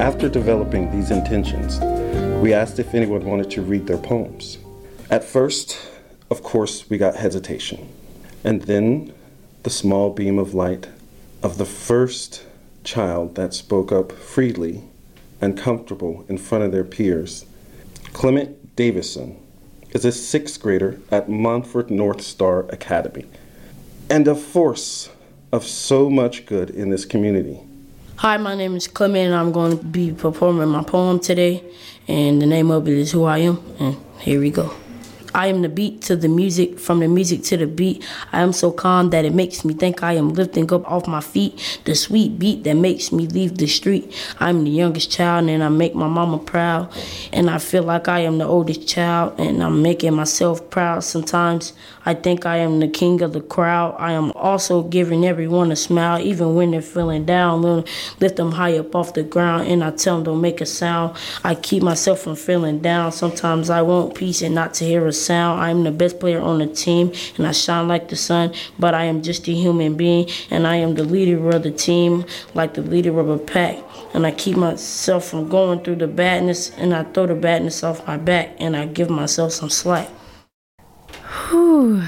After 0.00 0.30
developing 0.30 0.90
these 0.90 1.10
intentions, 1.10 1.78
we 2.40 2.54
asked 2.54 2.78
if 2.78 2.94
anyone 2.94 3.22
wanted 3.22 3.50
to 3.50 3.60
read 3.60 3.86
their 3.86 3.98
poems. 3.98 4.56
At 5.10 5.22
first, 5.22 5.78
of 6.30 6.42
course, 6.42 6.88
we 6.88 6.96
got 6.96 7.16
hesitation. 7.16 7.86
And 8.42 8.62
then 8.62 9.12
the 9.62 9.68
small 9.68 10.08
beam 10.08 10.38
of 10.38 10.54
light 10.54 10.88
of 11.42 11.58
the 11.58 11.66
first 11.66 12.46
child 12.82 13.34
that 13.34 13.52
spoke 13.52 13.92
up 13.92 14.10
freely 14.10 14.84
and 15.38 15.54
comfortable 15.54 16.24
in 16.30 16.38
front 16.38 16.64
of 16.64 16.72
their 16.72 16.82
peers. 16.82 17.44
Clement 18.14 18.74
Davison 18.76 19.38
is 19.90 20.06
a 20.06 20.12
sixth 20.12 20.62
grader 20.62 20.98
at 21.10 21.28
Montford 21.28 21.90
North 21.90 22.22
Star 22.22 22.60
Academy 22.70 23.26
and 24.08 24.26
a 24.26 24.34
force 24.34 25.10
of 25.52 25.62
so 25.62 26.08
much 26.08 26.46
good 26.46 26.70
in 26.70 26.88
this 26.88 27.04
community. 27.04 27.60
Hi, 28.20 28.36
my 28.36 28.54
name 28.54 28.76
is 28.76 28.86
Clement, 28.86 29.28
and 29.28 29.34
I'm 29.34 29.50
going 29.50 29.78
to 29.78 29.82
be 29.82 30.12
performing 30.12 30.68
my 30.68 30.82
poem 30.82 31.20
today. 31.20 31.64
And 32.06 32.42
the 32.42 32.44
name 32.44 32.70
of 32.70 32.86
it 32.86 32.92
is 32.92 33.12
Who 33.12 33.24
I 33.24 33.38
Am. 33.38 33.58
And 33.78 33.96
here 34.18 34.38
we 34.38 34.50
go. 34.50 34.74
I 35.34 35.46
am 35.46 35.62
the 35.62 35.70
beat 35.70 36.02
to 36.02 36.16
the 36.16 36.28
music, 36.28 36.78
from 36.78 37.00
the 37.00 37.08
music 37.08 37.44
to 37.44 37.56
the 37.56 37.66
beat. 37.66 38.04
I 38.32 38.42
am 38.42 38.52
so 38.52 38.72
calm 38.72 39.08
that 39.10 39.24
it 39.24 39.32
makes 39.32 39.64
me 39.64 39.72
think 39.72 40.02
I 40.02 40.14
am 40.14 40.34
lifting 40.34 40.70
up 40.70 40.86
off 40.90 41.06
my 41.06 41.22
feet. 41.22 41.80
The 41.86 41.94
sweet 41.94 42.38
beat 42.38 42.64
that 42.64 42.74
makes 42.74 43.10
me 43.10 43.26
leave 43.26 43.56
the 43.56 43.66
street. 43.66 44.14
I'm 44.38 44.64
the 44.64 44.70
youngest 44.70 45.10
child 45.10 45.48
and 45.48 45.62
I 45.62 45.70
make 45.70 45.94
my 45.94 46.08
mama 46.08 46.38
proud. 46.38 46.92
And 47.32 47.48
I 47.48 47.56
feel 47.56 47.84
like 47.84 48.06
I 48.06 48.20
am 48.20 48.36
the 48.36 48.44
oldest 48.46 48.86
child 48.86 49.40
and 49.40 49.62
I'm 49.62 49.80
making 49.80 50.14
myself 50.14 50.68
proud. 50.68 51.04
Sometimes 51.04 51.72
I 52.06 52.14
think 52.14 52.46
I 52.46 52.56
am 52.58 52.80
the 52.80 52.88
king 52.88 53.20
of 53.20 53.34
the 53.34 53.42
crowd. 53.42 53.94
I 53.98 54.12
am 54.12 54.32
also 54.32 54.82
giving 54.82 55.26
everyone 55.26 55.70
a 55.70 55.76
smile, 55.76 56.20
even 56.20 56.54
when 56.54 56.70
they're 56.70 56.80
feeling 56.80 57.26
down. 57.26 57.62
Lift 58.20 58.36
them 58.36 58.52
high 58.52 58.78
up 58.78 58.94
off 58.94 59.12
the 59.12 59.22
ground 59.22 59.68
and 59.68 59.84
I 59.84 59.90
tell 59.90 60.16
them 60.16 60.24
don't 60.24 60.40
make 60.40 60.60
a 60.60 60.66
sound. 60.66 61.16
I 61.44 61.54
keep 61.54 61.82
myself 61.82 62.20
from 62.20 62.36
feeling 62.36 62.78
down. 62.78 63.12
Sometimes 63.12 63.68
I 63.68 63.82
want 63.82 64.14
peace 64.14 64.40
and 64.40 64.54
not 64.54 64.72
to 64.74 64.84
hear 64.84 65.06
a 65.06 65.12
sound. 65.12 65.60
I 65.60 65.70
am 65.70 65.84
the 65.84 65.90
best 65.90 66.20
player 66.20 66.40
on 66.40 66.58
the 66.58 66.66
team 66.66 67.12
and 67.36 67.46
I 67.46 67.52
shine 67.52 67.88
like 67.88 68.08
the 68.08 68.16
sun, 68.16 68.54
but 68.78 68.94
I 68.94 69.04
am 69.04 69.22
just 69.22 69.46
a 69.48 69.52
human 69.52 69.96
being 69.96 70.28
and 70.50 70.66
I 70.66 70.76
am 70.76 70.94
the 70.94 71.04
leader 71.04 71.50
of 71.50 71.62
the 71.62 71.70
team, 71.70 72.24
like 72.54 72.74
the 72.74 72.82
leader 72.82 73.18
of 73.20 73.28
a 73.28 73.38
pack. 73.38 73.78
And 74.14 74.26
I 74.26 74.30
keep 74.32 74.56
myself 74.56 75.26
from 75.26 75.48
going 75.48 75.84
through 75.84 75.96
the 75.96 76.08
badness 76.08 76.70
and 76.70 76.94
I 76.94 77.04
throw 77.04 77.26
the 77.26 77.34
badness 77.34 77.84
off 77.84 78.06
my 78.06 78.16
back 78.16 78.56
and 78.58 78.76
I 78.76 78.86
give 78.86 79.10
myself 79.10 79.52
some 79.52 79.70
slack. 79.70 80.08
Whew. 81.30 82.02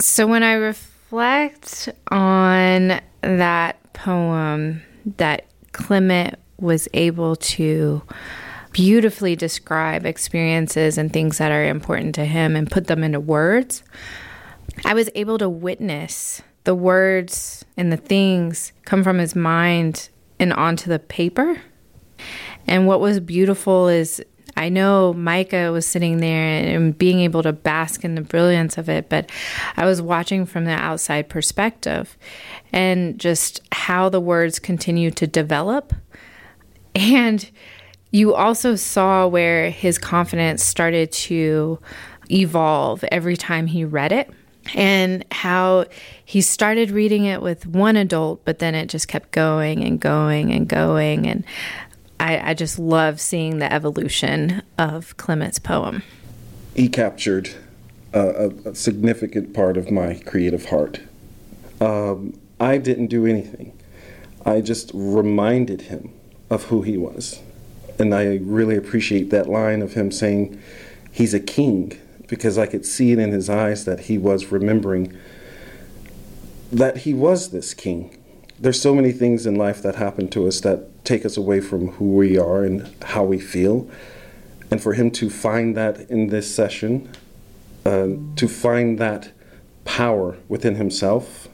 So 0.00 0.26
when 0.26 0.42
I 0.42 0.54
reflect 0.54 1.88
on 2.08 3.00
that 3.20 3.92
poem 3.92 4.82
that 5.18 5.46
Clement 5.72 6.38
was 6.58 6.88
able 6.94 7.36
to 7.36 8.02
beautifully 8.72 9.36
describe 9.36 10.06
experiences 10.06 10.96
and 10.96 11.12
things 11.12 11.38
that 11.38 11.52
are 11.52 11.64
important 11.64 12.14
to 12.14 12.24
him 12.24 12.56
and 12.56 12.70
put 12.70 12.86
them 12.86 13.04
into 13.04 13.20
words, 13.20 13.82
I 14.84 14.94
was 14.94 15.10
able 15.14 15.38
to 15.38 15.48
witness 15.48 16.42
the 16.64 16.74
words 16.74 17.64
and 17.76 17.92
the 17.92 17.96
things 17.96 18.72
come 18.84 19.04
from 19.04 19.18
his 19.18 19.34
mind 19.34 20.08
and 20.38 20.52
onto 20.52 20.88
the 20.88 20.98
paper. 20.98 21.60
And 22.66 22.86
what 22.86 23.00
was 23.00 23.20
beautiful 23.20 23.88
is 23.88 24.22
I 24.62 24.68
know 24.68 25.12
Micah 25.14 25.72
was 25.72 25.84
sitting 25.86 26.18
there 26.18 26.46
and 26.46 26.96
being 26.96 27.18
able 27.18 27.42
to 27.42 27.52
bask 27.52 28.04
in 28.04 28.14
the 28.14 28.20
brilliance 28.20 28.78
of 28.78 28.88
it, 28.88 29.08
but 29.08 29.28
I 29.76 29.86
was 29.86 30.00
watching 30.00 30.46
from 30.46 30.66
the 30.66 30.70
outside 30.70 31.28
perspective 31.28 32.16
and 32.72 33.18
just 33.18 33.60
how 33.72 34.08
the 34.08 34.20
words 34.20 34.60
continue 34.60 35.10
to 35.10 35.26
develop. 35.26 35.92
And 36.94 37.50
you 38.12 38.34
also 38.34 38.76
saw 38.76 39.26
where 39.26 39.68
his 39.68 39.98
confidence 39.98 40.62
started 40.62 41.10
to 41.10 41.80
evolve 42.30 43.02
every 43.10 43.36
time 43.36 43.66
he 43.66 43.84
read 43.84 44.12
it 44.12 44.30
and 44.76 45.24
how 45.32 45.86
he 46.24 46.40
started 46.40 46.92
reading 46.92 47.24
it 47.24 47.42
with 47.42 47.66
one 47.66 47.96
adult, 47.96 48.44
but 48.44 48.60
then 48.60 48.76
it 48.76 48.86
just 48.86 49.08
kept 49.08 49.32
going 49.32 49.82
and 49.82 49.98
going 49.98 50.52
and 50.52 50.68
going. 50.68 51.26
And 51.26 51.44
I, 52.22 52.50
I 52.50 52.54
just 52.54 52.78
love 52.78 53.20
seeing 53.20 53.58
the 53.58 53.70
evolution 53.70 54.62
of 54.78 55.16
Clement's 55.16 55.58
poem. 55.58 56.04
He 56.72 56.88
captured 56.88 57.50
a, 58.12 58.52
a, 58.64 58.74
significant 58.76 59.52
part 59.52 59.76
of 59.76 59.90
my 59.90 60.14
creative 60.24 60.66
heart. 60.66 61.00
Um, 61.80 62.38
I 62.60 62.78
didn't 62.78 63.08
do 63.08 63.26
anything. 63.26 63.76
I 64.46 64.60
just 64.60 64.92
reminded 64.94 65.82
him 65.82 66.12
of 66.48 66.66
who 66.66 66.82
he 66.82 66.96
was. 66.96 67.40
And 67.98 68.14
I 68.14 68.36
really 68.36 68.76
appreciate 68.76 69.30
that 69.30 69.48
line 69.48 69.82
of 69.82 69.94
him 69.94 70.12
saying 70.12 70.62
he's 71.10 71.34
a 71.34 71.40
king 71.40 71.98
because 72.28 72.56
I 72.56 72.66
could 72.66 72.86
see 72.86 73.10
it 73.10 73.18
in 73.18 73.32
his 73.32 73.50
eyes 73.50 73.84
that 73.84 74.00
he 74.00 74.16
was 74.16 74.52
remembering 74.52 75.18
that 76.70 76.98
he 76.98 77.14
was 77.14 77.50
this 77.50 77.74
king. 77.74 78.16
There's 78.60 78.80
so 78.80 78.94
many 78.94 79.10
things 79.10 79.44
in 79.44 79.56
life 79.56 79.82
that 79.82 79.96
happen 79.96 80.28
to 80.28 80.46
us 80.46 80.60
that 80.60 80.91
take 81.04 81.24
us 81.24 81.36
away 81.36 81.60
from 81.60 81.88
who 81.92 82.12
we 82.12 82.38
are 82.38 82.64
and 82.64 82.92
how 83.02 83.24
we 83.24 83.38
feel. 83.38 83.88
And 84.70 84.82
for 84.82 84.94
him 84.94 85.10
to 85.12 85.28
find 85.28 85.76
that 85.76 86.10
in 86.10 86.28
this 86.28 86.54
session, 86.54 87.10
uh, 87.84 88.08
to 88.36 88.48
find 88.48 88.98
that 88.98 89.32
power 89.84 90.38
within 90.48 90.76
himself, 90.76 91.48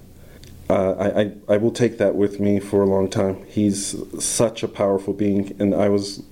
uh, 0.70 0.92
I, 0.92 1.20
I, 1.20 1.32
I 1.48 1.56
will 1.56 1.70
take 1.70 1.98
that 1.98 2.14
with 2.14 2.40
me 2.40 2.60
for 2.60 2.82
a 2.82 2.86
long 2.86 3.08
time. 3.08 3.44
He's 3.46 3.96
such 4.22 4.62
a 4.62 4.68
powerful 4.68 5.14
being, 5.14 5.56
and 5.58 5.74
I 5.74 5.88
was 5.88 6.22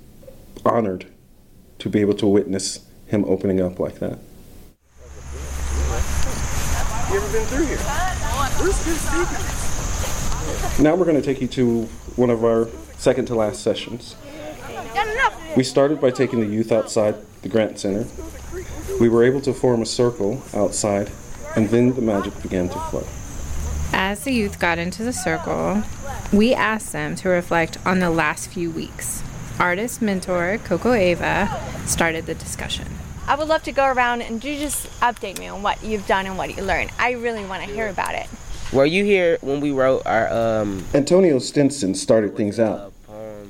honored 0.64 1.06
to 1.78 1.88
be 1.88 2.00
able 2.00 2.14
to 2.14 2.26
witness 2.26 2.86
him 3.06 3.24
opening 3.24 3.60
up 3.60 3.78
like 3.78 3.98
that. 4.00 4.18
You 7.10 7.16
ever 7.16 7.32
been 7.32 7.46
through 7.46 7.66
here? 7.66 7.78
Now 10.78 10.94
we're 10.94 11.04
going 11.04 11.16
to 11.16 11.22
take 11.22 11.40
you 11.40 11.48
to 11.48 11.82
one 12.16 12.30
of 12.30 12.44
our 12.44 12.68
second 12.98 13.26
to 13.26 13.34
last 13.34 13.62
sessions. 13.62 14.16
We 15.56 15.64
started 15.64 16.00
by 16.00 16.10
taking 16.10 16.40
the 16.40 16.46
youth 16.46 16.72
outside 16.72 17.14
the 17.42 17.48
Grant 17.48 17.78
Center. 17.78 18.06
We 19.00 19.08
were 19.08 19.24
able 19.24 19.40
to 19.42 19.52
form 19.52 19.82
a 19.82 19.86
circle 19.86 20.42
outside, 20.54 21.10
and 21.54 21.68
then 21.70 21.94
the 21.94 22.02
magic 22.02 22.40
began 22.42 22.68
to 22.68 22.78
flow. 22.90 23.06
As 23.92 24.24
the 24.24 24.32
youth 24.32 24.58
got 24.58 24.78
into 24.78 25.04
the 25.04 25.12
circle, 25.12 25.82
we 26.32 26.54
asked 26.54 26.92
them 26.92 27.14
to 27.16 27.28
reflect 27.28 27.78
on 27.86 27.98
the 28.00 28.10
last 28.10 28.48
few 28.48 28.70
weeks. 28.70 29.22
Artist 29.58 30.02
mentor 30.02 30.58
Coco 30.64 30.92
Ava 30.92 31.48
started 31.86 32.26
the 32.26 32.34
discussion. 32.34 32.86
I 33.26 33.34
would 33.34 33.48
love 33.48 33.62
to 33.64 33.72
go 33.72 33.86
around 33.86 34.22
and 34.22 34.42
you 34.44 34.58
just 34.58 34.86
update 35.00 35.38
me 35.38 35.48
on 35.48 35.62
what 35.62 35.82
you've 35.82 36.06
done 36.06 36.26
and 36.26 36.36
what 36.36 36.56
you 36.56 36.62
learned. 36.62 36.90
I 36.98 37.12
really 37.12 37.44
want 37.44 37.64
to 37.64 37.70
hear 37.70 37.88
about 37.88 38.14
it. 38.14 38.28
Were 38.72 38.84
you 38.86 39.04
here 39.04 39.38
when 39.40 39.60
we 39.60 39.70
wrote 39.70 40.02
our 40.06 40.28
um 40.32 40.84
Antonio 40.94 41.38
Stinson 41.38 41.94
started 41.94 42.36
things 42.36 42.58
out. 42.58 42.92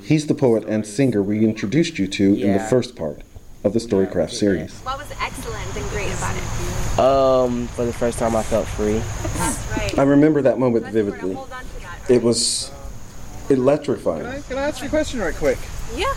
He's 0.03 0.27
the 0.27 0.35
poet 0.35 0.63
and 0.67 0.85
singer 0.85 1.21
we 1.21 1.43
introduced 1.43 1.99
you 1.99 2.07
to 2.07 2.35
in 2.35 2.53
the 2.53 2.59
first 2.59 2.95
part. 2.95 3.21
of 3.63 3.73
the 3.73 3.79
Storycraft 3.79 4.31
series. 4.31 4.71
What 4.81 4.97
was 4.97 5.11
excellent 5.19 5.75
and 5.75 5.89
great 5.89 6.07
about 6.13 6.35
it? 6.37 6.99
Um, 6.99 7.67
for 7.69 7.83
the 7.85 7.91
first 7.91 8.17
time, 8.19 8.35
I 8.35 8.43
felt 8.43 8.67
free. 8.67 9.01
I 9.99 10.03
remember 10.05 10.41
that 10.43 10.57
moment 10.59 10.85
vividly. 10.85 11.37
It 12.07 12.23
was 12.23 12.71
electrifying. 13.49 14.23
Can 14.23 14.33
I, 14.35 14.41
can 14.41 14.57
I 14.57 14.61
ask 14.69 14.81
you 14.81 14.87
a 14.87 14.89
question 14.89 15.19
right 15.19 15.35
quick? 15.35 15.57
Yeah. 15.95 16.13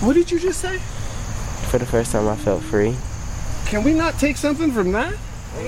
What 0.00 0.14
did 0.14 0.30
you 0.30 0.38
just 0.38 0.60
say? 0.60 0.78
For 1.70 1.78
the 1.78 1.86
first 1.86 2.12
time, 2.12 2.26
I 2.28 2.36
felt 2.36 2.62
free. 2.62 2.96
Can 3.66 3.82
we 3.84 3.92
not 3.92 4.18
take 4.18 4.36
something 4.38 4.70
from 4.72 4.92
that? 4.92 5.14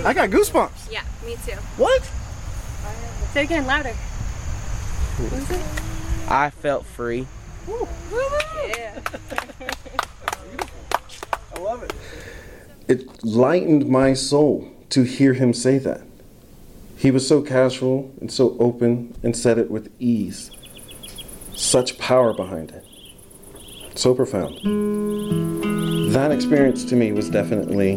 I 0.05 0.15
got 0.15 0.31
goosebumps. 0.31 0.91
Yeah, 0.91 1.03
me 1.27 1.37
too. 1.45 1.59
What? 1.77 2.09
Say 3.33 3.43
it 3.43 3.45
again, 3.45 3.67
louder. 3.67 3.93
What 3.93 5.33
was 5.33 5.51
it? 5.51 5.61
I 6.31 6.51
felt 6.51 6.87
free. 6.87 7.27
Yeah. 7.69 9.01
I 11.55 11.59
love 11.61 11.83
it. 11.83 11.93
It 12.89 13.25
lightened 13.25 13.89
my 13.89 14.15
soul 14.15 14.71
to 14.91 15.03
hear 15.03 15.35
him 15.35 15.53
say 15.53 15.79
that. 15.79 16.03
He 16.97 17.11
was 17.11 17.29
so 17.29 17.43
casual 17.43 18.11
and 18.21 18.33
so 18.33 18.57
open 18.59 19.15
and 19.23 19.37
said 19.37 19.59
it 19.59 19.71
with 19.71 19.93
ease. 19.99 20.51
Such 21.55 21.99
power 21.99 22.33
behind 22.33 22.71
it. 22.71 22.85
So 23.95 24.15
profound. 24.15 24.59
That 26.15 26.33
experience 26.33 26.85
to 26.87 26.97
me 26.97 27.13
was 27.13 27.29
definitely 27.29 27.95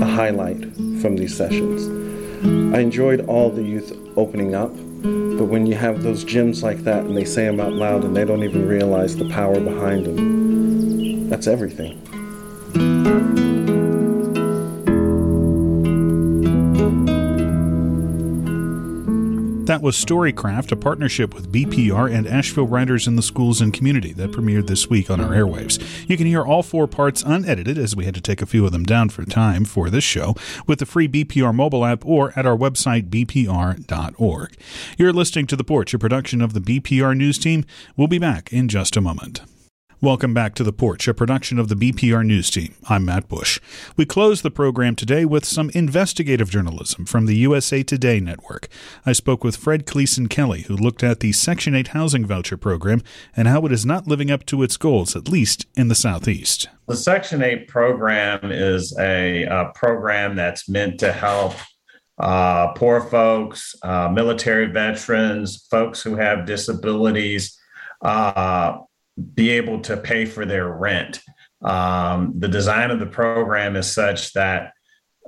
a 0.00 0.06
highlight 0.06 0.62
from 1.00 1.16
these 1.16 1.36
sessions. 1.36 2.09
I 2.42 2.78
enjoyed 2.80 3.26
all 3.26 3.50
the 3.50 3.62
youth 3.62 3.92
opening 4.16 4.54
up, 4.54 4.74
but 4.74 5.44
when 5.44 5.66
you 5.66 5.74
have 5.74 6.02
those 6.02 6.24
gems 6.24 6.62
like 6.62 6.78
that 6.84 7.04
and 7.04 7.16
they 7.16 7.24
say 7.24 7.44
them 7.44 7.60
out 7.60 7.72
loud 7.72 8.04
and 8.04 8.16
they 8.16 8.24
don't 8.24 8.42
even 8.42 8.66
realize 8.66 9.16
the 9.16 9.28
power 9.28 9.60
behind 9.60 10.06
them, 10.06 11.28
that's 11.28 11.46
everything. 11.46 12.00
That 19.70 19.82
was 19.82 19.94
Storycraft, 19.94 20.72
a 20.72 20.76
partnership 20.76 21.32
with 21.32 21.52
BPR 21.52 22.12
and 22.12 22.26
Asheville 22.26 22.66
Writers 22.66 23.06
in 23.06 23.14
the 23.14 23.22
Schools 23.22 23.60
and 23.60 23.72
Community 23.72 24.12
that 24.14 24.32
premiered 24.32 24.66
this 24.66 24.90
week 24.90 25.08
on 25.08 25.20
our 25.20 25.30
airwaves. 25.30 25.80
You 26.08 26.16
can 26.16 26.26
hear 26.26 26.42
all 26.42 26.64
four 26.64 26.88
parts 26.88 27.22
unedited, 27.22 27.78
as 27.78 27.94
we 27.94 28.04
had 28.04 28.16
to 28.16 28.20
take 28.20 28.42
a 28.42 28.46
few 28.46 28.66
of 28.66 28.72
them 28.72 28.82
down 28.82 29.10
for 29.10 29.24
time 29.24 29.64
for 29.64 29.88
this 29.88 30.02
show, 30.02 30.34
with 30.66 30.80
the 30.80 30.86
free 30.86 31.06
BPR 31.06 31.54
mobile 31.54 31.84
app 31.84 32.04
or 32.04 32.32
at 32.36 32.46
our 32.46 32.56
website, 32.56 33.10
bpr.org. 33.10 34.56
You're 34.98 35.12
listening 35.12 35.46
to 35.46 35.54
The 35.54 35.62
Porch, 35.62 35.94
a 35.94 36.00
production 36.00 36.42
of 36.42 36.52
the 36.52 36.60
BPR 36.60 37.16
News 37.16 37.38
Team. 37.38 37.64
We'll 37.96 38.08
be 38.08 38.18
back 38.18 38.52
in 38.52 38.66
just 38.66 38.96
a 38.96 39.00
moment. 39.00 39.42
Welcome 40.02 40.32
back 40.32 40.54
to 40.54 40.64
The 40.64 40.72
Porch, 40.72 41.06
a 41.08 41.12
production 41.12 41.58
of 41.58 41.68
the 41.68 41.74
BPR 41.74 42.24
News 42.24 42.48
Team. 42.48 42.74
I'm 42.88 43.04
Matt 43.04 43.28
Bush. 43.28 43.60
We 43.98 44.06
close 44.06 44.40
the 44.40 44.50
program 44.50 44.96
today 44.96 45.26
with 45.26 45.44
some 45.44 45.68
investigative 45.74 46.48
journalism 46.48 47.04
from 47.04 47.26
the 47.26 47.36
USA 47.36 47.82
Today 47.82 48.18
network. 48.18 48.68
I 49.04 49.12
spoke 49.12 49.44
with 49.44 49.58
Fred 49.58 49.84
Clasen-Kelly, 49.84 50.62
who 50.62 50.74
looked 50.74 51.02
at 51.02 51.20
the 51.20 51.32
Section 51.32 51.74
8 51.74 51.88
housing 51.88 52.24
voucher 52.24 52.56
program 52.56 53.02
and 53.36 53.46
how 53.46 53.66
it 53.66 53.72
is 53.72 53.84
not 53.84 54.06
living 54.06 54.30
up 54.30 54.46
to 54.46 54.62
its 54.62 54.78
goals, 54.78 55.14
at 55.14 55.28
least 55.28 55.66
in 55.74 55.88
the 55.88 55.94
Southeast. 55.94 56.70
The 56.88 56.96
Section 56.96 57.42
8 57.42 57.68
program 57.68 58.50
is 58.50 58.96
a, 58.98 59.42
a 59.42 59.70
program 59.74 60.34
that's 60.34 60.66
meant 60.66 60.98
to 61.00 61.12
help 61.12 61.52
uh, 62.18 62.68
poor 62.72 63.02
folks, 63.02 63.74
uh, 63.82 64.08
military 64.08 64.72
veterans, 64.72 65.66
folks 65.70 66.00
who 66.00 66.16
have 66.16 66.46
disabilities. 66.46 67.58
Uh, 68.00 68.78
be 69.34 69.50
able 69.50 69.80
to 69.82 69.96
pay 69.96 70.24
for 70.24 70.44
their 70.44 70.68
rent. 70.68 71.20
Um, 71.62 72.34
the 72.38 72.48
design 72.48 72.90
of 72.90 73.00
the 73.00 73.06
program 73.06 73.76
is 73.76 73.92
such 73.92 74.32
that 74.32 74.72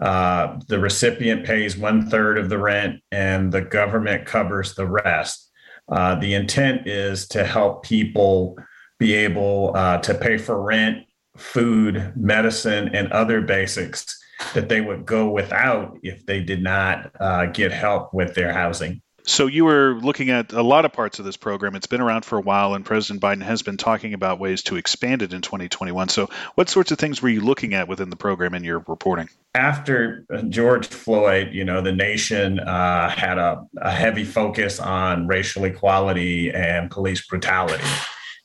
uh, 0.01 0.59
the 0.69 0.79
recipient 0.79 1.45
pays 1.45 1.77
one 1.77 2.09
third 2.09 2.39
of 2.39 2.49
the 2.49 2.59
rent 2.59 3.01
and 3.11 3.53
the 3.53 3.61
government 3.61 4.27
covers 4.27 4.75
the 4.75 4.87
rest. 4.87 5.51
Uh, 5.89 6.15
the 6.15 6.35
intent 6.35 6.87
is 6.87 7.29
to 7.29 7.45
help 7.45 7.85
people 7.85 8.57
be 8.99 9.15
able 9.15 9.73
uh, 9.77 9.99
to 9.99 10.15
pay 10.15 10.39
for 10.39 10.63
rent, 10.63 11.05
food, 11.37 12.13
medicine, 12.17 12.95
and 12.95 13.13
other 13.13 13.41
basics 13.41 14.19
that 14.55 14.69
they 14.69 14.81
would 14.81 15.05
go 15.05 15.29
without 15.29 15.99
if 16.03 16.25
they 16.27 16.41
did 16.41 16.63
not 16.63 17.11
uh, 17.21 17.47
get 17.47 17.73
help 17.73 18.13
with 18.15 18.35
their 18.35 18.53
housing. 18.53 19.03
So 19.25 19.47
you 19.47 19.65
were 19.65 19.95
looking 19.95 20.31
at 20.31 20.53
a 20.53 20.63
lot 20.63 20.85
of 20.85 20.93
parts 20.93 21.19
of 21.19 21.25
this 21.25 21.37
program. 21.37 21.77
It's 21.77 21.87
been 21.87 22.01
around 22.01 22.25
for 22.25 22.39
a 22.39 22.41
while, 22.41 22.75
and 22.75 22.85
President 22.85 23.23
Biden 23.23 23.43
has 23.43 23.63
been 23.63 23.77
talking 23.77 24.15
about 24.15 24.41
ways 24.41 24.63
to 24.65 24.77
expand 24.77 25.23
it 25.23 25.33
in 25.33 25.43
2021. 25.43 26.09
So, 26.09 26.29
what 26.57 26.69
sorts 26.69 26.91
of 26.91 26.99
things 26.99 27.23
were 27.23 27.29
you 27.29 27.41
looking 27.41 27.75
at 27.75 27.87
within 27.87 28.11
the 28.11 28.17
program 28.17 28.55
in 28.55 28.65
your 28.65 28.85
reporting? 28.89 29.29
After 29.55 30.25
George 30.49 30.87
Floyd, 30.87 31.51
you 31.53 31.65
know, 31.65 31.83
the 31.83 31.93
nation 31.93 32.59
uh, 32.59 33.11
had 33.11 33.39
a, 33.39 33.65
a 33.77 33.93
heavy 33.93 34.25
focus 34.25 34.81
on 34.81 35.29
racial 35.29 35.65
equality 35.65 36.51
and 36.51 36.91
police 36.91 37.27
brutality, 37.27 37.85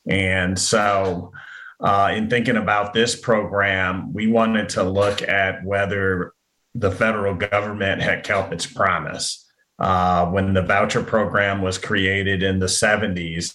and 0.08 0.58
so. 0.58 1.32
Uh, 1.80 2.12
in 2.12 2.28
thinking 2.28 2.56
about 2.56 2.92
this 2.92 3.14
program, 3.14 4.12
we 4.12 4.26
wanted 4.26 4.68
to 4.68 4.82
look 4.82 5.22
at 5.22 5.64
whether 5.64 6.32
the 6.74 6.90
federal 6.90 7.36
government 7.36 8.02
had 8.02 8.24
kept 8.24 8.52
its 8.52 8.66
promise. 8.66 9.47
Uh, 9.78 10.26
when 10.26 10.54
the 10.54 10.62
voucher 10.62 11.02
program 11.02 11.62
was 11.62 11.78
created 11.78 12.42
in 12.42 12.58
the 12.58 12.66
70s, 12.66 13.54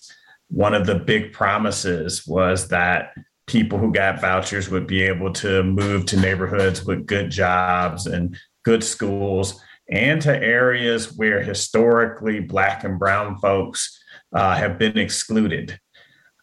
one 0.49 0.73
of 0.73 0.85
the 0.85 0.95
big 0.95 1.33
promises 1.33 2.25
was 2.25 2.69
that 2.69 3.13
people 3.47 3.77
who 3.77 3.91
got 3.91 4.21
vouchers 4.21 4.69
would 4.69 4.87
be 4.87 5.01
able 5.01 5.33
to 5.33 5.63
move 5.63 6.05
to 6.05 6.19
neighborhoods 6.19 6.85
with 6.85 7.05
good 7.05 7.29
jobs 7.29 8.07
and 8.07 8.37
good 8.63 8.83
schools 8.83 9.61
and 9.89 10.21
to 10.21 10.31
areas 10.31 11.13
where 11.17 11.41
historically 11.41 12.39
Black 12.39 12.83
and 12.83 12.97
Brown 12.97 13.37
folks 13.39 13.99
uh, 14.33 14.55
have 14.55 14.79
been 14.79 14.97
excluded. 14.97 15.77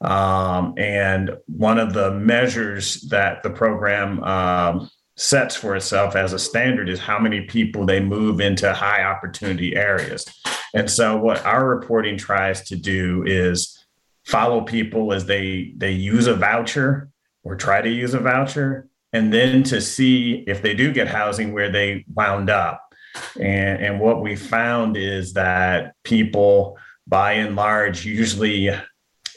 Um, 0.03 0.75
and 0.77 1.37
one 1.47 1.79
of 1.79 1.93
the 1.93 2.11
measures 2.13 3.03
that 3.09 3.43
the 3.43 3.51
program 3.51 4.23
um, 4.25 4.91
sets 5.21 5.55
for 5.55 5.77
itself 5.77 6.17
as 6.17 6.33
a 6.33 6.39
standard 6.39 6.89
is 6.89 6.99
how 6.99 7.19
many 7.19 7.43
people 7.43 7.85
they 7.85 8.01
move 8.01 8.41
into 8.41 8.73
high 8.73 9.05
opportunity 9.05 9.77
areas. 9.77 10.25
And 10.73 10.91
so 10.91 11.19
what 11.19 11.45
our 11.45 11.69
reporting 11.69 12.17
tries 12.17 12.63
to 12.69 12.77
do 12.77 13.23
is 13.27 13.85
follow 14.25 14.63
people 14.63 15.13
as 15.13 15.27
they 15.27 15.75
they 15.77 15.93
use 15.93 16.27
a 16.27 16.35
voucher 16.35 17.11
or 17.43 17.55
try 17.55 17.83
to 17.83 17.91
use 17.91 18.15
a 18.15 18.19
voucher 18.19 18.89
and 19.13 19.31
then 19.31 19.63
to 19.65 19.83
see 19.83 20.43
if 20.47 20.63
they 20.63 20.73
do 20.73 20.91
get 20.91 21.07
housing 21.07 21.53
where 21.53 21.71
they 21.71 22.07
wound 22.15 22.49
up. 22.49 22.95
And, 23.39 23.85
and 23.85 24.01
what 24.01 24.23
we 24.23 24.37
found 24.37 24.97
is 24.97 25.35
that 25.35 25.97
people 26.03 26.79
by 27.07 27.33
and 27.33 27.57
large 27.57 28.07
usually 28.07 28.71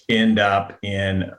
end 0.07 0.39
up 0.39 0.77
in 0.81 1.31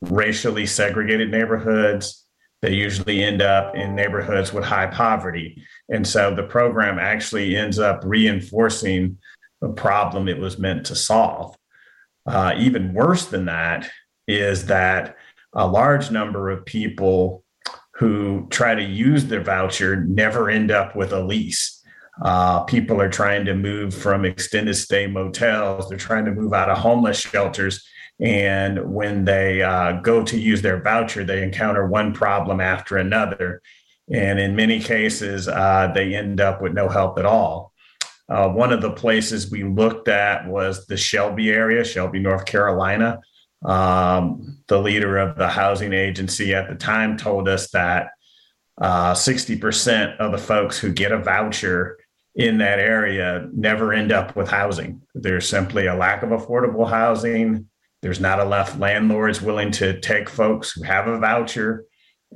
racially 0.00 0.64
segregated 0.64 1.30
neighborhoods 1.30 2.24
they 2.62 2.74
usually 2.74 3.22
end 3.22 3.40
up 3.40 3.74
in 3.74 3.94
neighborhoods 3.94 4.52
with 4.52 4.64
high 4.64 4.86
poverty. 4.86 5.62
And 5.88 6.06
so 6.06 6.34
the 6.34 6.42
program 6.42 6.98
actually 6.98 7.56
ends 7.56 7.78
up 7.78 8.02
reinforcing 8.04 9.18
the 9.60 9.70
problem 9.70 10.28
it 10.28 10.38
was 10.38 10.58
meant 10.58 10.86
to 10.86 10.94
solve. 10.94 11.56
Uh, 12.26 12.54
even 12.58 12.92
worse 12.92 13.26
than 13.26 13.46
that 13.46 13.90
is 14.28 14.66
that 14.66 15.16
a 15.54 15.66
large 15.66 16.10
number 16.10 16.50
of 16.50 16.64
people 16.64 17.44
who 17.94 18.46
try 18.50 18.74
to 18.74 18.82
use 18.82 19.24
their 19.24 19.42
voucher 19.42 20.04
never 20.04 20.48
end 20.48 20.70
up 20.70 20.94
with 20.94 21.12
a 21.12 21.22
lease. 21.22 21.82
Uh, 22.22 22.60
people 22.64 23.00
are 23.00 23.08
trying 23.08 23.44
to 23.46 23.54
move 23.54 23.94
from 23.94 24.24
extended 24.24 24.74
stay 24.74 25.06
motels, 25.06 25.88
they're 25.88 25.98
trying 25.98 26.26
to 26.26 26.32
move 26.32 26.52
out 26.52 26.70
of 26.70 26.78
homeless 26.78 27.18
shelters 27.18 27.86
and 28.20 28.92
when 28.92 29.24
they 29.24 29.62
uh, 29.62 29.92
go 30.00 30.22
to 30.22 30.38
use 30.38 30.60
their 30.60 30.82
voucher, 30.82 31.24
they 31.24 31.42
encounter 31.42 31.86
one 31.86 32.12
problem 32.12 32.60
after 32.60 32.98
another. 32.98 33.62
And 34.12 34.38
in 34.38 34.54
many 34.54 34.80
cases, 34.80 35.48
uh, 35.48 35.90
they 35.94 36.14
end 36.14 36.40
up 36.40 36.60
with 36.60 36.74
no 36.74 36.88
help 36.88 37.18
at 37.18 37.24
all. 37.24 37.72
Uh, 38.28 38.48
one 38.48 38.72
of 38.72 38.82
the 38.82 38.92
places 38.92 39.50
we 39.50 39.64
looked 39.64 40.08
at 40.08 40.46
was 40.46 40.86
the 40.86 40.96
Shelby 40.96 41.50
area, 41.50 41.82
Shelby, 41.82 42.20
North 42.20 42.44
Carolina. 42.44 43.20
Um, 43.64 44.58
the 44.68 44.80
leader 44.80 45.18
of 45.18 45.36
the 45.36 45.48
housing 45.48 45.92
agency 45.92 46.54
at 46.54 46.68
the 46.68 46.76
time 46.76 47.16
told 47.16 47.48
us 47.48 47.70
that 47.70 48.08
uh, 48.80 49.14
60% 49.14 50.16
of 50.18 50.32
the 50.32 50.38
folks 50.38 50.78
who 50.78 50.92
get 50.92 51.12
a 51.12 51.18
voucher 51.18 51.98
in 52.34 52.58
that 52.58 52.78
area 52.78 53.48
never 53.52 53.92
end 53.92 54.12
up 54.12 54.36
with 54.36 54.48
housing. 54.48 55.02
There's 55.14 55.48
simply 55.48 55.86
a 55.86 55.94
lack 55.94 56.22
of 56.22 56.30
affordable 56.30 56.88
housing. 56.88 57.69
There's 58.02 58.20
not 58.20 58.40
enough 58.40 58.78
landlords 58.78 59.42
willing 59.42 59.72
to 59.72 60.00
take 60.00 60.28
folks 60.28 60.72
who 60.72 60.82
have 60.84 61.06
a 61.06 61.18
voucher. 61.18 61.84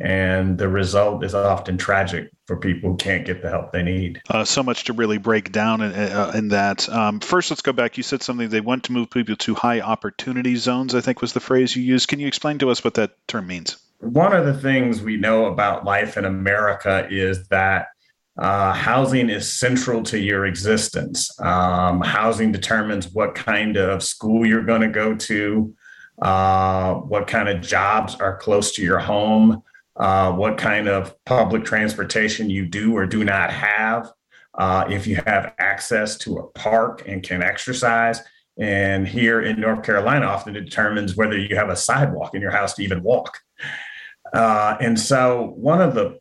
And 0.00 0.58
the 0.58 0.68
result 0.68 1.24
is 1.24 1.36
often 1.36 1.78
tragic 1.78 2.28
for 2.46 2.58
people 2.58 2.90
who 2.90 2.96
can't 2.96 3.24
get 3.24 3.42
the 3.42 3.48
help 3.48 3.72
they 3.72 3.84
need. 3.84 4.20
Uh, 4.28 4.44
so 4.44 4.64
much 4.64 4.84
to 4.84 4.92
really 4.92 5.18
break 5.18 5.52
down 5.52 5.82
in, 5.82 5.92
uh, 5.92 6.32
in 6.34 6.48
that. 6.48 6.88
Um, 6.88 7.20
first, 7.20 7.50
let's 7.52 7.62
go 7.62 7.72
back. 7.72 7.96
You 7.96 8.02
said 8.02 8.20
something 8.20 8.48
they 8.48 8.60
want 8.60 8.84
to 8.84 8.92
move 8.92 9.08
people 9.08 9.36
to 9.36 9.54
high 9.54 9.80
opportunity 9.80 10.56
zones, 10.56 10.96
I 10.96 11.00
think 11.00 11.20
was 11.20 11.32
the 11.32 11.38
phrase 11.38 11.76
you 11.76 11.82
used. 11.84 12.08
Can 12.08 12.18
you 12.18 12.26
explain 12.26 12.58
to 12.58 12.70
us 12.70 12.82
what 12.82 12.94
that 12.94 13.12
term 13.28 13.46
means? 13.46 13.76
one 14.04 14.34
of 14.34 14.44
the 14.44 14.54
things 14.54 15.00
we 15.00 15.16
know 15.16 15.46
about 15.46 15.84
life 15.84 16.16
in 16.16 16.24
America 16.24 17.06
is 17.10 17.48
that 17.48 17.88
uh, 18.36 18.72
housing 18.72 19.30
is 19.30 19.52
central 19.52 20.02
to 20.02 20.18
your 20.18 20.46
existence. 20.46 21.30
Um, 21.40 22.00
housing 22.00 22.50
determines 22.50 23.12
what 23.12 23.34
kind 23.34 23.76
of 23.76 24.02
school 24.02 24.44
you're 24.44 24.64
going 24.64 24.80
to 24.80 24.88
go 24.88 25.14
to, 25.14 25.74
uh, 26.20 26.94
what 26.94 27.26
kind 27.28 27.48
of 27.48 27.60
jobs 27.60 28.16
are 28.16 28.36
close 28.36 28.72
to 28.72 28.82
your 28.82 28.98
home, 28.98 29.62
uh, 29.96 30.32
what 30.32 30.58
kind 30.58 30.88
of 30.88 31.14
public 31.24 31.64
transportation 31.64 32.50
you 32.50 32.66
do 32.66 32.96
or 32.96 33.06
do 33.06 33.22
not 33.22 33.52
have, 33.52 34.10
uh, 34.54 34.84
if 34.88 35.06
you 35.06 35.16
have 35.26 35.54
access 35.58 36.16
to 36.18 36.38
a 36.38 36.46
park 36.52 37.04
and 37.06 37.22
can 37.22 37.42
exercise. 37.42 38.20
And 38.58 39.06
here 39.06 39.42
in 39.42 39.60
North 39.60 39.84
Carolina, 39.84 40.26
often 40.26 40.56
it 40.56 40.64
determines 40.64 41.16
whether 41.16 41.38
you 41.38 41.56
have 41.56 41.68
a 41.68 41.76
sidewalk 41.76 42.34
in 42.34 42.42
your 42.42 42.52
house 42.52 42.74
to 42.74 42.82
even 42.82 43.02
walk. 43.02 43.38
Uh, 44.32 44.76
and 44.80 44.98
so, 44.98 45.52
one 45.56 45.80
of 45.80 45.94
the 45.94 46.18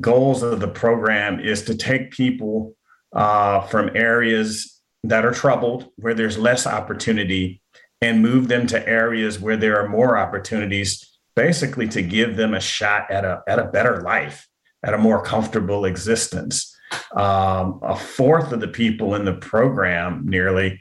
goals 0.00 0.42
of 0.42 0.60
the 0.60 0.68
program 0.68 1.40
is 1.40 1.62
to 1.62 1.74
take 1.74 2.10
people 2.10 2.74
uh, 3.12 3.60
from 3.62 3.90
areas 3.94 4.80
that 5.04 5.24
are 5.24 5.32
troubled, 5.32 5.88
where 5.96 6.14
there's 6.14 6.38
less 6.38 6.66
opportunity, 6.66 7.60
and 8.00 8.22
move 8.22 8.48
them 8.48 8.66
to 8.68 8.88
areas 8.88 9.38
where 9.38 9.56
there 9.56 9.78
are 9.82 9.88
more 9.88 10.16
opportunities, 10.16 11.18
basically 11.36 11.88
to 11.88 12.02
give 12.02 12.36
them 12.36 12.54
a 12.54 12.60
shot 12.60 13.10
at 13.10 13.24
a, 13.24 13.42
at 13.46 13.58
a 13.58 13.64
better 13.64 14.02
life, 14.02 14.48
at 14.84 14.94
a 14.94 14.98
more 14.98 15.22
comfortable 15.22 15.84
existence. 15.84 16.76
Um, 17.14 17.80
a 17.82 17.96
fourth 17.96 18.52
of 18.52 18.60
the 18.60 18.68
people 18.68 19.14
in 19.14 19.24
the 19.24 19.34
program 19.34 20.22
nearly 20.26 20.80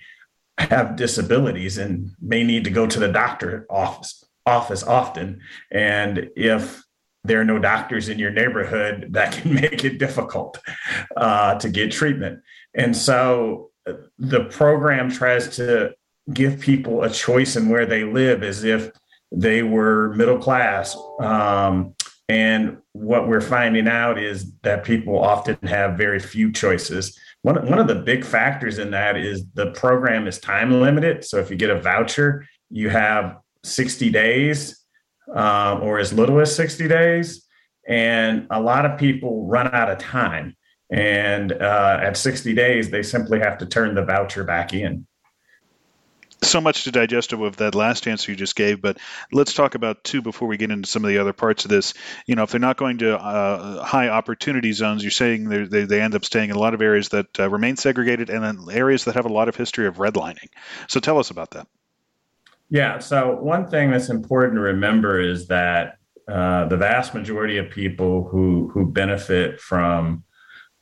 have 0.58 0.96
disabilities 0.96 1.78
and 1.78 2.12
may 2.22 2.44
need 2.44 2.64
to 2.66 2.70
go 2.70 2.86
to 2.86 3.00
the 3.00 3.12
doctor 3.12 3.66
office 3.70 4.24
office 4.48 4.82
often 4.84 5.40
and 5.72 6.30
if 6.36 6.82
there 7.24 7.40
are 7.40 7.46
no 7.46 7.60
doctors 7.60 8.10
in 8.10 8.18
your 8.20 8.32
neighborhood 8.32 9.08
that 9.12 9.34
can 9.34 9.54
make 9.62 9.84
it 9.84 9.98
difficult 9.98 10.60
uh, 11.18 11.56
to 11.56 11.70
get 11.70 11.92
treatment. 11.92 12.42
And 12.74 12.96
so 12.96 13.72
uh, 13.88 13.94
the 14.18 14.46
program 14.46 15.12
tries 15.12 15.56
to 15.58 15.94
give 16.34 16.60
people 16.60 17.04
a 17.04 17.10
choice 17.10 17.56
in 17.56 17.70
where 17.70 17.86
they 17.86 18.04
live 18.04 18.44
as 18.44 18.64
if 18.64 18.92
they 19.32 19.64
were 19.64 20.14
middle 20.16 20.38
class. 20.38 20.96
Um, 21.20 21.96
and 22.30 22.78
what 22.94 23.28
we're 23.28 23.42
finding 23.42 23.88
out 23.88 24.18
is 24.18 24.54
that 24.62 24.84
people 24.84 25.20
often 25.20 25.58
have 25.64 25.98
very 25.98 26.20
few 26.20 26.52
choices. 26.52 27.18
One, 27.42 27.68
one 27.68 27.80
of 27.80 27.88
the 27.88 27.96
big 27.96 28.24
factors 28.24 28.78
in 28.78 28.92
that 28.92 29.18
is 29.18 29.46
the 29.54 29.72
program 29.72 30.28
is 30.28 30.40
time 30.40 30.80
limited. 30.80 31.26
So 31.26 31.40
if 31.40 31.50
you 31.50 31.58
get 31.58 31.70
a 31.70 31.82
voucher, 31.82 32.46
you 32.70 32.90
have 32.90 33.38
60 33.64 34.10
days 34.12 34.81
um, 35.36 35.82
or 35.84 36.00
as 36.00 36.14
little 36.14 36.40
as 36.40 36.56
60 36.56 36.88
days. 36.88 37.46
And 37.88 38.48
a 38.52 38.62
lot 38.62 38.86
of 38.86 39.00
people 39.00 39.48
run 39.48 39.74
out 39.74 39.90
of 39.90 39.98
time. 39.98 40.56
And 40.92 41.52
uh, 41.52 42.00
at 42.02 42.18
60 42.18 42.54
days, 42.54 42.90
they 42.90 43.02
simply 43.02 43.40
have 43.40 43.58
to 43.60 43.66
turn 43.66 43.96
the 43.96 44.04
voucher 44.04 44.44
back 44.44 44.74
in 44.74 45.08
so 46.44 46.60
much 46.60 46.86
to 46.86 46.92
digest 46.92 47.34
of 47.34 47.58
that 47.58 47.76
last 47.76 48.08
answer 48.08 48.32
you 48.32 48.36
just 48.36 48.56
gave, 48.56 48.82
but 48.82 48.98
let's 49.32 49.54
talk 49.54 49.76
about 49.76 50.04
two 50.04 50.22
before 50.22 50.48
we 50.48 50.58
get 50.58 50.72
into 50.72 50.90
some 50.90 51.06
of 51.06 51.10
the 51.10 51.20
other 51.20 51.34
parts 51.34 51.66
of 51.66 51.70
this. 51.70 51.94
You 52.26 52.36
know, 52.36 52.44
if 52.44 52.52
they're 52.52 52.60
not 52.60 52.78
going 52.78 53.00
to 53.00 53.18
uh, 53.18 53.84
high 53.84 54.10
opportunity 54.10 54.72
zones, 54.72 55.04
you're 55.04 55.12
saying 55.12 55.50
they, 55.50 55.86
they 55.86 56.02
end 56.02 56.16
up 56.16 56.26
staying 56.26 56.50
in 56.50 56.56
a 56.56 56.60
lot 56.60 56.74
of 56.74 56.82
areas 56.82 57.10
that 57.10 57.40
uh, 57.40 57.50
remain 57.50 57.78
segregated 57.78 58.30
and 58.30 58.44
then 58.44 58.76
areas 58.76 59.06
that 59.06 59.16
have 59.16 59.26
a 59.26 59.34
lot 59.34 59.50
of 59.50 59.56
history 59.56 59.88
of 59.88 59.98
redlining. 59.98 60.50
So 60.88 61.00
tell 61.00 61.20
us 61.20 61.30
about 61.30 61.52
that. 61.52 61.68
Yeah. 62.72 63.00
So 63.00 63.36
one 63.36 63.68
thing 63.68 63.92
that's 63.92 64.10
important 64.10 64.56
to 64.56 64.62
remember 64.62 65.20
is 65.20 65.48
that 65.48 65.98
uh, 66.28 66.66
the 66.66 66.78
vast 66.78 67.14
majority 67.14 67.58
of 67.58 67.70
people 67.70 68.30
who 68.30 68.70
who 68.74 68.86
benefit 68.90 69.60
from 69.60 70.24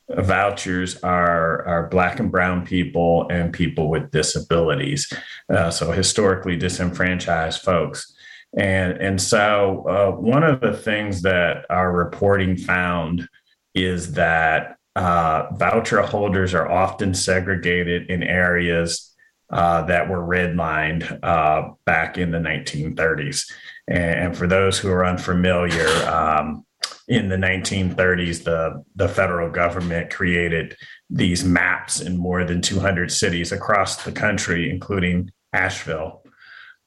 vouchers 0.08 1.02
are, 1.02 1.64
are 1.66 1.88
black 1.88 2.20
and 2.20 2.30
brown 2.30 2.64
people 2.64 3.28
and 3.30 3.52
people 3.52 3.88
with 3.88 4.10
disabilities 4.10 5.12
uh, 5.52 5.70
so 5.70 5.92
historically 5.92 6.56
disenfranchised 6.56 7.62
folks 7.62 8.12
and 8.58 8.98
and 8.98 9.20
so 9.20 9.84
uh, 9.88 10.10
one 10.10 10.42
of 10.42 10.60
the 10.60 10.72
things 10.72 11.22
that 11.22 11.64
our 11.70 11.92
reporting 11.92 12.56
found 12.56 13.28
is 13.74 14.12
that 14.14 14.76
uh, 14.96 15.46
voucher 15.54 16.02
holders 16.02 16.54
are 16.54 16.68
often 16.68 17.14
segregated 17.14 18.10
in 18.10 18.24
areas 18.24 19.09
uh, 19.50 19.82
that 19.82 20.08
were 20.08 20.22
redlined 20.22 21.18
uh, 21.22 21.70
back 21.84 22.18
in 22.18 22.30
the 22.30 22.38
1930s 22.38 23.50
and, 23.90 24.36
for 24.36 24.46
those 24.46 24.78
who 24.78 24.90
are 24.90 25.04
unfamiliar 25.04 25.88
um, 26.08 26.64
in 27.08 27.28
the 27.28 27.36
1930s, 27.36 28.44
the, 28.44 28.84
the 28.94 29.08
federal 29.08 29.50
government 29.50 30.10
created 30.10 30.76
these 31.10 31.44
maps 31.44 32.00
in 32.00 32.16
more 32.16 32.44
than 32.44 32.62
200 32.62 33.10
cities 33.10 33.50
across 33.50 34.04
the 34.04 34.12
country, 34.12 34.70
including 34.70 35.30
Asheville. 35.52 36.22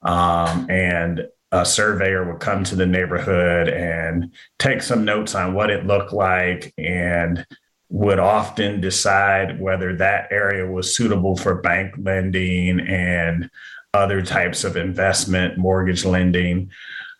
Um, 0.01 0.69
and 0.69 1.27
a 1.51 1.65
surveyor 1.65 2.31
would 2.31 2.39
come 2.39 2.63
to 2.63 2.75
the 2.75 2.85
neighborhood 2.85 3.67
and 3.67 4.33
take 4.57 4.81
some 4.81 5.03
notes 5.03 5.35
on 5.35 5.53
what 5.53 5.69
it 5.69 5.85
looked 5.85 6.13
like 6.13 6.73
and 6.77 7.45
would 7.93 8.17
often 8.17 8.81
decide 8.81 9.61
whether 9.61 9.95
that 9.95 10.27
area 10.31 10.65
was 10.65 10.97
suitable 10.97 11.37
for 11.37 11.61
bank 11.61 11.93
lending 11.99 12.79
and 12.79 13.47
other 13.93 14.23
types 14.23 14.63
of 14.63 14.75
investment, 14.75 15.59
mortgage 15.59 16.03
lending. 16.03 16.71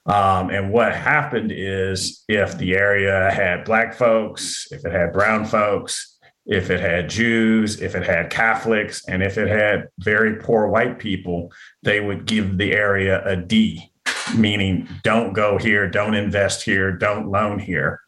Um, 0.08 0.50
and 0.50 0.72
what 0.72 0.96
happened 0.96 1.52
is 1.54 2.26
if 2.28 2.58
the 2.58 2.74
area 2.74 3.30
had 3.32 3.66
black 3.66 3.94
folks, 3.94 4.66
if 4.72 4.84
it 4.84 4.92
had 4.92 5.14
brown 5.14 5.46
folks, 5.46 6.18
if 6.48 6.72
it 6.72 6.80
had 6.80 7.08
Jews, 7.08 7.80
if 7.80 7.94
it 7.94 8.08
had 8.08 8.32
Catholics, 8.32 9.08
and 9.08 9.22
if 9.22 9.38
it 9.38 9.50
had 9.50 9.90
very 10.00 10.38
poor 10.38 10.70
white 10.70 10.98
people, 10.98 11.54
they 11.84 12.00
would 12.00 12.26
give 12.26 12.58
the 12.58 12.74
area 12.74 13.24
a 13.28 13.36
D, 13.36 13.92
meaning 14.36 14.90
don't 15.04 15.34
go 15.34 15.60
here, 15.60 15.88
don't 15.88 16.16
invest 16.16 16.64
here, 16.64 16.92
don't 16.92 17.30
loan 17.30 17.60
here. 17.60 18.00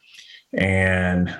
And 0.51 1.35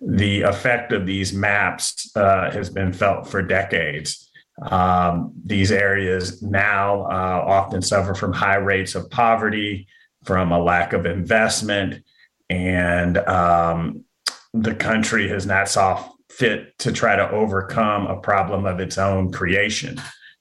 the 0.00 0.42
effect 0.42 0.92
of 0.92 1.06
these 1.06 1.32
maps 1.32 2.10
uh, 2.16 2.50
has 2.50 2.70
been 2.70 2.92
felt 2.92 3.28
for 3.28 3.42
decades. 3.42 4.30
Um, 4.62 5.32
these 5.44 5.72
areas 5.72 6.42
now 6.42 7.02
uh, 7.04 7.44
often 7.46 7.82
suffer 7.82 8.14
from 8.14 8.32
high 8.32 8.56
rates 8.56 8.94
of 8.94 9.10
poverty, 9.10 9.86
from 10.24 10.52
a 10.52 10.62
lack 10.62 10.92
of 10.92 11.06
investment, 11.06 12.04
and 12.48 13.18
um, 13.18 14.04
the 14.52 14.74
country 14.74 15.28
has 15.28 15.46
not 15.46 15.68
saw 15.68 16.06
fit 16.30 16.78
to 16.78 16.92
try 16.92 17.16
to 17.16 17.30
overcome 17.30 18.06
a 18.06 18.20
problem 18.20 18.66
of 18.66 18.80
its 18.80 18.98
own 18.98 19.32
creation. 19.32 20.00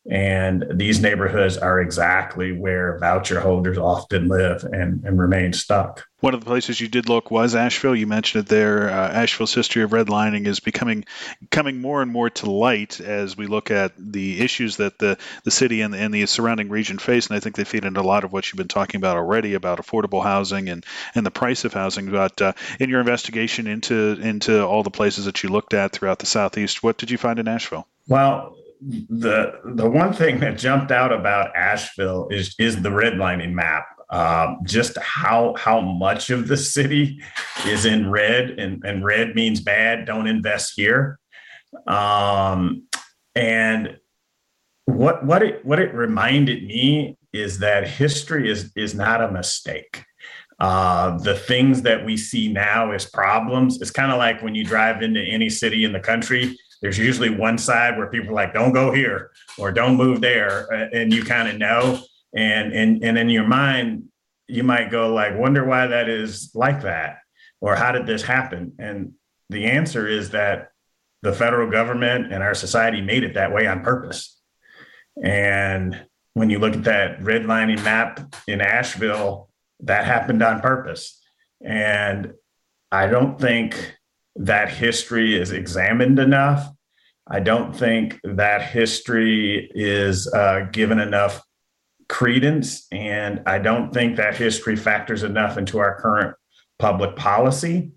And 0.10 0.66
these 0.74 1.02
neighborhoods 1.02 1.58
are 1.58 1.80
exactly 1.80 2.52
where 2.52 2.98
voucher 3.00 3.40
holders 3.40 3.78
often 3.78 4.28
live 4.28 4.64
and, 4.64 5.04
and 5.04 5.20
remain 5.20 5.54
stuck. 5.54 6.06
One 6.22 6.34
of 6.34 6.42
the 6.42 6.46
places 6.46 6.82
you 6.82 6.88
did 6.88 7.08
look 7.08 7.32
was 7.32 7.56
Asheville. 7.56 7.96
You 7.96 8.08
mentioned 8.08 8.46
it 8.46 8.50
there. 8.50 8.90
Uh, 8.90 9.10
Asheville's 9.10 9.54
history 9.54 9.84
of 9.84 9.92
redlining 9.92 10.48
is 10.48 10.60
becoming 10.60 11.06
coming 11.50 11.80
more 11.80 12.02
and 12.02 12.12
more 12.12 12.30
to 12.30 12.52
light 12.52 13.00
as 13.00 13.38
we 13.38 13.48
look 13.48 13.72
at 13.72 13.94
the 13.98 14.42
issues 14.42 14.78
that 14.78 15.00
the, 15.00 15.18
the 15.44 15.52
city 15.52 15.82
and, 15.82 15.96
and 15.96 16.14
the 16.14 16.26
surrounding 16.26 16.70
region 16.70 16.98
face. 16.98 17.28
And 17.28 17.38
I 17.38 17.40
think 17.40 17.56
they 17.56 17.64
feed 17.64 17.86
into 17.86 18.02
a 18.02 18.04
lot 18.04 18.26
of 18.26 18.34
what 18.34 18.52
you've 18.52 18.58
been 18.58 18.68
talking 18.68 19.00
about 19.00 19.16
already 19.16 19.54
about 19.54 19.80
affordable 19.80 20.24
housing 20.24 20.68
and, 20.70 20.86
and 21.16 21.26
the 21.26 21.32
price 21.32 21.64
of 21.64 21.74
housing. 21.74 22.10
But 22.10 22.42
uh, 22.42 22.54
in 22.80 22.90
your 22.90 23.00
investigation 23.00 23.68
into 23.68 24.18
into 24.20 24.66
all 24.66 24.84
the 24.84 24.92
places 24.92 25.26
that 25.26 25.44
you 25.44 25.50
looked 25.50 25.74
at 25.74 25.94
throughout 25.94 26.20
the 26.20 26.26
southeast, 26.26 26.84
what 26.84 26.98
did 26.98 27.12
you 27.12 27.18
find 27.18 27.40
in 27.40 27.48
Asheville? 27.48 27.88
Well, 28.10 28.58
the 28.82 29.60
the 29.66 29.90
one 29.90 30.14
thing 30.14 30.40
that 30.40 30.58
jumped 30.58 30.92
out 30.92 31.12
about 31.12 31.56
Asheville 31.56 32.28
is 32.30 32.56
is 32.60 32.82
the 32.82 32.90
redlining 32.90 33.54
map. 33.54 33.86
Um, 34.10 34.60
just 34.64 34.98
how 34.98 35.56
how 35.58 35.82
much 35.82 36.30
of 36.30 36.48
the 36.48 36.58
city 36.58 37.22
is 37.66 37.86
in 37.86 38.10
red, 38.10 38.52
and, 38.52 38.84
and 38.84 39.06
red 39.06 39.36
means 39.36 39.62
bad. 39.62 40.06
Don't 40.06 40.28
invest 40.28 40.74
here. 40.76 41.20
Um, 41.86 42.88
and 43.36 43.98
what 44.86 45.26
what 45.26 45.44
it 45.44 45.66
what 45.66 45.80
it 45.80 45.94
reminded 45.94 46.64
me 46.64 47.18
is 47.34 47.60
that 47.60 47.88
history 47.88 48.50
is 48.50 48.72
is 48.76 48.96
not 48.96 49.22
a 49.22 49.32
mistake. 49.32 50.06
Uh, 50.60 51.18
the 51.20 51.36
things 51.36 51.84
that 51.84 52.06
we 52.06 52.18
see 52.18 52.52
now 52.52 52.92
as 52.92 53.06
problems, 53.06 53.80
it's 53.80 53.92
kind 53.92 54.12
of 54.12 54.18
like 54.18 54.42
when 54.42 54.56
you 54.56 54.66
drive 54.66 55.02
into 55.02 55.22
any 55.22 55.50
city 55.50 55.86
in 55.86 55.94
the 55.94 56.00
country 56.00 56.58
there's 56.82 56.98
usually 56.98 57.30
one 57.30 57.58
side 57.58 57.98
where 57.98 58.08
people 58.08 58.30
are 58.30 58.34
like, 58.34 58.54
don't 58.54 58.72
go 58.72 58.92
here 58.94 59.32
or 59.58 59.72
don't 59.72 59.98
move 59.98 60.22
there. 60.22 60.72
Uh, 60.74 60.88
and 60.94 61.14
you 61.14 61.24
kind 61.24 61.48
of 61.48 61.58
know. 61.58 62.00
And, 62.34 62.74
and, 62.74 63.04
and 63.04 63.18
in 63.18 63.30
your 63.30 63.48
mind, 63.48 64.06
you 64.48 64.64
might 64.64 64.92
go 64.92 65.14
like, 65.14 65.38
wonder 65.38 65.66
why 65.66 65.88
that 65.88 66.10
is 66.10 66.52
like 66.56 66.82
that, 66.82 67.20
or 67.62 67.76
how 67.76 67.92
did 67.92 68.08
this 68.08 68.24
happen? 68.24 68.74
And 68.80 69.14
the 69.50 69.66
answer 69.66 70.08
is 70.08 70.32
that 70.32 70.72
the 71.22 71.34
federal 71.34 71.70
government 71.70 72.32
and 72.32 72.42
our 72.42 72.54
society 72.54 73.02
made 73.02 73.24
it 73.24 73.34
that 73.34 73.54
way 73.54 73.68
on 73.68 73.84
purpose. 73.84 74.40
And 75.22 76.06
when 76.34 76.50
you 76.50 76.60
look 76.60 76.74
at 76.74 76.84
that 76.86 77.20
redlining 77.20 77.84
map 77.84 78.36
in 78.48 78.62
Asheville, 78.62 79.50
that 79.82 80.06
happened 80.06 80.42
on 80.42 80.62
purpose. 80.62 81.22
And 81.64 82.34
I 82.92 83.08
don't 83.08 83.40
think 83.40 83.98
that 84.40 84.70
history 84.70 85.40
is 85.40 85.52
examined 85.52 86.18
enough. 86.18 86.68
I 87.28 87.42
don't 87.42 87.76
think 87.76 88.20
that 88.24 88.64
history 88.64 89.70
is 89.76 90.32
uh, 90.34 90.62
given 90.72 91.00
enough 91.00 91.44
credence. 92.08 92.88
And 92.92 93.44
I 93.46 93.60
don't 93.60 93.94
think 93.94 94.16
that 94.16 94.36
history 94.36 94.76
factors 94.76 95.24
enough 95.24 95.58
into 95.58 95.78
our 95.78 96.00
current 96.00 96.36
public 96.80 97.16
policy. 97.16 97.92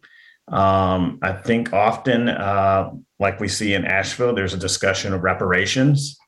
Um, 0.49 1.21
I 1.23 1.33
think 1.33 1.73
often, 1.73 2.29
uh, 2.29 2.91
like 3.21 3.41
we 3.41 3.49
see 3.49 3.73
in 3.73 3.85
Asheville, 3.85 4.35
there's 4.35 4.53
a 4.53 4.59
discussion 4.59 5.15
of 5.15 5.23
reparations. 5.23 6.19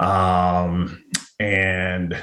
Um, 0.00 1.04
and 1.38 2.16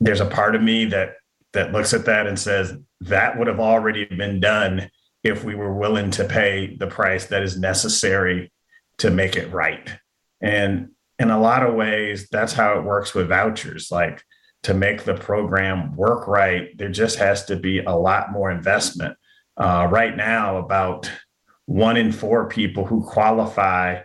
there's 0.00 0.20
a 0.20 0.26
part 0.26 0.54
of 0.54 0.62
me 0.62 0.84
that 0.86 1.14
that 1.54 1.72
looks 1.72 1.94
at 1.94 2.04
that 2.04 2.26
and 2.26 2.38
says 2.38 2.76
that 3.00 3.38
would 3.38 3.46
have 3.46 3.60
already 3.60 4.04
been 4.04 4.40
done 4.40 4.90
if 5.24 5.42
we 5.42 5.54
were 5.54 5.74
willing 5.74 6.10
to 6.12 6.24
pay 6.24 6.76
the 6.76 6.86
price 6.86 7.26
that 7.26 7.42
is 7.42 7.58
necessary 7.58 8.52
to 8.98 9.10
make 9.10 9.36
it 9.36 9.50
right. 9.52 9.90
And 10.40 10.90
in 11.18 11.30
a 11.30 11.40
lot 11.40 11.64
of 11.64 11.74
ways, 11.74 12.28
that's 12.30 12.52
how 12.52 12.78
it 12.78 12.84
works 12.84 13.14
with 13.14 13.28
vouchers. 13.28 13.90
Like 13.90 14.22
to 14.64 14.74
make 14.74 15.04
the 15.04 15.14
program 15.14 15.96
work 15.96 16.28
right, 16.28 16.76
there 16.76 16.90
just 16.90 17.18
has 17.18 17.46
to 17.46 17.56
be 17.56 17.78
a 17.80 17.92
lot 17.92 18.30
more 18.30 18.50
investment. 18.50 19.16
Uh, 19.56 19.88
right 19.90 20.16
now, 20.16 20.58
about 20.58 21.10
one 21.66 21.96
in 21.96 22.12
four 22.12 22.48
people 22.48 22.84
who 22.84 23.02
qualify 23.02 24.00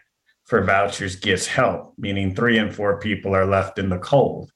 for 0.45 0.63
vouchers 0.63 1.15
gets 1.17 1.45
help, 1.45 1.93
meaning 1.97 2.33
three 2.33 2.57
and 2.57 2.73
four 2.73 2.99
people 2.99 3.35
are 3.35 3.45
left 3.45 3.77
in 3.77 3.89
the 3.89 3.99
cold. 3.99 4.51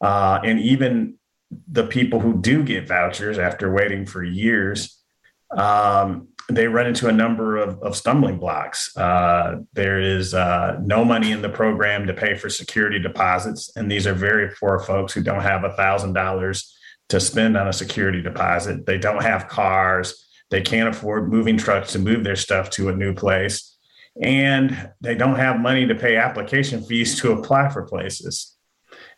Uh, 0.00 0.40
and 0.44 0.58
even 0.60 1.16
the 1.70 1.86
people 1.86 2.18
who 2.18 2.40
do 2.40 2.62
get 2.62 2.88
vouchers 2.88 3.38
after 3.38 3.72
waiting 3.72 4.06
for 4.06 4.24
years, 4.24 5.01
um, 5.56 6.28
they 6.48 6.66
run 6.66 6.86
into 6.86 7.08
a 7.08 7.12
number 7.12 7.56
of, 7.56 7.80
of 7.82 7.96
stumbling 7.96 8.38
blocks. 8.38 8.96
Uh, 8.96 9.60
there 9.72 10.00
is 10.00 10.34
uh, 10.34 10.78
no 10.82 11.04
money 11.04 11.30
in 11.32 11.42
the 11.42 11.48
program 11.48 12.06
to 12.06 12.14
pay 12.14 12.34
for 12.34 12.50
security 12.50 12.98
deposits, 12.98 13.70
and 13.76 13.90
these 13.90 14.06
are 14.06 14.14
very 14.14 14.50
poor 14.58 14.78
folks 14.80 15.12
who 15.12 15.22
don't 15.22 15.42
have 15.42 15.64
a 15.64 15.72
thousand 15.74 16.12
dollars 16.14 16.76
to 17.08 17.20
spend 17.20 17.56
on 17.56 17.68
a 17.68 17.72
security 17.72 18.22
deposit. 18.22 18.86
They 18.86 18.98
don't 18.98 19.22
have 19.22 19.48
cars. 19.48 20.26
They 20.50 20.62
can't 20.62 20.88
afford 20.88 21.30
moving 21.30 21.56
trucks 21.56 21.92
to 21.92 21.98
move 21.98 22.24
their 22.24 22.36
stuff 22.36 22.70
to 22.70 22.88
a 22.88 22.96
new 22.96 23.14
place, 23.14 23.76
and 24.20 24.90
they 25.00 25.14
don't 25.14 25.36
have 25.36 25.60
money 25.60 25.86
to 25.86 25.94
pay 25.94 26.16
application 26.16 26.82
fees 26.82 27.20
to 27.20 27.32
apply 27.32 27.68
for 27.68 27.82
places. 27.82 28.56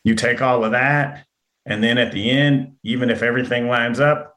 You 0.04 0.14
take 0.14 0.42
all 0.42 0.64
of 0.64 0.72
that, 0.72 1.26
and 1.66 1.82
then 1.82 1.98
at 1.98 2.12
the 2.12 2.30
end, 2.30 2.74
even 2.82 3.10
if 3.10 3.22
everything 3.22 3.68
lines 3.68 3.98
up, 3.98 4.33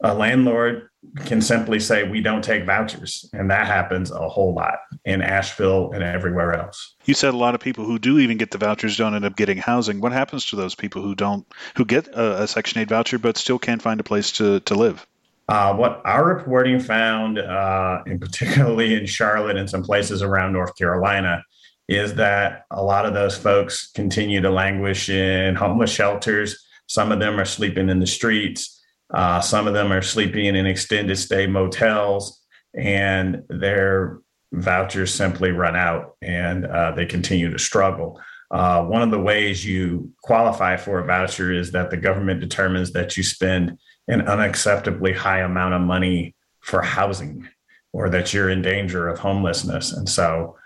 a 0.00 0.14
landlord 0.14 0.88
can 1.24 1.40
simply 1.40 1.80
say, 1.80 2.08
We 2.08 2.20
don't 2.20 2.42
take 2.42 2.66
vouchers. 2.66 3.28
And 3.32 3.50
that 3.50 3.66
happens 3.66 4.10
a 4.10 4.28
whole 4.28 4.54
lot 4.54 4.78
in 5.04 5.22
Asheville 5.22 5.92
and 5.92 6.02
everywhere 6.02 6.54
else. 6.54 6.94
You 7.04 7.14
said 7.14 7.34
a 7.34 7.36
lot 7.36 7.54
of 7.54 7.60
people 7.60 7.84
who 7.84 7.98
do 7.98 8.18
even 8.18 8.36
get 8.36 8.50
the 8.50 8.58
vouchers 8.58 8.96
don't 8.96 9.14
end 9.14 9.24
up 9.24 9.36
getting 9.36 9.58
housing. 9.58 10.00
What 10.00 10.12
happens 10.12 10.46
to 10.46 10.56
those 10.56 10.74
people 10.74 11.02
who 11.02 11.14
don't, 11.14 11.46
who 11.76 11.84
get 11.84 12.08
a, 12.08 12.42
a 12.42 12.46
Section 12.46 12.80
8 12.80 12.88
voucher 12.88 13.18
but 13.18 13.36
still 13.36 13.58
can't 13.58 13.80
find 13.80 14.00
a 14.00 14.04
place 14.04 14.32
to, 14.32 14.60
to 14.60 14.74
live? 14.74 15.06
Uh, 15.48 15.74
what 15.74 16.02
our 16.04 16.24
reporting 16.24 16.80
found, 16.80 17.38
uh, 17.38 18.02
and 18.06 18.20
particularly 18.20 18.94
in 18.94 19.06
Charlotte 19.06 19.56
and 19.56 19.70
some 19.70 19.82
places 19.82 20.22
around 20.22 20.52
North 20.52 20.76
Carolina, 20.76 21.42
is 21.88 22.14
that 22.14 22.64
a 22.72 22.82
lot 22.82 23.06
of 23.06 23.14
those 23.14 23.36
folks 23.38 23.92
continue 23.92 24.40
to 24.40 24.50
languish 24.50 25.08
in 25.08 25.54
homeless 25.54 25.90
shelters. 25.90 26.64
Some 26.88 27.12
of 27.12 27.20
them 27.20 27.38
are 27.38 27.44
sleeping 27.44 27.88
in 27.88 28.00
the 28.00 28.06
streets. 28.08 28.75
Uh, 29.12 29.40
some 29.40 29.66
of 29.66 29.74
them 29.74 29.92
are 29.92 30.02
sleeping 30.02 30.56
in 30.56 30.66
extended 30.66 31.16
stay 31.16 31.46
motels, 31.46 32.42
and 32.74 33.42
their 33.48 34.20
vouchers 34.52 35.12
simply 35.12 35.50
run 35.50 35.76
out 35.76 36.16
and 36.22 36.66
uh, 36.66 36.92
they 36.92 37.06
continue 37.06 37.50
to 37.50 37.58
struggle. 37.58 38.20
Uh, 38.50 38.84
one 38.84 39.02
of 39.02 39.10
the 39.10 39.20
ways 39.20 39.66
you 39.66 40.12
qualify 40.22 40.76
for 40.76 41.00
a 41.00 41.06
voucher 41.06 41.52
is 41.52 41.72
that 41.72 41.90
the 41.90 41.96
government 41.96 42.40
determines 42.40 42.92
that 42.92 43.16
you 43.16 43.22
spend 43.22 43.76
an 44.08 44.20
unacceptably 44.22 45.14
high 45.14 45.40
amount 45.40 45.74
of 45.74 45.80
money 45.80 46.34
for 46.60 46.80
housing 46.80 47.48
or 47.92 48.08
that 48.08 48.32
you're 48.32 48.50
in 48.50 48.62
danger 48.62 49.08
of 49.08 49.18
homelessness. 49.18 49.92
And 49.92 50.08
so 50.08 50.56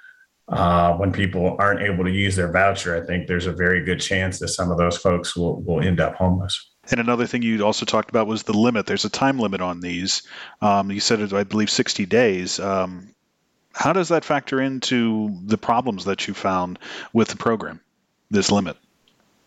uh, 0.49 0.95
when 0.95 1.12
people 1.12 1.57
aren't 1.59 1.80
able 1.80 2.05
to 2.05 2.11
use 2.11 2.36
their 2.36 2.53
voucher, 2.53 3.03
I 3.03 3.07
think 3.07 3.26
there's 3.26 3.47
a 3.47 3.53
very 3.53 3.84
good 3.84 4.01
chance 4.01 4.38
that 4.41 4.49
some 4.49 4.70
of 4.70 4.78
those 4.78 4.99
folks 4.99 5.36
will, 5.36 5.62
will 5.62 5.80
end 5.80 6.01
up 6.01 6.16
homeless. 6.16 6.69
And 6.91 6.99
another 6.99 7.26
thing 7.26 7.43
you 7.43 7.64
also 7.64 7.86
talked 7.86 8.11
about 8.11 8.26
was 8.26 8.43
the 8.43 8.53
limit. 8.53 8.86
There's 8.86 9.05
a 9.05 9.11
time 9.11 9.38
limit 9.38 9.61
on 9.61 9.80
these. 9.80 10.22
Um, 10.61 10.91
you 10.91 11.01
said 11.01 11.32
I 11.32 11.45
believe, 11.45 11.70
60 11.70 12.07
days. 12.07 12.59
Um, 12.59 13.14
how 13.72 13.93
does 13.93 14.09
that 14.09 14.24
factor 14.24 14.61
into 14.61 15.38
the 15.45 15.59
problems 15.59 16.05
that 16.07 16.26
you 16.26 16.34
found 16.34 16.78
with 17.12 17.28
the 17.28 17.36
program, 17.36 17.80
this 18.30 18.51
limit? 18.51 18.76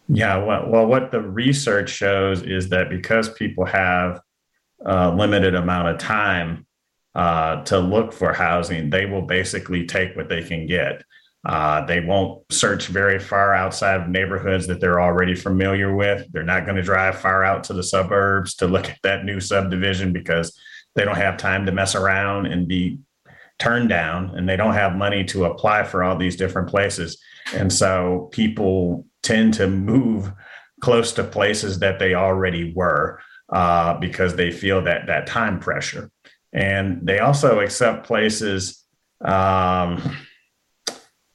Yeah, 0.07 0.37
well, 0.37 0.69
well 0.69 0.85
what 0.85 1.11
the 1.11 1.21
research 1.21 1.89
shows 1.89 2.41
is 2.41 2.69
that 2.69 2.89
because 2.89 3.29
people 3.29 3.65
have 3.65 4.21
a 4.85 5.13
limited 5.13 5.55
amount 5.55 5.89
of 5.89 5.97
time 5.97 6.65
uh, 7.15 7.63
to 7.65 7.79
look 7.79 8.13
for 8.13 8.33
housing, 8.33 8.89
they 8.89 9.05
will 9.05 9.21
basically 9.21 9.85
take 9.85 10.15
what 10.15 10.29
they 10.29 10.43
can 10.43 10.65
get. 10.65 11.03
Uh, 11.45 11.85
they 11.85 11.99
won't 11.99 12.41
search 12.51 12.87
very 12.87 13.19
far 13.19 13.53
outside 13.53 13.99
of 13.99 14.07
neighborhoods 14.07 14.67
that 14.67 14.79
they're 14.79 15.01
already 15.01 15.35
familiar 15.35 15.93
with. 15.93 16.25
They're 16.31 16.43
not 16.43 16.65
going 16.65 16.77
to 16.77 16.81
drive 16.81 17.19
far 17.19 17.43
out 17.43 17.65
to 17.65 17.73
the 17.73 17.83
suburbs 17.83 18.55
to 18.55 18.67
look 18.67 18.89
at 18.89 18.99
that 19.03 19.25
new 19.25 19.39
subdivision 19.39 20.13
because 20.13 20.57
they 20.95 21.03
don't 21.03 21.17
have 21.17 21.37
time 21.37 21.65
to 21.65 21.71
mess 21.71 21.95
around 21.95 22.45
and 22.45 22.67
be 22.67 22.99
turned 23.59 23.89
down, 23.89 24.35
and 24.35 24.47
they 24.47 24.55
don't 24.55 24.73
have 24.73 24.95
money 24.95 25.23
to 25.25 25.45
apply 25.45 25.83
for 25.83 26.03
all 26.03 26.17
these 26.17 26.35
different 26.35 26.69
places. 26.69 27.21
And 27.53 27.71
so 27.71 28.29
people 28.31 29.05
tend 29.21 29.53
to 29.55 29.67
move 29.67 30.31
close 30.81 31.13
to 31.13 31.23
places 31.23 31.79
that 31.79 31.99
they 31.99 32.13
already 32.13 32.73
were 32.73 33.19
uh, 33.51 33.95
because 33.99 34.35
they 34.35 34.51
feel 34.51 34.81
that 34.83 35.07
that 35.07 35.27
time 35.27 35.59
pressure 35.59 36.09
and 36.53 36.99
they 37.05 37.19
also 37.19 37.59
accept 37.59 38.05
places 38.05 38.83
um, 39.25 40.15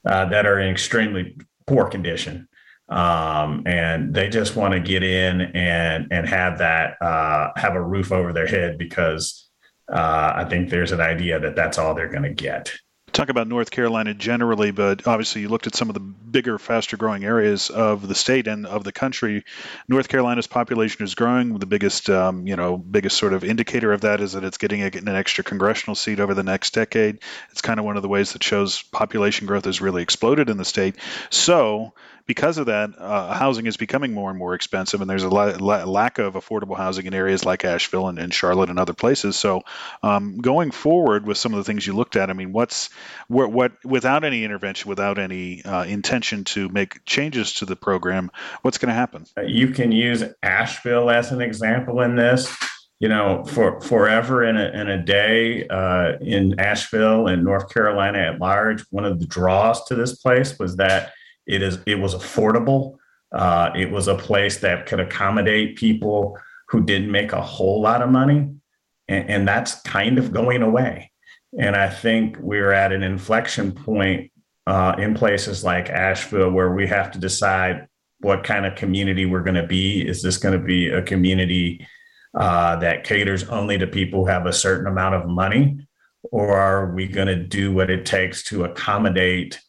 uh, 0.09 0.25
that 0.25 0.45
are 0.45 0.59
in 0.59 0.69
extremely 0.69 1.37
poor 1.67 1.87
condition. 1.87 2.47
Um, 2.89 3.61
and 3.67 4.13
they 4.13 4.27
just 4.29 4.55
want 4.55 4.73
to 4.73 4.79
get 4.79 5.03
in 5.03 5.41
and 5.41 6.07
and 6.11 6.27
have 6.27 6.57
that 6.57 6.99
uh, 6.99 7.51
have 7.55 7.75
a 7.75 7.81
roof 7.81 8.11
over 8.11 8.33
their 8.33 8.47
head 8.47 8.79
because 8.79 9.47
uh, 9.87 10.33
I 10.35 10.45
think 10.45 10.69
there's 10.69 10.91
an 10.91 10.99
idea 10.99 11.39
that 11.39 11.55
that's 11.55 11.77
all 11.77 11.93
they're 11.93 12.09
going 12.09 12.23
to 12.23 12.33
get 12.33 12.73
talk 13.09 13.29
about 13.29 13.47
North 13.47 13.71
Carolina 13.71 14.13
generally, 14.13 14.71
but 14.71 15.07
obviously 15.07 15.41
you 15.41 15.49
looked 15.49 15.67
at 15.67 15.75
some 15.75 15.89
of 15.89 15.93
the 15.93 15.99
bigger, 15.99 16.57
faster 16.57 16.97
growing 16.97 17.23
areas 17.23 17.69
of 17.69 18.07
the 18.07 18.15
state 18.15 18.47
and 18.47 18.65
of 18.65 18.83
the 18.83 18.91
country. 18.91 19.43
North 19.87 20.07
Carolina's 20.07 20.47
population 20.47 21.03
is 21.03 21.15
growing. 21.15 21.57
The 21.57 21.65
biggest, 21.65 22.09
um, 22.09 22.47
you 22.47 22.55
know, 22.55 22.77
biggest 22.77 23.17
sort 23.17 23.33
of 23.33 23.43
indicator 23.43 23.91
of 23.91 24.01
that 24.01 24.21
is 24.21 24.33
that 24.33 24.43
it's 24.43 24.57
getting, 24.57 24.81
an 24.81 25.07
extra 25.07 25.43
congressional 25.43 25.95
seat 25.95 26.19
over 26.19 26.33
the 26.33 26.43
next 26.43 26.73
decade. 26.73 27.19
It's 27.51 27.61
kind 27.61 27.79
of 27.79 27.85
one 27.85 27.97
of 27.97 28.03
the 28.03 28.09
ways 28.09 28.33
that 28.33 28.43
shows 28.43 28.81
population 28.81 29.47
growth 29.47 29.65
has 29.65 29.81
really 29.81 30.03
exploded 30.03 30.49
in 30.49 30.57
the 30.57 30.65
state. 30.65 30.95
So 31.29 31.93
because 32.29 32.59
of 32.59 32.67
that, 32.67 32.91
uh, 32.95 33.33
housing 33.33 33.65
is 33.65 33.75
becoming 33.75 34.13
more 34.13 34.29
and 34.29 34.37
more 34.37 34.53
expensive, 34.53 35.01
and 35.01 35.09
there's 35.09 35.23
a 35.23 35.29
la- 35.29 35.55
la- 35.59 35.85
lack 35.85 36.19
of 36.19 36.35
affordable 36.35 36.77
housing 36.77 37.07
in 37.07 37.15
areas 37.15 37.43
like 37.43 37.65
Asheville 37.65 38.07
and, 38.07 38.19
and 38.19 38.31
Charlotte 38.31 38.69
and 38.69 38.77
other 38.77 38.93
places. 38.93 39.35
So, 39.35 39.63
um, 40.03 40.37
going 40.37 40.69
forward 40.69 41.25
with 41.25 41.39
some 41.39 41.55
of 41.55 41.57
the 41.57 41.63
things 41.63 41.87
you 41.87 41.93
looked 41.93 42.15
at, 42.15 42.29
I 42.29 42.33
mean, 42.33 42.53
what's 42.53 42.91
what, 43.29 43.51
what 43.51 43.71
without 43.83 44.23
any 44.23 44.43
intervention, 44.43 44.89
without 44.89 45.17
any 45.17 45.65
uh, 45.65 45.85
intention 45.85 46.43
to 46.43 46.69
make 46.69 47.03
changes 47.03 47.53
to 47.55 47.65
the 47.65 47.75
program, 47.75 48.29
what's 48.61 48.77
going 48.77 48.89
to 48.89 48.93
happen? 48.93 49.25
You 49.43 49.69
can 49.69 49.91
use 49.91 50.23
Asheville 50.43 51.09
as 51.09 51.31
an 51.31 51.41
example 51.41 51.99
in 52.01 52.15
this 52.15 52.55
you 52.99 53.07
know, 53.07 53.45
for 53.45 53.79
forever 53.79 54.43
in 54.43 54.57
a, 54.57 54.69
in 54.71 54.89
a 54.89 55.01
day 55.01 55.65
uh, 55.69 56.17
in 56.19 56.59
Asheville 56.59 57.27
and 57.27 57.45
North 57.45 57.73
Carolina 57.73 58.19
at 58.19 58.39
large, 58.39 58.83
one 58.91 59.05
of 59.05 59.21
the 59.21 59.25
draws 59.25 59.85
to 59.85 59.95
this 59.95 60.17
place 60.17 60.59
was 60.59 60.75
that 60.75 61.13
it 61.49 61.61
is 61.61 61.79
it 61.85 61.95
was 61.95 62.15
affordable. 62.15 62.97
Uh, 63.31 63.71
it 63.75 63.91
was 63.91 64.07
a 64.07 64.15
place 64.15 64.57
that 64.57 64.85
could 64.85 64.99
accommodate 64.99 65.77
people 65.77 66.37
who 66.69 66.83
didn't 66.83 67.11
make 67.11 67.31
a 67.33 67.41
whole 67.41 67.81
lot 67.81 68.01
of 68.01 68.09
money, 68.09 68.49
and, 69.07 69.29
and 69.29 69.47
that's 69.47 69.81
kind 69.81 70.17
of 70.17 70.31
going 70.31 70.61
away. 70.61 71.11
And 71.57 71.75
I 71.75 71.89
think 71.89 72.37
we're 72.39 72.71
at 72.71 72.91
an 72.91 73.01
inflection 73.01 73.71
point 73.71 74.31
uh, 74.67 74.95
in 74.99 75.15
places 75.15 75.63
like 75.63 75.89
Asheville 75.89 76.51
where 76.51 76.71
we 76.71 76.87
have 76.87 77.11
to 77.11 77.19
decide 77.19 77.87
what 78.19 78.43
kind 78.43 78.65
of 78.65 78.75
community 78.75 79.25
we're 79.25 79.43
going 79.43 79.55
to 79.55 79.65
be. 79.65 80.07
Is 80.07 80.21
this 80.21 80.37
going 80.37 80.59
to 80.59 80.63
be 80.63 80.89
a 80.89 81.01
community 81.01 81.87
uh, 82.37 82.75
that 82.77 83.03
caters 83.03 83.43
only 83.49 83.79
to 83.79 83.87
people 83.87 84.21
who 84.21 84.31
have 84.31 84.45
a 84.45 84.53
certain 84.53 84.87
amount 84.87 85.15
of 85.15 85.27
money? 85.27 85.87
Or 86.31 86.55
are 86.55 86.93
we 86.93 87.07
going 87.07 87.27
to 87.27 87.35
do 87.35 87.73
what 87.73 87.89
it 87.89 88.05
takes 88.05 88.43
to 88.45 88.65
accommodate 88.65 89.59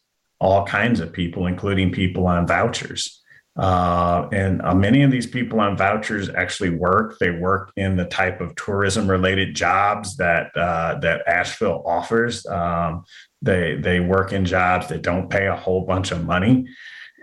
all 0.41 0.65
kinds 0.65 0.99
of 0.99 1.13
people, 1.13 1.45
including 1.45 1.91
people 1.91 2.25
on 2.25 2.47
vouchers. 2.47 3.21
Uh, 3.55 4.27
and 4.31 4.61
uh, 4.61 4.73
many 4.73 5.03
of 5.03 5.11
these 5.11 5.27
people 5.27 5.59
on 5.59 5.77
vouchers 5.77 6.29
actually 6.29 6.71
work. 6.71 7.19
They 7.19 7.31
work 7.31 7.71
in 7.75 7.95
the 7.95 8.05
type 8.05 8.41
of 8.41 8.55
tourism-related 8.55 9.55
jobs 9.55 10.17
that 10.17 10.55
uh, 10.55 10.99
that 10.99 11.27
Asheville 11.27 11.83
offers. 11.85 12.45
Um, 12.47 13.03
they 13.41 13.75
they 13.75 13.99
work 13.99 14.33
in 14.33 14.45
jobs 14.45 14.87
that 14.87 15.03
don't 15.03 15.29
pay 15.29 15.47
a 15.47 15.55
whole 15.55 15.85
bunch 15.85 16.11
of 16.11 16.25
money, 16.25 16.65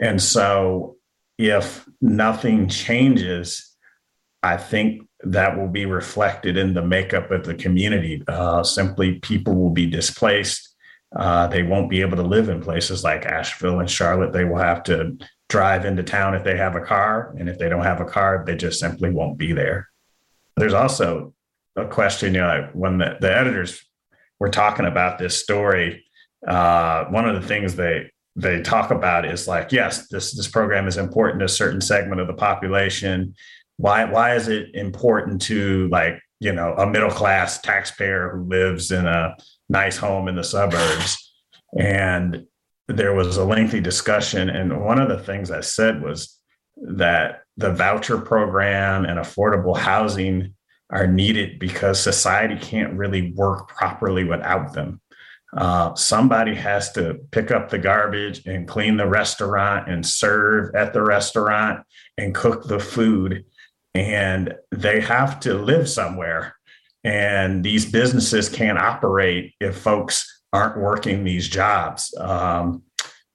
and 0.00 0.22
so 0.22 0.96
if 1.38 1.88
nothing 2.00 2.68
changes, 2.68 3.74
I 4.42 4.58
think 4.58 5.08
that 5.24 5.56
will 5.56 5.68
be 5.68 5.86
reflected 5.86 6.56
in 6.56 6.74
the 6.74 6.82
makeup 6.82 7.30
of 7.30 7.44
the 7.44 7.54
community. 7.54 8.22
Uh, 8.28 8.62
simply, 8.62 9.14
people 9.14 9.54
will 9.54 9.70
be 9.70 9.86
displaced. 9.86 10.67
Uh, 11.14 11.46
they 11.46 11.62
won't 11.62 11.90
be 11.90 12.00
able 12.02 12.16
to 12.16 12.22
live 12.22 12.48
in 12.48 12.60
places 12.60 13.02
like 13.02 13.24
Asheville 13.24 13.80
and 13.80 13.90
Charlotte. 13.90 14.32
They 14.32 14.44
will 14.44 14.58
have 14.58 14.82
to 14.84 15.16
drive 15.48 15.84
into 15.84 16.02
town 16.02 16.34
if 16.34 16.44
they 16.44 16.56
have 16.56 16.76
a 16.76 16.80
car. 16.80 17.34
And 17.38 17.48
if 17.48 17.58
they 17.58 17.68
don't 17.68 17.84
have 17.84 18.00
a 18.00 18.04
car, 18.04 18.44
they 18.46 18.56
just 18.56 18.78
simply 18.78 19.10
won't 19.10 19.38
be 19.38 19.52
there. 19.52 19.88
There's 20.56 20.74
also 20.74 21.32
a 21.76 21.86
question, 21.86 22.34
you 22.34 22.40
know, 22.40 22.68
when 22.74 22.98
the, 22.98 23.16
the 23.20 23.34
editors 23.34 23.82
were 24.38 24.50
talking 24.50 24.86
about 24.86 25.18
this 25.18 25.36
story, 25.36 26.04
uh, 26.46 27.04
one 27.06 27.28
of 27.28 27.40
the 27.40 27.46
things 27.46 27.74
they 27.74 28.10
they 28.36 28.62
talk 28.62 28.92
about 28.92 29.24
is 29.24 29.48
like, 29.48 29.72
yes, 29.72 30.06
this 30.08 30.32
this 30.36 30.46
program 30.46 30.86
is 30.86 30.96
important 30.96 31.40
to 31.40 31.46
a 31.46 31.48
certain 31.48 31.80
segment 31.80 32.20
of 32.20 32.28
the 32.28 32.34
population. 32.34 33.34
Why 33.78 34.04
why 34.04 34.36
is 34.36 34.46
it 34.48 34.74
important 34.74 35.42
to 35.42 35.88
like, 35.88 36.20
you 36.38 36.52
know, 36.52 36.74
a 36.74 36.86
middle 36.86 37.10
class 37.10 37.60
taxpayer 37.60 38.30
who 38.30 38.44
lives 38.44 38.92
in 38.92 39.06
a 39.06 39.36
nice 39.68 39.96
home 39.96 40.28
in 40.28 40.36
the 40.36 40.44
suburbs? 40.44 41.34
And 41.78 42.46
there 42.88 43.14
was 43.14 43.36
a 43.36 43.44
lengthy 43.44 43.80
discussion. 43.80 44.48
And 44.48 44.84
one 44.84 45.00
of 45.00 45.08
the 45.08 45.18
things 45.18 45.50
I 45.50 45.60
said 45.60 46.02
was 46.02 46.38
that 46.76 47.42
the 47.56 47.72
voucher 47.72 48.18
program 48.18 49.04
and 49.04 49.18
affordable 49.18 49.76
housing 49.76 50.54
are 50.90 51.06
needed 51.06 51.58
because 51.58 52.00
society 52.00 52.56
can't 52.56 52.94
really 52.94 53.32
work 53.32 53.68
properly 53.68 54.24
without 54.24 54.72
them. 54.72 55.00
Uh, 55.56 55.94
somebody 55.94 56.54
has 56.54 56.92
to 56.92 57.14
pick 57.30 57.50
up 57.50 57.70
the 57.70 57.78
garbage 57.78 58.46
and 58.46 58.68
clean 58.68 58.96
the 58.96 59.06
restaurant 59.06 59.88
and 59.88 60.06
serve 60.06 60.74
at 60.74 60.92
the 60.92 61.02
restaurant 61.02 61.84
and 62.16 62.34
cook 62.34 62.64
the 62.64 62.78
food. 62.78 63.44
And 63.94 64.54
they 64.70 65.00
have 65.00 65.40
to 65.40 65.54
live 65.54 65.88
somewhere. 65.88 66.54
And 67.04 67.64
these 67.64 67.90
businesses 67.90 68.48
can't 68.48 68.78
operate 68.78 69.54
if 69.60 69.76
folks 69.78 70.42
aren't 70.52 70.78
working 70.78 71.24
these 71.24 71.48
jobs. 71.48 72.14
Um, 72.18 72.82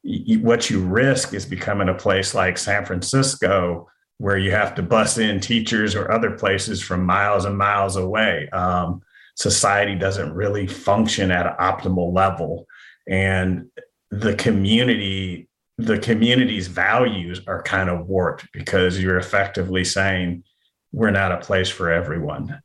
what 0.04 0.70
you 0.70 0.82
risk 0.82 1.34
is 1.34 1.46
becoming 1.46 1.90
a 1.90 1.94
place 1.94 2.34
like 2.36 2.58
San 2.58 2.86
Francisco, 2.86 3.88
where 4.18 4.38
you 4.38 4.52
have 4.52 4.76
to 4.76 4.84
bus 4.84 5.18
in 5.18 5.40
teachers 5.40 5.96
or 5.96 6.12
other 6.12 6.32
places 6.32 6.82
from 6.82 7.06
miles 7.06 7.46
and 7.46 7.58
miles 7.58 7.96
away. 7.96 8.50
Um, 8.50 9.02
society 9.36 9.96
doesn't 9.96 10.34
really 10.34 10.68
function 10.68 11.32
at 11.32 11.48
an 11.48 11.56
optimal 11.60 12.14
level, 12.14 12.66
and 13.08 13.70
the 14.12 14.36
community, 14.36 15.48
the 15.78 15.98
community's 15.98 16.68
values 16.68 17.42
are 17.48 17.64
kind 17.64 17.90
of 17.90 18.08
warped 18.08 18.48
because 18.52 19.02
you're 19.02 19.18
effectively 19.18 19.84
saying 19.84 20.44
we're 20.92 21.12
not 21.12 21.32
a 21.32 21.38
place 21.38 21.70
for 21.70 21.90
everyone. 21.90 22.62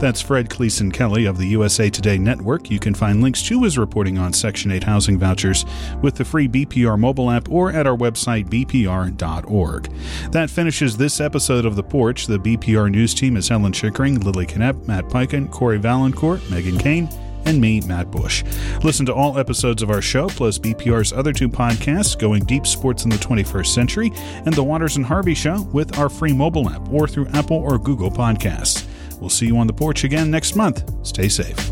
That's 0.00 0.22
Fred 0.22 0.48
Clasen-Kelly 0.48 1.26
of 1.26 1.36
the 1.36 1.46
USA 1.48 1.90
Today 1.90 2.16
Network. 2.16 2.70
You 2.70 2.78
can 2.78 2.94
find 2.94 3.22
links 3.22 3.42
to 3.42 3.62
his 3.62 3.76
reporting 3.76 4.16
on 4.16 4.32
Section 4.32 4.72
8 4.72 4.82
housing 4.82 5.18
vouchers 5.18 5.66
with 6.00 6.14
the 6.14 6.24
free 6.24 6.48
BPR 6.48 6.98
mobile 6.98 7.30
app 7.30 7.50
or 7.50 7.70
at 7.70 7.86
our 7.86 7.96
website, 7.96 8.48
bpr.org. 8.48 9.92
That 10.32 10.48
finishes 10.48 10.96
this 10.96 11.20
episode 11.20 11.66
of 11.66 11.76
The 11.76 11.82
Porch. 11.82 12.26
The 12.26 12.38
BPR 12.38 12.90
news 12.90 13.12
team 13.12 13.36
is 13.36 13.46
Helen 13.48 13.72
Chickering, 13.72 14.20
Lilly 14.20 14.46
Knoepp, 14.46 14.88
Matt 14.88 15.04
Peiken, 15.04 15.50
Cory 15.50 15.78
Vaillancourt, 15.78 16.50
Megan 16.50 16.78
Kane, 16.78 17.06
and 17.44 17.60
me, 17.60 17.82
Matt 17.82 18.10
Bush. 18.10 18.42
Listen 18.82 19.04
to 19.04 19.14
all 19.14 19.38
episodes 19.38 19.82
of 19.82 19.90
our 19.90 20.02
show, 20.02 20.28
plus 20.28 20.58
BPR's 20.58 21.12
other 21.12 21.34
two 21.34 21.48
podcasts, 21.48 22.18
Going 22.18 22.44
Deep 22.44 22.66
Sports 22.66 23.04
in 23.04 23.10
the 23.10 23.16
21st 23.16 23.66
Century, 23.66 24.12
and 24.14 24.54
The 24.54 24.64
Waters 24.64 24.96
and 24.96 25.04
Harvey 25.04 25.34
Show, 25.34 25.62
with 25.72 25.98
our 25.98 26.08
free 26.08 26.32
mobile 26.32 26.70
app 26.70 26.90
or 26.90 27.06
through 27.06 27.26
Apple 27.28 27.58
or 27.58 27.78
Google 27.78 28.10
Podcasts. 28.10 28.86
We'll 29.20 29.30
see 29.30 29.46
you 29.46 29.58
on 29.58 29.66
the 29.66 29.72
porch 29.72 30.04
again 30.04 30.30
next 30.30 30.56
month. 30.56 30.90
Stay 31.06 31.28
safe. 31.28 31.70